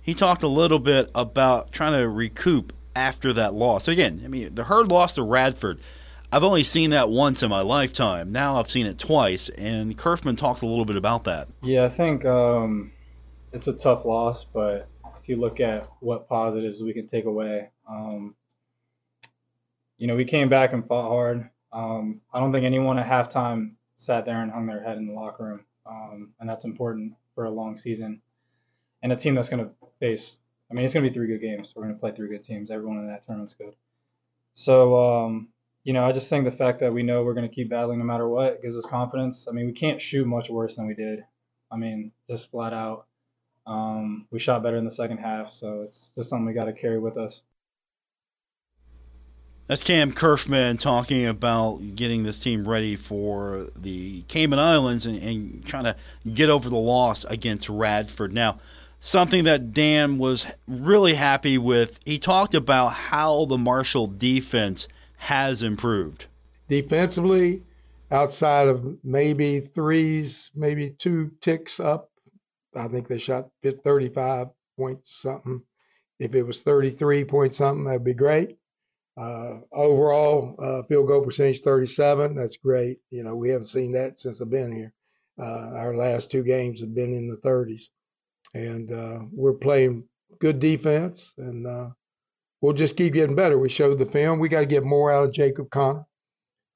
he 0.01 0.13
talked 0.13 0.43
a 0.43 0.47
little 0.47 0.79
bit 0.79 1.09
about 1.13 1.71
trying 1.71 1.93
to 1.93 2.09
recoup 2.09 2.73
after 2.95 3.31
that 3.33 3.53
loss. 3.53 3.85
So 3.85 3.91
Again, 3.91 4.21
I 4.25 4.27
mean, 4.27 4.55
the 4.55 4.65
Herd 4.65 4.89
lost 4.89 5.15
to 5.15 5.23
Radford. 5.23 5.79
I've 6.33 6.43
only 6.43 6.63
seen 6.63 6.89
that 6.89 7.11
once 7.11 7.43
in 7.43 7.51
my 7.51 7.61
lifetime. 7.61 8.31
Now 8.31 8.59
I've 8.59 8.71
seen 8.71 8.87
it 8.87 8.97
twice, 8.97 9.49
and 9.49 9.95
Curfman 9.95 10.35
talked 10.35 10.63
a 10.63 10.65
little 10.65 10.83
bit 10.83 10.95
about 10.95 11.25
that. 11.25 11.47
Yeah, 11.61 11.83
I 11.85 11.89
think 11.89 12.25
um, 12.25 12.91
it's 13.51 13.67
a 13.67 13.73
tough 13.73 14.03
loss, 14.03 14.43
but 14.43 14.89
if 15.21 15.29
you 15.29 15.35
look 15.35 15.59
at 15.59 15.87
what 15.99 16.27
positives 16.27 16.81
we 16.81 16.91
can 16.91 17.05
take 17.05 17.25
away, 17.25 17.69
um, 17.87 18.33
you 19.99 20.07
know, 20.07 20.15
we 20.15 20.25
came 20.25 20.49
back 20.49 20.73
and 20.73 20.83
fought 20.87 21.07
hard. 21.07 21.51
Um, 21.71 22.19
I 22.33 22.39
don't 22.39 22.51
think 22.51 22.65
anyone 22.65 22.97
at 22.97 23.05
halftime 23.05 23.73
sat 23.97 24.25
there 24.25 24.41
and 24.41 24.51
hung 24.51 24.65
their 24.65 24.83
head 24.83 24.97
in 24.97 25.05
the 25.05 25.13
locker 25.13 25.43
room, 25.43 25.65
um, 25.85 26.31
and 26.39 26.49
that's 26.49 26.65
important 26.65 27.13
for 27.35 27.45
a 27.45 27.51
long 27.51 27.77
season 27.77 28.23
and 29.03 29.11
a 29.11 29.15
team 29.15 29.35
that's 29.35 29.49
going 29.49 29.63
to 29.63 29.71
face. 29.99 30.39
I 30.71 30.73
mean, 30.73 30.83
it's 30.83 30.95
going 30.95 31.03
to 31.03 31.11
be 31.11 31.13
three 31.13 31.27
good 31.27 31.41
games. 31.41 31.73
We're 31.75 31.83
going 31.83 31.93
to 31.93 31.99
play 31.99 32.11
three 32.11 32.29
good 32.29 32.41
teams. 32.41 32.71
Everyone 32.71 32.97
in 32.97 33.07
that 33.09 33.23
tournament's 33.23 33.53
good. 33.53 33.75
So, 34.55 35.25
um, 35.25 35.49
you 35.83 35.91
know, 35.93 36.05
I 36.05 36.11
just 36.11 36.29
think 36.29 36.45
the 36.45 36.51
fact 36.51 36.79
that 36.79 36.93
we 36.93 37.03
know 37.03 37.23
we're 37.23 37.33
going 37.33 37.47
to 37.47 37.53
keep 37.53 37.69
battling 37.69 37.99
no 37.99 38.05
matter 38.05 38.27
what 38.27 38.61
gives 38.61 38.77
us 38.77 38.85
confidence. 38.85 39.47
I 39.49 39.51
mean, 39.51 39.65
we 39.65 39.73
can't 39.73 40.01
shoot 40.01 40.25
much 40.25 40.49
worse 40.49 40.77
than 40.77 40.87
we 40.87 40.93
did. 40.93 41.19
I 41.71 41.77
mean, 41.77 42.11
just 42.29 42.51
flat 42.51 42.73
out. 42.73 43.07
Um, 43.65 44.27
we 44.31 44.39
shot 44.39 44.63
better 44.63 44.77
in 44.77 44.85
the 44.85 44.91
second 44.91 45.17
half, 45.17 45.49
so 45.49 45.81
it's 45.81 46.11
just 46.15 46.29
something 46.29 46.45
we 46.45 46.53
got 46.53 46.65
to 46.65 46.73
carry 46.73 46.99
with 46.99 47.17
us. 47.17 47.43
That's 49.67 49.83
Cam 49.83 50.11
Curfman 50.11 50.77
talking 50.77 51.25
about 51.25 51.95
getting 51.95 52.23
this 52.23 52.39
team 52.39 52.67
ready 52.67 52.97
for 52.97 53.67
the 53.77 54.23
Cayman 54.23 54.59
Islands 54.59 55.05
and, 55.05 55.17
and 55.23 55.65
trying 55.65 55.85
to 55.85 55.95
get 56.33 56.49
over 56.49 56.69
the 56.69 56.75
loss 56.75 57.23
against 57.25 57.69
Radford. 57.69 58.33
Now, 58.33 58.59
something 58.99 59.45
that 59.45 59.73
Dan 59.73 60.17
was 60.17 60.45
really 60.67 61.13
happy 61.13 61.57
with. 61.57 61.99
He 62.05 62.19
talked 62.19 62.53
about 62.53 62.89
how 62.89 63.45
the 63.45 63.57
Marshall 63.57 64.07
defense 64.07 64.87
has 65.23 65.63
improved. 65.63 66.25
Defensively, 66.67 67.63
outside 68.11 68.67
of 68.67 68.97
maybe 69.03 69.59
threes, 69.59 70.51
maybe 70.55 70.89
two 70.91 71.31
ticks 71.41 71.79
up, 71.79 72.09
I 72.75 72.87
think 72.87 73.07
they 73.07 73.17
shot 73.17 73.49
35 73.63 74.47
points 74.77 75.21
something. 75.21 75.61
If 76.19 76.35
it 76.35 76.43
was 76.43 76.61
33 76.61 77.25
point 77.25 77.53
something, 77.53 77.85
that'd 77.85 78.03
be 78.03 78.13
great. 78.13 78.57
Uh, 79.15 79.59
overall, 79.71 80.55
uh, 80.59 80.83
field 80.83 81.07
goal 81.07 81.23
percentage 81.23 81.61
37. 81.61 82.35
That's 82.35 82.57
great. 82.57 82.99
You 83.11 83.23
know, 83.23 83.35
we 83.35 83.49
haven't 83.49 83.67
seen 83.67 83.91
that 83.93 84.19
since 84.19 84.41
I've 84.41 84.49
been 84.49 84.71
here. 84.71 84.93
Uh, 85.39 85.71
our 85.75 85.95
last 85.95 86.31
two 86.31 86.43
games 86.43 86.81
have 86.81 86.93
been 86.93 87.13
in 87.13 87.27
the 87.27 87.37
30s 87.37 87.89
and 88.53 88.91
uh, 88.91 89.19
we're 89.31 89.53
playing 89.53 90.03
good 90.39 90.59
defense, 90.59 91.33
and 91.37 91.65
uh, 91.65 91.89
we'll 92.63 92.73
just 92.73 92.95
keep 92.95 93.13
getting 93.13 93.35
better. 93.35 93.59
We 93.59 93.67
showed 93.67 93.99
the 93.99 94.05
film. 94.05 94.39
We 94.39 94.47
got 94.47 94.61
to 94.61 94.65
get 94.65 94.85
more 94.85 95.11
out 95.11 95.25
of 95.25 95.33
Jacob 95.33 95.69
Connor. 95.69 96.05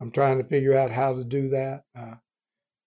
I'm 0.02 0.12
trying 0.12 0.38
to 0.38 0.48
figure 0.48 0.78
out 0.78 0.92
how 0.92 1.16
to 1.16 1.24
do 1.24 1.50
that. 1.50 1.84
Uh, 1.98 2.16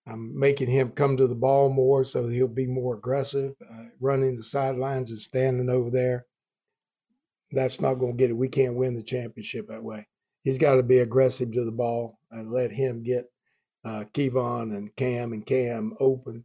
I'm 0.06 0.38
making 0.38 0.68
him 0.68 0.90
come 0.90 1.16
to 1.16 1.26
the 1.26 1.34
ball 1.34 1.70
more 1.70 2.04
so 2.04 2.28
he'll 2.28 2.46
be 2.46 2.66
more 2.66 2.96
aggressive, 2.96 3.54
uh, 3.68 3.84
running 4.00 4.36
the 4.36 4.44
sidelines 4.44 5.10
and 5.10 5.18
standing 5.18 5.70
over 5.70 5.90
there. 5.90 6.26
That's 7.52 7.80
not 7.80 7.94
going 7.94 8.12
to 8.12 8.18
get 8.18 8.30
it. 8.30 8.36
We 8.36 8.48
can't 8.48 8.76
win 8.76 8.94
the 8.94 9.02
championship 9.02 9.68
that 9.68 9.82
way. 9.82 10.06
He's 10.44 10.58
got 10.58 10.74
to 10.74 10.82
be 10.82 10.98
aggressive 10.98 11.52
to 11.52 11.64
the 11.64 11.72
ball 11.72 12.18
and 12.30 12.52
let 12.52 12.70
him 12.70 13.02
get 13.02 13.24
uh, 13.84 14.04
Kevon 14.12 14.76
and 14.76 14.94
Cam 14.96 15.32
and 15.32 15.44
Cam 15.44 15.94
open 16.00 16.44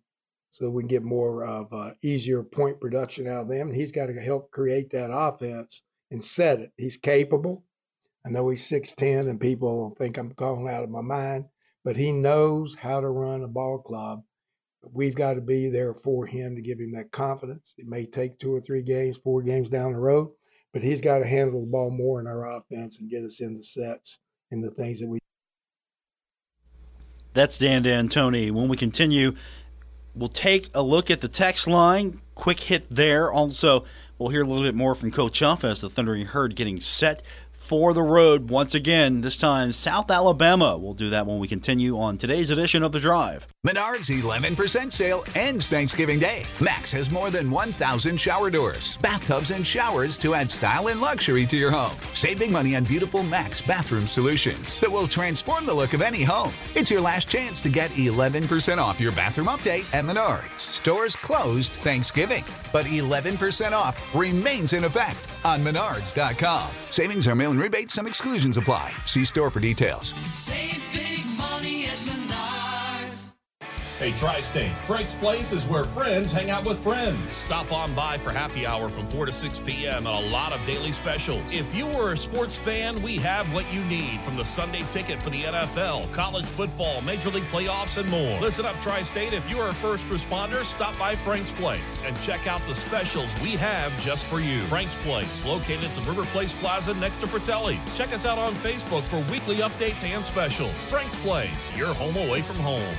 so 0.51 0.69
we 0.69 0.83
can 0.83 0.87
get 0.87 1.03
more 1.03 1.43
of 1.43 1.71
uh, 1.73 1.91
easier 2.01 2.43
point 2.43 2.79
production 2.79 3.27
out 3.27 3.41
of 3.43 3.49
them. 3.49 3.67
And 3.67 3.75
he's 3.75 3.91
got 3.91 4.05
to 4.05 4.13
help 4.13 4.51
create 4.51 4.89
that 4.91 5.11
offense 5.13 5.83
and 6.15 6.23
said 6.23 6.61
it. 6.61 6.71
He's 6.77 6.95
capable. 6.95 7.65
I 8.25 8.29
know 8.29 8.47
he's 8.47 8.63
6'10 8.69 9.29
and 9.29 9.39
people 9.39 9.93
think 9.99 10.17
I'm 10.17 10.29
going 10.29 10.69
out 10.69 10.85
of 10.85 10.89
my 10.89 11.01
mind, 11.01 11.43
but 11.83 11.97
he 11.97 12.13
knows 12.13 12.73
how 12.73 13.01
to 13.01 13.09
run 13.09 13.43
a 13.43 13.49
ball 13.49 13.79
club. 13.79 14.23
We've 14.93 15.13
got 15.13 15.33
to 15.33 15.41
be 15.41 15.67
there 15.67 15.93
for 15.93 16.25
him 16.25 16.55
to 16.55 16.61
give 16.61 16.79
him 16.79 16.93
that 16.93 17.11
confidence. 17.11 17.73
It 17.77 17.87
may 17.87 18.05
take 18.05 18.39
two 18.39 18.53
or 18.53 18.61
three 18.61 18.81
games, 18.81 19.17
four 19.17 19.41
games 19.41 19.69
down 19.69 19.91
the 19.91 19.99
road, 19.99 20.31
but 20.71 20.81
he's 20.81 21.01
got 21.01 21.19
to 21.19 21.27
handle 21.27 21.59
the 21.59 21.67
ball 21.67 21.91
more 21.91 22.21
in 22.21 22.27
our 22.27 22.45
offense 22.45 22.99
and 22.99 23.09
get 23.09 23.25
us 23.25 23.41
into 23.41 23.61
sets 23.61 24.19
and 24.51 24.63
the 24.63 24.71
things 24.71 25.01
that 25.01 25.07
we. 25.07 25.19
That's 27.33 27.57
Dan 27.57 27.81
D'Antoni. 27.81 28.51
When 28.51 28.69
we 28.69 28.77
continue, 28.77 29.35
we'll 30.15 30.29
take 30.29 30.69
a 30.73 30.81
look 30.81 31.11
at 31.11 31.21
the 31.21 31.27
text 31.27 31.67
line. 31.67 32.21
Quick 32.33 32.61
hit 32.61 32.87
there. 32.89 33.31
Also, 33.31 33.85
we'll 34.17 34.29
hear 34.29 34.41
a 34.41 34.45
little 34.45 34.63
bit 34.63 34.75
more 34.75 34.95
from 34.95 35.11
Coach 35.11 35.39
Huff 35.39 35.63
as 35.63 35.81
the 35.81 35.89
Thundering 35.89 36.25
Herd 36.25 36.55
getting 36.55 36.79
set 36.79 37.21
for 37.65 37.93
the 37.93 38.03
road 38.03 38.51
once 38.51 38.75
again, 38.75 39.21
this 39.21 39.37
time 39.37 39.71
South 39.71 40.11
Alabama. 40.11 40.77
We'll 40.77 40.93
do 40.93 41.09
that 41.09 41.25
when 41.25 41.39
we 41.39 41.47
continue 41.47 41.97
on 41.97 42.15
today's 42.15 42.51
edition 42.51 42.83
of 42.83 42.91
The 42.91 42.99
Drive. 42.99 43.47
Menards 43.65 44.11
11% 44.11 44.91
sale 44.91 45.23
ends 45.33 45.67
Thanksgiving 45.67 46.19
Day. 46.19 46.45
Max 46.61 46.91
has 46.91 47.09
more 47.09 47.31
than 47.31 47.49
1,000 47.49 48.21
shower 48.21 48.51
doors, 48.51 48.97
bathtubs, 48.97 49.49
and 49.49 49.65
showers 49.65 50.19
to 50.19 50.35
add 50.35 50.51
style 50.51 50.89
and 50.89 51.01
luxury 51.01 51.47
to 51.47 51.57
your 51.57 51.71
home. 51.71 51.97
Save 52.13 52.37
big 52.37 52.51
money 52.51 52.75
on 52.75 52.83
beautiful 52.83 53.23
Max 53.23 53.61
bathroom 53.61 54.05
solutions 54.05 54.79
that 54.81 54.91
will 54.91 55.07
transform 55.07 55.65
the 55.65 55.73
look 55.73 55.93
of 55.93 56.03
any 56.03 56.23
home. 56.23 56.53
It's 56.75 56.91
your 56.91 57.01
last 57.01 57.29
chance 57.29 57.63
to 57.63 57.69
get 57.69 57.89
11% 57.91 58.77
off 58.77 59.01
your 59.01 59.11
bathroom 59.13 59.47
update 59.47 59.91
at 59.91 60.05
Menards. 60.05 60.59
Stores 60.59 61.15
closed 61.15 61.71
Thanksgiving, 61.71 62.43
but 62.71 62.85
11% 62.85 63.71
off 63.71 63.99
remains 64.13 64.73
in 64.73 64.83
effect 64.83 65.27
on 65.45 65.63
menards.com. 65.63 66.71
Savings 66.89 67.27
are 67.27 67.35
mail 67.35 67.51
and 67.51 67.59
rebates, 67.59 67.93
some 67.93 68.07
exclusions 68.07 68.57
apply. 68.57 68.91
See 69.05 69.23
store 69.23 69.49
for 69.49 69.59
details. 69.59 70.13
Save 70.33 70.94
Hey, 74.05 74.11
Tri 74.19 74.39
State, 74.41 74.71
Frank's 74.85 75.15
Place 75.15 75.51
is 75.51 75.65
where 75.65 75.83
friends 75.83 76.31
hang 76.31 76.51
out 76.51 76.63
with 76.63 76.77
friends. 76.77 77.31
Stop 77.31 77.71
on 77.71 77.91
by 77.95 78.19
for 78.19 78.29
happy 78.29 78.63
hour 78.63 78.87
from 78.87 79.07
4 79.07 79.25
to 79.25 79.31
6 79.31 79.57
p.m. 79.65 80.05
and 80.05 80.27
a 80.27 80.29
lot 80.29 80.53
of 80.53 80.63
daily 80.67 80.91
specials. 80.91 81.51
If 81.51 81.73
you 81.73 81.87
were 81.87 82.13
a 82.13 82.17
sports 82.17 82.55
fan, 82.55 83.01
we 83.01 83.15
have 83.15 83.51
what 83.51 83.65
you 83.73 83.83
need 83.85 84.21
from 84.21 84.37
the 84.37 84.45
Sunday 84.45 84.83
ticket 84.91 85.19
for 85.19 85.31
the 85.31 85.41
NFL, 85.41 86.11
college 86.11 86.45
football, 86.45 87.01
Major 87.01 87.31
League 87.31 87.45
playoffs, 87.45 87.97
and 87.97 88.07
more. 88.07 88.39
Listen 88.39 88.67
up, 88.67 88.79
Tri 88.79 89.01
State. 89.01 89.33
If 89.33 89.49
you 89.49 89.59
are 89.59 89.69
a 89.69 89.73
first 89.73 90.07
responder, 90.09 90.63
stop 90.63 90.95
by 90.99 91.15
Frank's 91.15 91.51
Place 91.53 92.03
and 92.05 92.15
check 92.21 92.45
out 92.45 92.61
the 92.67 92.75
specials 92.75 93.33
we 93.41 93.53
have 93.53 93.99
just 93.99 94.27
for 94.27 94.39
you. 94.39 94.61
Frank's 94.65 94.93
Place, 95.03 95.43
located 95.45 95.85
at 95.85 95.95
the 95.95 96.01
River 96.01 96.25
Place 96.25 96.53
Plaza 96.53 96.93
next 96.93 97.21
to 97.21 97.27
Fratelli's. 97.27 97.97
Check 97.97 98.13
us 98.13 98.23
out 98.23 98.37
on 98.37 98.53
Facebook 98.53 99.01
for 99.01 99.17
weekly 99.31 99.55
updates 99.63 100.03
and 100.03 100.23
specials. 100.23 100.73
Frank's 100.91 101.15
Place, 101.23 101.75
your 101.75 101.91
home 101.95 102.17
away 102.17 102.43
from 102.43 102.57
home. 102.57 102.95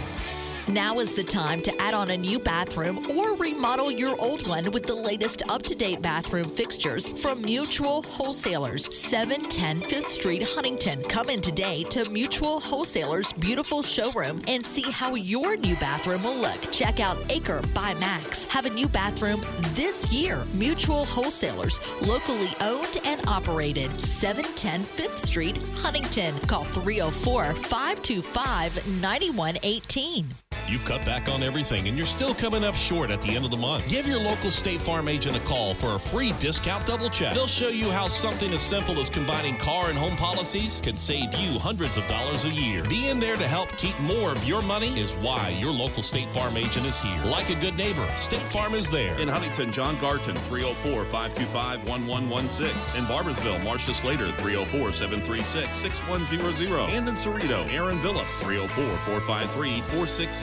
Now 0.69 0.99
is 0.99 1.15
the 1.15 1.23
time 1.23 1.63
to 1.63 1.81
add 1.81 1.95
on 1.95 2.11
a 2.11 2.17
new 2.17 2.41
bathroom 2.41 2.99
or 3.17 3.37
remodel 3.37 3.93
your 3.93 4.21
old 4.21 4.49
one 4.49 4.69
with 4.73 4.83
the 4.83 4.97
latest 4.97 5.49
up 5.49 5.63
to 5.63 5.77
date 5.77 6.03
bathroom 6.03 6.51
fixtures 6.51 7.23
from 7.23 7.41
Mutual 7.43 8.03
Wholesalers, 8.03 8.93
710 8.93 9.81
5th 9.89 10.07
Street, 10.07 10.43
Huntington. 10.45 11.03
Come 11.05 11.31
in 11.31 11.41
today 11.41 11.85
to 11.85 12.11
Mutual 12.11 12.59
Wholesalers' 12.59 13.33
beautiful 13.33 13.85
showroom 13.85 14.43
and 14.49 14.67
see 14.67 14.91
how 14.91 15.15
your 15.15 15.57
new 15.57 15.77
bathroom 15.77 16.25
will 16.25 16.37
look. 16.37 16.61
Check 16.73 16.99
out 16.99 17.17
Aker 17.29 17.63
by 17.73 17.95
MAAX. 17.95 18.47
Have 18.49 18.67
a 18.67 18.71
new 18.71 18.89
bathroom 18.89 19.43
this 19.75 20.13
year. 20.13 20.43
Mutual 20.53 21.05
Wholesalers, 21.05 21.79
locally 22.03 22.51
owned 22.61 22.99
and 23.05 23.25
operated, 23.29 24.01
710 24.01 24.83
5th 24.83 25.19
Street, 25.19 25.59
Huntington. 25.77 26.37
Call 26.41 26.65
304 26.65 27.55
525 27.55 29.01
9118. 29.01 30.35
You've 30.69 30.85
cut 30.85 31.05
back 31.05 31.29
on 31.29 31.43
everything 31.43 31.89
and 31.89 31.97
you're 31.97 32.07
still 32.07 32.35
coming 32.35 32.65
up 32.65 32.75
short 32.75 33.11
at 33.11 33.23
the 33.23 33.35
end 33.35 33.45
of 33.45 33.51
the 33.51 33.57
month. 33.57 33.89
Give 33.89 34.07
your 34.07 34.21
local 34.21 34.51
State 34.51 34.81
Farm 34.81 35.09
agent 35.09 35.37
a 35.37 35.41
call 35.41 35.75
for 35.75 35.95
a 35.95 35.99
free 35.99 36.33
discount 36.41 36.87
double 36.87 37.09
check. 37.09 37.35
They'll 37.35 37.47
show 37.47 37.69
you 37.69 37.91
how 37.91 38.09
something 38.09 38.53
as 38.53 38.61
simple 38.61 38.99
as 39.01 39.09
combining 39.09 39.57
car 39.57 39.89
and 39.89 39.99
home 39.99 40.17
policies 40.17 40.81
can 40.81 40.97
save 40.97 41.35
you 41.35 41.59
hundreds 41.59 41.97
of 41.97 42.07
dollars 42.07 42.45
a 42.45 42.51
year. 42.51 42.83
Being 42.89 43.21
there 43.21 43.37
to 43.37 43.47
help 43.47 43.77
keep 43.77 43.99
more 44.01 44.33
of 44.33 44.45
your 44.45 44.63
money 44.63 44.99
is 44.99 45.13
why 45.15 45.51
your 45.51 45.73
local 45.73 46.03
State 46.03 46.29
Farm 46.31 46.57
agent 46.57 46.87
is 46.87 46.99
here. 46.99 47.23
Like 47.25 47.51
a 47.51 47.55
good 47.57 47.77
neighbor, 47.77 48.09
State 48.17 48.41
Farm 48.53 48.75
is 48.75 48.91
there. 48.91 49.19
In 49.21 49.29
Huntington, 49.29 49.73
John 49.73 49.99
Garton, 50.01 50.35
304 50.35 51.05
525 51.05 51.89
1116. 51.89 53.01
In 53.01 53.07
Barboursville, 53.07 53.63
Marcia 53.63 53.95
Slater, 53.95 54.33
304 54.33 54.93
736 54.93 55.77
6100. 55.77 56.91
And 56.91 57.09
in 57.09 57.15
Ceredo, 57.15 57.71
Aaron 57.73 58.01
Phillips, 58.01 58.43
304 58.43 58.97
453 58.99 59.81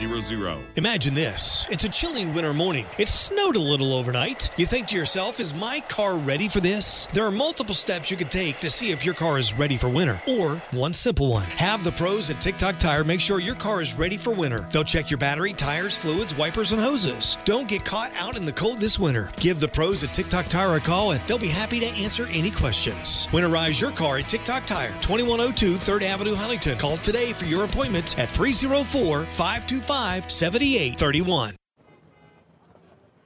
4600. 0.08 0.64
Imagine 0.76 1.14
this. 1.14 1.66
It's 1.70 1.84
a 1.84 1.88
chilly 1.88 2.26
winter 2.26 2.52
morning. 2.52 2.86
It 2.98 3.08
snowed 3.08 3.56
a 3.56 3.60
little 3.60 3.94
overnight. 3.94 4.50
You 4.56 4.66
think 4.66 4.88
to 4.88 4.96
yourself, 4.96 5.40
is 5.40 5.54
my 5.54 5.80
car 5.80 6.16
ready 6.16 6.46
for 6.48 6.60
this? 6.60 7.06
There 7.12 7.24
are 7.24 7.30
multiple 7.30 7.74
steps 7.74 8.10
you 8.10 8.16
could 8.16 8.30
take 8.30 8.58
to 8.60 8.70
see 8.70 8.90
if 8.90 9.04
your 9.04 9.14
car 9.14 9.38
is 9.38 9.54
ready 9.54 9.76
for 9.76 9.88
winter. 9.88 10.20
Or 10.28 10.56
one 10.72 10.92
simple 10.92 11.28
one. 11.28 11.44
Have 11.56 11.84
the 11.84 11.92
pros 11.92 12.30
at 12.30 12.40
TikTok 12.40 12.78
Tire 12.78 13.04
make 13.04 13.20
sure 13.20 13.40
your 13.40 13.54
car 13.54 13.80
is 13.80 13.94
ready 13.94 14.16
for 14.16 14.30
winter. 14.30 14.68
They'll 14.70 14.84
check 14.84 15.10
your 15.10 15.18
battery, 15.18 15.52
tires, 15.54 15.96
fluids, 15.96 16.36
wipers, 16.36 16.72
and 16.72 16.82
hoses. 16.82 17.38
Don't 17.44 17.68
get 17.68 17.84
caught 17.84 18.12
out 18.16 18.36
in 18.36 18.44
the 18.44 18.52
cold 18.52 18.78
this 18.78 18.98
winter. 18.98 19.30
Give 19.36 19.58
the 19.58 19.68
pros 19.68 20.04
at 20.04 20.12
TikTok 20.12 20.46
Tire 20.46 20.76
a 20.76 20.80
call 20.80 21.12
and 21.12 21.26
they'll 21.26 21.38
be 21.38 21.48
happy 21.48 21.80
to 21.80 21.86
answer 21.86 22.26
any 22.30 22.50
questions. 22.50 23.26
Winterize 23.28 23.80
your 23.80 23.92
car 23.92 24.18
at 24.18 24.28
TikTok 24.28 24.66
Tire, 24.66 24.92
2102 25.00 25.74
3rd 25.74 26.02
Avenue, 26.02 26.34
Huntington. 26.34 26.78
Call 26.78 26.96
today 26.98 27.32
for 27.32 27.46
your 27.46 27.64
appointment 27.64 28.18
at 28.18 28.30
304 28.30 29.24
525 29.24 29.93
7831. 29.94 31.56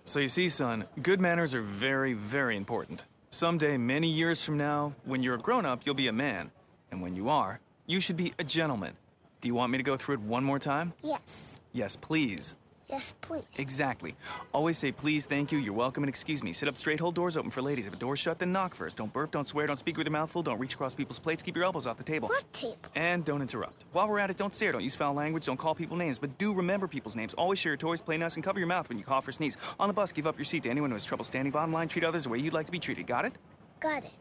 So 0.04 0.20
you 0.20 0.28
see, 0.28 0.48
son, 0.48 0.84
good 1.02 1.18
manners 1.18 1.54
are 1.54 1.62
very, 1.62 2.12
very 2.12 2.56
important. 2.56 3.06
Someday, 3.30 3.78
many 3.78 4.08
years 4.08 4.44
from 4.44 4.58
now, 4.58 4.92
when 5.04 5.22
you're 5.22 5.36
a 5.36 5.38
grown 5.38 5.64
up, 5.64 5.86
you'll 5.86 5.94
be 5.94 6.08
a 6.08 6.12
man. 6.12 6.50
And 6.90 7.00
when 7.00 7.16
you 7.16 7.30
are, 7.30 7.60
you 7.86 8.00
should 8.00 8.18
be 8.18 8.34
a 8.38 8.44
gentleman. 8.44 8.94
Do 9.40 9.48
you 9.48 9.54
want 9.54 9.72
me 9.72 9.78
to 9.78 9.84
go 9.84 9.96
through 9.96 10.16
it 10.16 10.20
one 10.20 10.44
more 10.44 10.58
time? 10.58 10.92
Yes. 11.02 11.58
Yes, 11.72 11.96
please. 11.96 12.54
Yes, 12.88 13.12
please. 13.20 13.44
Exactly. 13.58 14.14
Always 14.54 14.78
say 14.78 14.92
please, 14.92 15.26
thank 15.26 15.52
you, 15.52 15.58
you're 15.58 15.74
welcome, 15.74 16.02
and 16.02 16.08
excuse 16.08 16.42
me. 16.42 16.54
Sit 16.54 16.68
up 16.68 16.76
straight, 16.76 16.98
hold 16.98 17.14
doors 17.14 17.36
open 17.36 17.50
for 17.50 17.60
ladies. 17.60 17.86
If 17.86 17.92
a 17.92 17.96
door's 17.96 18.18
shut, 18.18 18.38
then 18.38 18.50
knock 18.50 18.74
first. 18.74 18.96
Don't 18.96 19.12
burp, 19.12 19.30
don't 19.30 19.46
swear, 19.46 19.66
don't 19.66 19.76
speak 19.76 19.98
with 19.98 20.06
your 20.06 20.12
mouth 20.12 20.30
full, 20.30 20.42
don't 20.42 20.58
reach 20.58 20.72
across 20.72 20.94
people's 20.94 21.18
plates, 21.18 21.42
keep 21.42 21.54
your 21.54 21.66
elbows 21.66 21.86
off 21.86 21.98
the 21.98 22.04
table. 22.04 22.28
What 22.28 22.50
table? 22.52 22.78
And 22.94 23.26
don't 23.26 23.42
interrupt. 23.42 23.84
While 23.92 24.08
we're 24.08 24.18
at 24.18 24.30
it, 24.30 24.38
don't 24.38 24.54
stare, 24.54 24.72
don't 24.72 24.82
use 24.82 24.94
foul 24.94 25.12
language, 25.12 25.44
don't 25.44 25.58
call 25.58 25.74
people 25.74 25.98
names, 25.98 26.18
but 26.18 26.38
do 26.38 26.54
remember 26.54 26.88
people's 26.88 27.14
names. 27.14 27.34
Always 27.34 27.58
share 27.58 27.72
your 27.72 27.76
toys, 27.76 28.00
play 28.00 28.16
nice, 28.16 28.36
and 28.36 28.44
cover 28.44 28.58
your 28.58 28.68
mouth 28.68 28.88
when 28.88 28.96
you 28.96 29.04
cough 29.04 29.28
or 29.28 29.32
sneeze. 29.32 29.58
On 29.78 29.88
the 29.88 29.94
bus, 29.94 30.10
give 30.10 30.26
up 30.26 30.38
your 30.38 30.44
seat 30.44 30.62
to 30.62 30.70
anyone 30.70 30.88
who 30.88 30.94
has 30.94 31.04
trouble 31.04 31.24
standing. 31.24 31.52
Bottom 31.52 31.74
line, 31.74 31.88
treat 31.88 32.04
others 32.04 32.24
the 32.24 32.30
way 32.30 32.38
you'd 32.38 32.54
like 32.54 32.66
to 32.66 32.72
be 32.72 32.78
treated. 32.78 33.06
Got 33.06 33.26
it? 33.26 33.34
Got 33.80 34.04
it. 34.04 34.12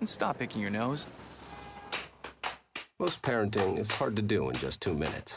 And 0.00 0.08
stop 0.08 0.40
picking 0.40 0.60
your 0.60 0.70
nose. 0.70 1.06
Most 2.98 3.22
parenting 3.22 3.78
is 3.78 3.92
hard 3.92 4.16
to 4.16 4.22
do 4.22 4.48
in 4.50 4.56
just 4.56 4.80
two 4.80 4.94
minutes. 4.94 5.36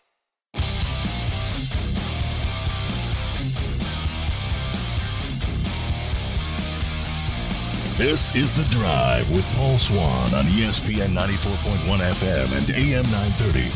This 8.01 8.35
is 8.35 8.51
The 8.51 8.63
Drive 8.75 9.29
with 9.29 9.45
Paul 9.55 9.77
Swann 9.77 10.33
on 10.33 10.45
ESPN 10.45 11.13
94.1 11.13 11.99
FM 11.99 12.51
and 12.57 12.67
AM 12.71 13.03
930. 13.03 13.69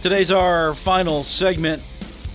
Today's 0.00 0.30
our 0.30 0.76
final 0.76 1.24
segment 1.24 1.82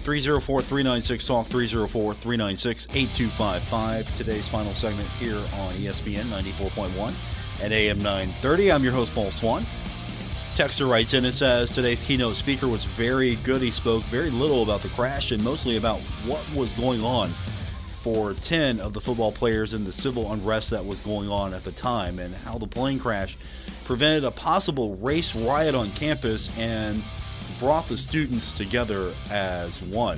304 0.04 0.62
396 0.62 1.26
Talk 1.26 1.48
304 1.48 2.14
396 2.16 2.88
8255. 2.94 4.18
Today's 4.18 4.50
final 4.50 4.74
segment 4.74 5.08
here 5.12 5.38
on 5.38 5.74
ESPN 5.76 6.26
94.1 6.26 7.64
and 7.64 7.72
AM 7.72 8.00
930. 8.00 8.70
I'm 8.74 8.84
your 8.84 8.92
host, 8.92 9.16
Paul 9.16 9.32
Swann. 9.32 9.64
Texter 10.58 10.90
writes 10.92 11.14
in 11.14 11.24
and 11.24 11.34
says 11.34 11.72
today's 11.72 12.04
keynote 12.04 12.36
speaker 12.36 12.68
was 12.68 12.84
very 12.84 13.36
good. 13.38 13.62
He 13.62 13.72
spoke 13.72 14.04
very 14.04 14.30
little 14.30 14.62
about 14.62 14.82
the 14.82 14.90
crash 14.90 15.32
and 15.32 15.42
mostly 15.42 15.78
about 15.78 16.02
what 16.28 16.46
was 16.54 16.74
going 16.74 17.02
on 17.02 17.32
for 18.14 18.34
10 18.34 18.80
of 18.80 18.94
the 18.94 19.00
football 19.00 19.32
players 19.32 19.76
in 19.76 19.86
the 19.86 19.92
civil 19.92 20.34
unrest 20.34 20.72
that 20.72 20.84
was 20.84 21.00
going 21.02 21.30
on 21.30 21.54
at 21.54 21.64
the 21.64 21.72
time 21.72 22.18
and 22.18 22.34
how 22.34 22.58
the 22.58 22.66
plane 22.66 22.98
crash 22.98 23.38
prevented 23.86 24.24
a 24.24 24.32
possible 24.32 24.96
race 24.96 25.36
riot 25.36 25.76
on 25.76 25.92
campus 25.92 26.50
and 26.58 27.04
brought 27.60 27.88
the 27.88 27.96
students 27.96 28.52
together 28.52 29.14
as 29.30 29.80
one. 29.84 30.18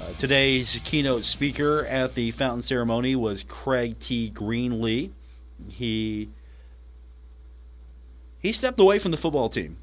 Uh, 0.00 0.12
today's 0.18 0.80
keynote 0.84 1.24
speaker 1.24 1.84
at 1.86 2.14
the 2.14 2.30
fountain 2.30 2.62
ceremony 2.62 3.16
was 3.16 3.42
Craig 3.42 3.98
T. 3.98 4.30
Greenlee. 4.32 5.10
He 5.68 6.28
he 8.38 8.52
stepped 8.52 8.78
away 8.78 9.00
from 9.00 9.10
the 9.10 9.16
football 9.16 9.48
team. 9.48 9.76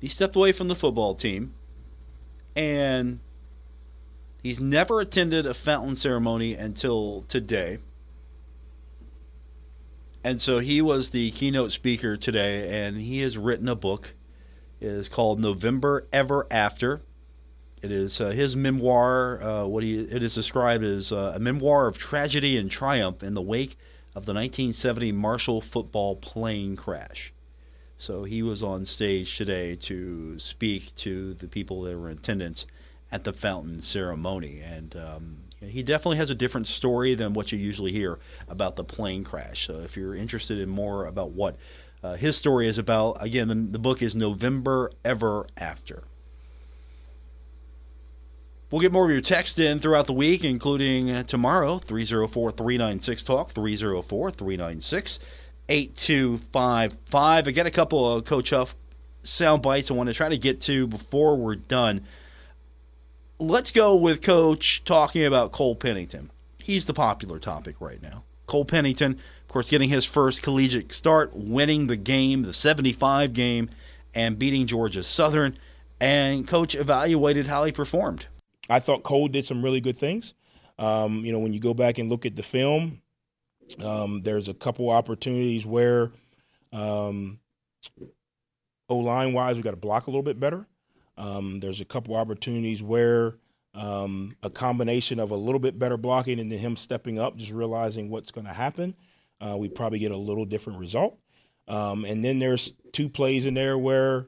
He 0.00 0.08
stepped 0.08 0.34
away 0.34 0.50
from 0.50 0.66
the 0.66 0.74
football 0.74 1.14
team 1.14 1.54
and 2.56 3.20
he's 4.42 4.60
never 4.60 5.00
attended 5.00 5.46
a 5.46 5.54
fountain 5.54 5.94
ceremony 5.94 6.54
until 6.54 7.24
today. 7.28 7.78
And 10.24 10.40
so 10.40 10.58
he 10.58 10.82
was 10.82 11.10
the 11.10 11.30
keynote 11.30 11.72
speaker 11.72 12.16
today 12.16 12.86
and 12.86 12.98
he 12.98 13.20
has 13.20 13.38
written 13.38 13.68
a 13.68 13.74
book. 13.74 14.14
It 14.80 14.88
is 14.88 15.08
called 15.08 15.40
November 15.40 16.06
Ever 16.12 16.46
After. 16.50 17.00
It 17.80 17.92
is 17.92 18.20
uh, 18.20 18.30
his 18.30 18.56
memoir. 18.56 19.42
Uh, 19.42 19.66
what 19.66 19.84
he 19.84 20.00
it 20.00 20.22
is 20.22 20.34
described 20.34 20.84
as 20.84 21.12
uh, 21.12 21.32
a 21.34 21.38
memoir 21.38 21.86
of 21.86 21.96
tragedy 21.96 22.56
and 22.56 22.70
triumph 22.70 23.22
in 23.22 23.34
the 23.34 23.42
wake 23.42 23.76
of 24.14 24.26
the 24.26 24.34
1970 24.34 25.12
Marshall 25.12 25.60
football 25.60 26.16
plane 26.16 26.74
crash. 26.74 27.32
So 27.96 28.24
he 28.24 28.42
was 28.42 28.62
on 28.62 28.84
stage 28.84 29.36
today 29.36 29.76
to 29.76 30.38
speak 30.38 30.94
to 30.96 31.34
the 31.34 31.48
people 31.48 31.82
that 31.82 31.96
were 31.96 32.10
in 32.10 32.18
attendance 32.18 32.66
at 33.10 33.24
the 33.24 33.32
fountain 33.32 33.80
ceremony, 33.80 34.60
and 34.60 34.94
um, 34.96 35.36
he 35.60 35.82
definitely 35.82 36.18
has 36.18 36.30
a 36.30 36.34
different 36.34 36.66
story 36.66 37.14
than 37.14 37.32
what 37.32 37.50
you 37.52 37.58
usually 37.58 37.92
hear 37.92 38.18
about 38.48 38.76
the 38.76 38.84
plane 38.84 39.24
crash. 39.24 39.66
So 39.66 39.80
if 39.80 39.96
you're 39.96 40.14
interested 40.14 40.58
in 40.58 40.68
more 40.68 41.06
about 41.06 41.30
what 41.30 41.56
uh, 42.02 42.14
his 42.14 42.36
story 42.36 42.68
is 42.68 42.78
about, 42.78 43.22
again, 43.22 43.48
the, 43.48 43.54
the 43.54 43.78
book 43.78 44.02
is 44.02 44.14
November 44.14 44.92
Ever 45.04 45.46
After. 45.56 46.04
We'll 48.70 48.82
get 48.82 48.92
more 48.92 49.06
of 49.06 49.10
your 49.10 49.22
text 49.22 49.58
in 49.58 49.78
throughout 49.78 50.06
the 50.06 50.12
week, 50.12 50.44
including 50.44 51.24
tomorrow, 51.24 51.78
304 51.78 52.50
396 52.50 53.22
Talk, 53.22 53.52
304 53.52 54.30
396 54.30 55.18
8255. 55.70 57.48
I 57.48 57.50
got 57.50 57.66
a 57.66 57.70
couple 57.70 58.12
of 58.12 58.24
Coach 58.26 58.50
Huff 58.50 58.76
sound 59.22 59.62
bites 59.62 59.90
I 59.90 59.94
want 59.94 60.08
to 60.08 60.14
try 60.14 60.28
to 60.28 60.38
get 60.38 60.60
to 60.62 60.86
before 60.86 61.36
we're 61.36 61.56
done. 61.56 62.04
Let's 63.40 63.70
go 63.70 63.94
with 63.94 64.20
Coach 64.20 64.82
talking 64.84 65.24
about 65.24 65.52
Cole 65.52 65.76
Pennington. 65.76 66.32
He's 66.58 66.86
the 66.86 66.94
popular 66.94 67.38
topic 67.38 67.76
right 67.80 68.02
now. 68.02 68.24
Cole 68.46 68.64
Pennington, 68.64 69.12
of 69.12 69.48
course, 69.48 69.70
getting 69.70 69.88
his 69.88 70.04
first 70.04 70.42
collegiate 70.42 70.90
start, 70.90 71.36
winning 71.36 71.86
the 71.86 71.96
game, 71.96 72.42
the 72.42 72.52
75 72.52 73.32
game, 73.34 73.70
and 74.12 74.40
beating 74.40 74.66
Georgia 74.66 75.04
Southern. 75.04 75.56
And 76.00 76.48
Coach 76.48 76.74
evaluated 76.74 77.46
how 77.46 77.62
he 77.62 77.70
performed. 77.70 78.26
I 78.68 78.80
thought 78.80 79.04
Cole 79.04 79.28
did 79.28 79.46
some 79.46 79.62
really 79.62 79.80
good 79.80 79.96
things. 79.96 80.34
Um, 80.76 81.24
you 81.24 81.30
know, 81.30 81.38
when 81.38 81.52
you 81.52 81.60
go 81.60 81.74
back 81.74 81.98
and 81.98 82.08
look 82.08 82.26
at 82.26 82.34
the 82.34 82.42
film, 82.42 83.02
um, 83.80 84.22
there's 84.22 84.48
a 84.48 84.54
couple 84.54 84.90
opportunities 84.90 85.64
where, 85.64 86.10
um, 86.72 87.38
O 88.88 88.96
line 88.96 89.32
wise, 89.32 89.54
we 89.54 89.62
got 89.62 89.70
to 89.70 89.76
block 89.76 90.08
a 90.08 90.10
little 90.10 90.22
bit 90.24 90.40
better. 90.40 90.66
Um, 91.18 91.60
there's 91.60 91.80
a 91.80 91.84
couple 91.84 92.16
opportunities 92.16 92.82
where 92.82 93.34
um, 93.74 94.34
a 94.42 94.48
combination 94.48 95.20
of 95.20 95.30
a 95.30 95.36
little 95.36 95.58
bit 95.58 95.78
better 95.78 95.96
blocking 95.96 96.40
and 96.40 96.50
then 96.50 96.58
him 96.58 96.76
stepping 96.76 97.18
up, 97.18 97.36
just 97.36 97.52
realizing 97.52 98.08
what's 98.08 98.30
going 98.30 98.46
to 98.46 98.52
happen, 98.52 98.94
uh, 99.40 99.56
we 99.58 99.68
probably 99.68 99.98
get 99.98 100.12
a 100.12 100.16
little 100.16 100.44
different 100.46 100.78
result. 100.78 101.18
Um, 101.66 102.04
and 102.04 102.24
then 102.24 102.38
there's 102.38 102.72
two 102.92 103.10
plays 103.10 103.44
in 103.44 103.54
there 103.54 103.76
where 103.76 104.26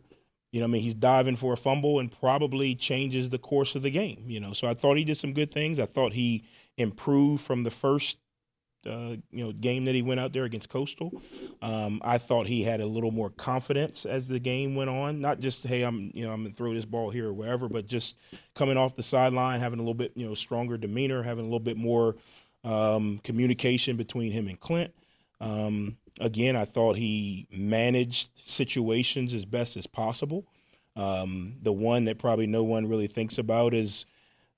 you 0.52 0.58
know, 0.58 0.64
I 0.64 0.68
mean, 0.68 0.82
he's 0.82 0.94
diving 0.94 1.36
for 1.36 1.52
a 1.52 1.56
fumble 1.56 2.00
and 2.00 2.10
probably 2.10 2.74
changes 2.74 3.30
the 3.30 3.38
course 3.38 3.76
of 3.76 3.82
the 3.82 3.90
game. 3.90 4.24
You 4.26 4.40
know, 4.40 4.52
so 4.52 4.68
I 4.68 4.74
thought 4.74 4.96
he 4.96 5.04
did 5.04 5.16
some 5.16 5.32
good 5.32 5.52
things. 5.52 5.78
I 5.78 5.86
thought 5.86 6.12
he 6.12 6.44
improved 6.76 7.44
from 7.44 7.62
the 7.62 7.70
first, 7.70 8.18
uh, 8.86 9.16
you 9.30 9.44
know, 9.44 9.52
game 9.52 9.84
that 9.84 9.94
he 9.94 10.02
went 10.02 10.20
out 10.20 10.32
there 10.32 10.44
against 10.44 10.68
Coastal. 10.68 11.12
Um, 11.60 12.00
I 12.04 12.18
thought 12.18 12.46
he 12.46 12.62
had 12.62 12.80
a 12.80 12.86
little 12.86 13.10
more 13.10 13.30
confidence 13.30 14.06
as 14.06 14.28
the 14.28 14.38
game 14.38 14.74
went 14.74 14.90
on. 14.90 15.20
Not 15.20 15.40
just 15.40 15.66
hey, 15.66 15.82
I'm 15.82 16.10
you 16.14 16.24
know 16.24 16.32
I'm 16.32 16.42
gonna 16.42 16.54
throw 16.54 16.72
this 16.72 16.86
ball 16.86 17.10
here 17.10 17.28
or 17.28 17.32
wherever, 17.32 17.68
but 17.68 17.86
just 17.86 18.16
coming 18.54 18.76
off 18.76 18.96
the 18.96 19.02
sideline, 19.02 19.60
having 19.60 19.78
a 19.78 19.82
little 19.82 19.94
bit 19.94 20.12
you 20.14 20.26
know 20.26 20.34
stronger 20.34 20.78
demeanor, 20.78 21.22
having 21.22 21.44
a 21.44 21.48
little 21.48 21.60
bit 21.60 21.76
more 21.76 22.16
um, 22.64 23.20
communication 23.22 23.96
between 23.96 24.32
him 24.32 24.48
and 24.48 24.58
Clint. 24.58 24.94
Um, 25.40 25.96
again, 26.20 26.56
I 26.56 26.64
thought 26.64 26.96
he 26.96 27.46
managed 27.50 28.30
situations 28.44 29.34
as 29.34 29.44
best 29.44 29.76
as 29.76 29.86
possible. 29.86 30.46
Um, 30.96 31.56
the 31.62 31.72
one 31.72 32.06
that 32.06 32.18
probably 32.18 32.46
no 32.46 32.62
one 32.64 32.88
really 32.88 33.06
thinks 33.06 33.38
about 33.38 33.74
is 33.74 34.06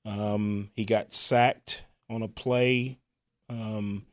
um, 0.04 0.70
he 0.74 0.84
got 0.84 1.12
sacked 1.12 1.84
on 2.08 2.22
a 2.22 2.28
play 2.28 2.98
um, 3.48 4.04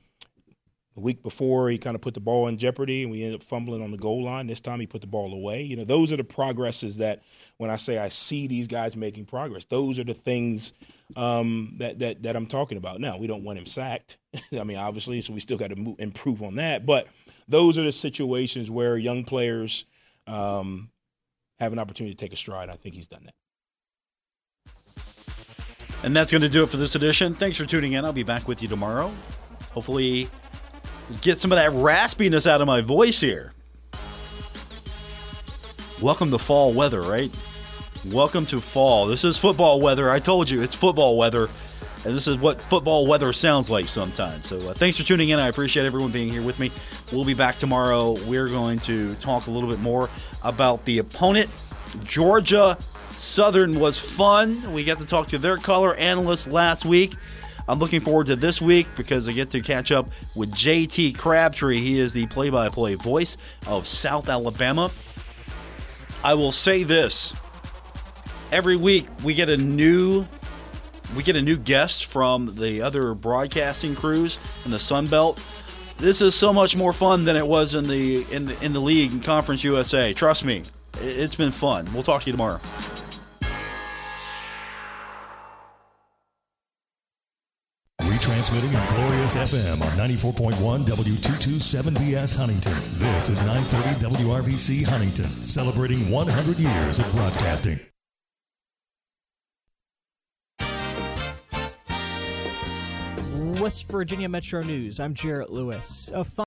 the 0.99 1.05
week 1.05 1.23
before. 1.23 1.69
He 1.69 1.77
kind 1.77 1.95
of 1.95 2.01
put 2.01 2.13
the 2.13 2.19
ball 2.19 2.47
in 2.47 2.57
jeopardy, 2.57 3.03
and 3.03 3.11
we 3.11 3.23
ended 3.23 3.41
up 3.41 3.43
fumbling 3.43 3.81
on 3.81 3.91
the 3.91 3.97
goal 3.97 4.23
line. 4.23 4.47
This 4.47 4.59
time, 4.59 4.79
he 4.79 4.87
put 4.87 5.01
the 5.01 5.07
ball 5.07 5.33
away. 5.33 5.61
You 5.63 5.77
know, 5.77 5.85
those 5.85 6.11
are 6.11 6.17
the 6.17 6.23
progresses 6.23 6.97
that 6.97 7.23
when 7.57 7.69
I 7.69 7.77
say 7.77 7.97
I 7.97 8.09
see 8.09 8.47
these 8.47 8.67
guys 8.67 8.95
making 8.95 9.25
progress, 9.25 9.65
those 9.65 9.97
are 9.99 10.03
the 10.03 10.13
things 10.13 10.73
um, 11.15 11.75
that 11.77 11.99
that 11.99 12.23
that 12.23 12.35
I'm 12.35 12.45
talking 12.45 12.77
about. 12.77 12.99
Now, 12.99 13.17
we 13.17 13.27
don't 13.27 13.43
want 13.43 13.57
him 13.57 13.65
sacked. 13.65 14.17
I 14.51 14.63
mean, 14.63 14.77
obviously, 14.77 15.21
so 15.21 15.33
we 15.33 15.39
still 15.39 15.57
got 15.57 15.71
to 15.71 15.95
improve 15.97 16.43
on 16.43 16.55
that, 16.55 16.85
but 16.85 17.07
those 17.47 17.77
are 17.77 17.83
the 17.83 17.91
situations 17.91 18.69
where 18.69 18.97
young 18.97 19.23
players 19.23 19.85
um, 20.27 20.91
have 21.59 21.73
an 21.73 21.79
opportunity 21.79 22.13
to 22.13 22.19
take 22.25 22.33
a 22.33 22.37
stride. 22.37 22.69
I 22.69 22.75
think 22.75 22.95
he's 22.95 23.07
done 23.07 23.23
that. 23.25 23.33
And 26.01 26.15
that's 26.15 26.31
going 26.31 26.43
to 26.43 26.49
do 26.49 26.63
it 26.63 26.69
for 26.69 26.77
this 26.77 26.95
edition. 26.95 27.35
Thanks 27.35 27.57
for 27.57 27.65
tuning 27.65 27.93
in. 27.93 28.05
I'll 28.05 28.13
be 28.13 28.23
back 28.23 28.47
with 28.47 28.61
you 28.61 28.69
tomorrow. 28.69 29.11
Hopefully, 29.71 30.29
get 31.21 31.39
some 31.39 31.51
of 31.51 31.57
that 31.57 31.71
raspiness 31.71 32.47
out 32.47 32.61
of 32.61 32.67
my 32.67 32.81
voice 32.81 33.19
here. 33.19 33.53
Welcome 36.01 36.31
to 36.31 36.37
fall 36.37 36.73
weather, 36.73 37.01
right? 37.01 37.31
Welcome 38.07 38.45
to 38.47 38.59
fall. 38.59 39.05
This 39.07 39.23
is 39.23 39.37
football 39.37 39.81
weather. 39.81 40.09
I 40.09 40.19
told 40.19 40.49
you 40.49 40.61
it's 40.61 40.75
football 40.75 41.17
weather. 41.17 41.49
And 42.05 42.13
this 42.15 42.27
is 42.27 42.37
what 42.37 42.61
football 42.61 43.05
weather 43.07 43.33
sounds 43.33 43.69
like 43.69 43.85
sometimes. 43.87 44.47
So 44.47 44.69
uh, 44.69 44.73
thanks 44.73 44.95
for 44.95 45.03
tuning 45.03 45.29
in. 45.29 45.39
I 45.39 45.49
appreciate 45.49 45.85
everyone 45.85 46.11
being 46.11 46.29
here 46.29 46.41
with 46.41 46.57
me. 46.57 46.71
We'll 47.11 47.25
be 47.25 47.33
back 47.33 47.57
tomorrow. 47.57 48.13
We're 48.25 48.47
going 48.47 48.79
to 48.79 49.13
talk 49.15 49.47
a 49.47 49.51
little 49.51 49.69
bit 49.69 49.79
more 49.79 50.09
about 50.45 50.85
the 50.85 50.99
opponent. 50.99 51.49
Georgia 52.05 52.77
Southern 53.09 53.77
was 53.81 53.99
fun. 53.99 54.71
We 54.71 54.85
got 54.85 54.99
to 54.99 55.05
talk 55.05 55.27
to 55.29 55.37
their 55.37 55.57
color 55.57 55.93
analyst 55.95 56.47
last 56.47 56.85
week. 56.85 57.15
I'm 57.69 57.77
looking 57.77 58.01
forward 58.01 58.25
to 58.27 58.35
this 58.35 58.59
week 58.59 58.87
because 58.97 59.29
I 59.29 59.31
get 59.31 59.51
to 59.51 59.61
catch 59.61 59.91
up 59.91 60.09
with 60.35 60.51
JT 60.51 61.15
Crabtree. 61.15 61.77
He 61.77 61.99
is 61.99 62.13
the 62.13 62.25
play 62.25 62.49
by 62.49 62.67
play 62.67 62.95
voice 62.95 63.37
of 63.67 63.85
South 63.85 64.27
Alabama. 64.27 64.89
I 66.23 66.33
will 66.33 66.51
say 66.51 66.81
this 66.81 67.31
every 68.51 68.75
week 68.75 69.05
we 69.23 69.35
get 69.35 69.49
a 69.49 69.57
new 69.57 70.25
we 71.15 71.21
get 71.21 71.35
a 71.35 71.41
new 71.43 71.57
guest 71.57 72.05
from 72.05 72.55
the 72.55 72.81
other 72.81 73.13
broadcasting 73.13 73.93
crews 73.93 74.39
in 74.65 74.71
the 74.71 74.79
Sun 74.79 75.05
Belt. 75.05 75.39
This 75.97 76.21
is 76.21 76.33
so 76.33 76.51
much 76.51 76.75
more 76.75 76.91
fun 76.91 77.23
than 77.23 77.35
it 77.35 77.45
was 77.45 77.75
in 77.75 77.87
the 77.87 78.25
in 78.31 78.47
the 78.47 78.65
in 78.65 78.73
the 78.73 78.79
league 78.79 79.11
and 79.11 79.23
Conference 79.23 79.63
USA. 79.63 80.11
Trust 80.11 80.43
me, 80.43 80.63
it's 81.01 81.35
been 81.35 81.51
fun. 81.51 81.87
We'll 81.93 82.01
talk 82.01 82.23
to 82.23 82.27
you 82.27 82.33
tomorrow. 82.33 82.59
Retransmitting 88.49 88.81
on 88.81 88.87
Glorious 89.07 89.35
FM 89.35 89.81
on 89.81 90.09
94.1 90.09 90.85
W227BS 90.85 92.37
Huntington. 92.37 92.73
This 92.97 93.29
is 93.29 93.45
930 93.45 94.23
WRVC 94.23 94.87
Huntington, 94.87 95.25
celebrating 95.25 96.09
100 96.09 96.57
years 96.57 96.99
of 96.99 97.11
broadcasting. 97.11 97.79
West 103.61 103.91
Virginia 103.91 104.29
Metro 104.29 104.61
News. 104.61 104.99
I'm 104.99 105.13
Jarrett 105.13 105.51
Lewis. 105.51 106.11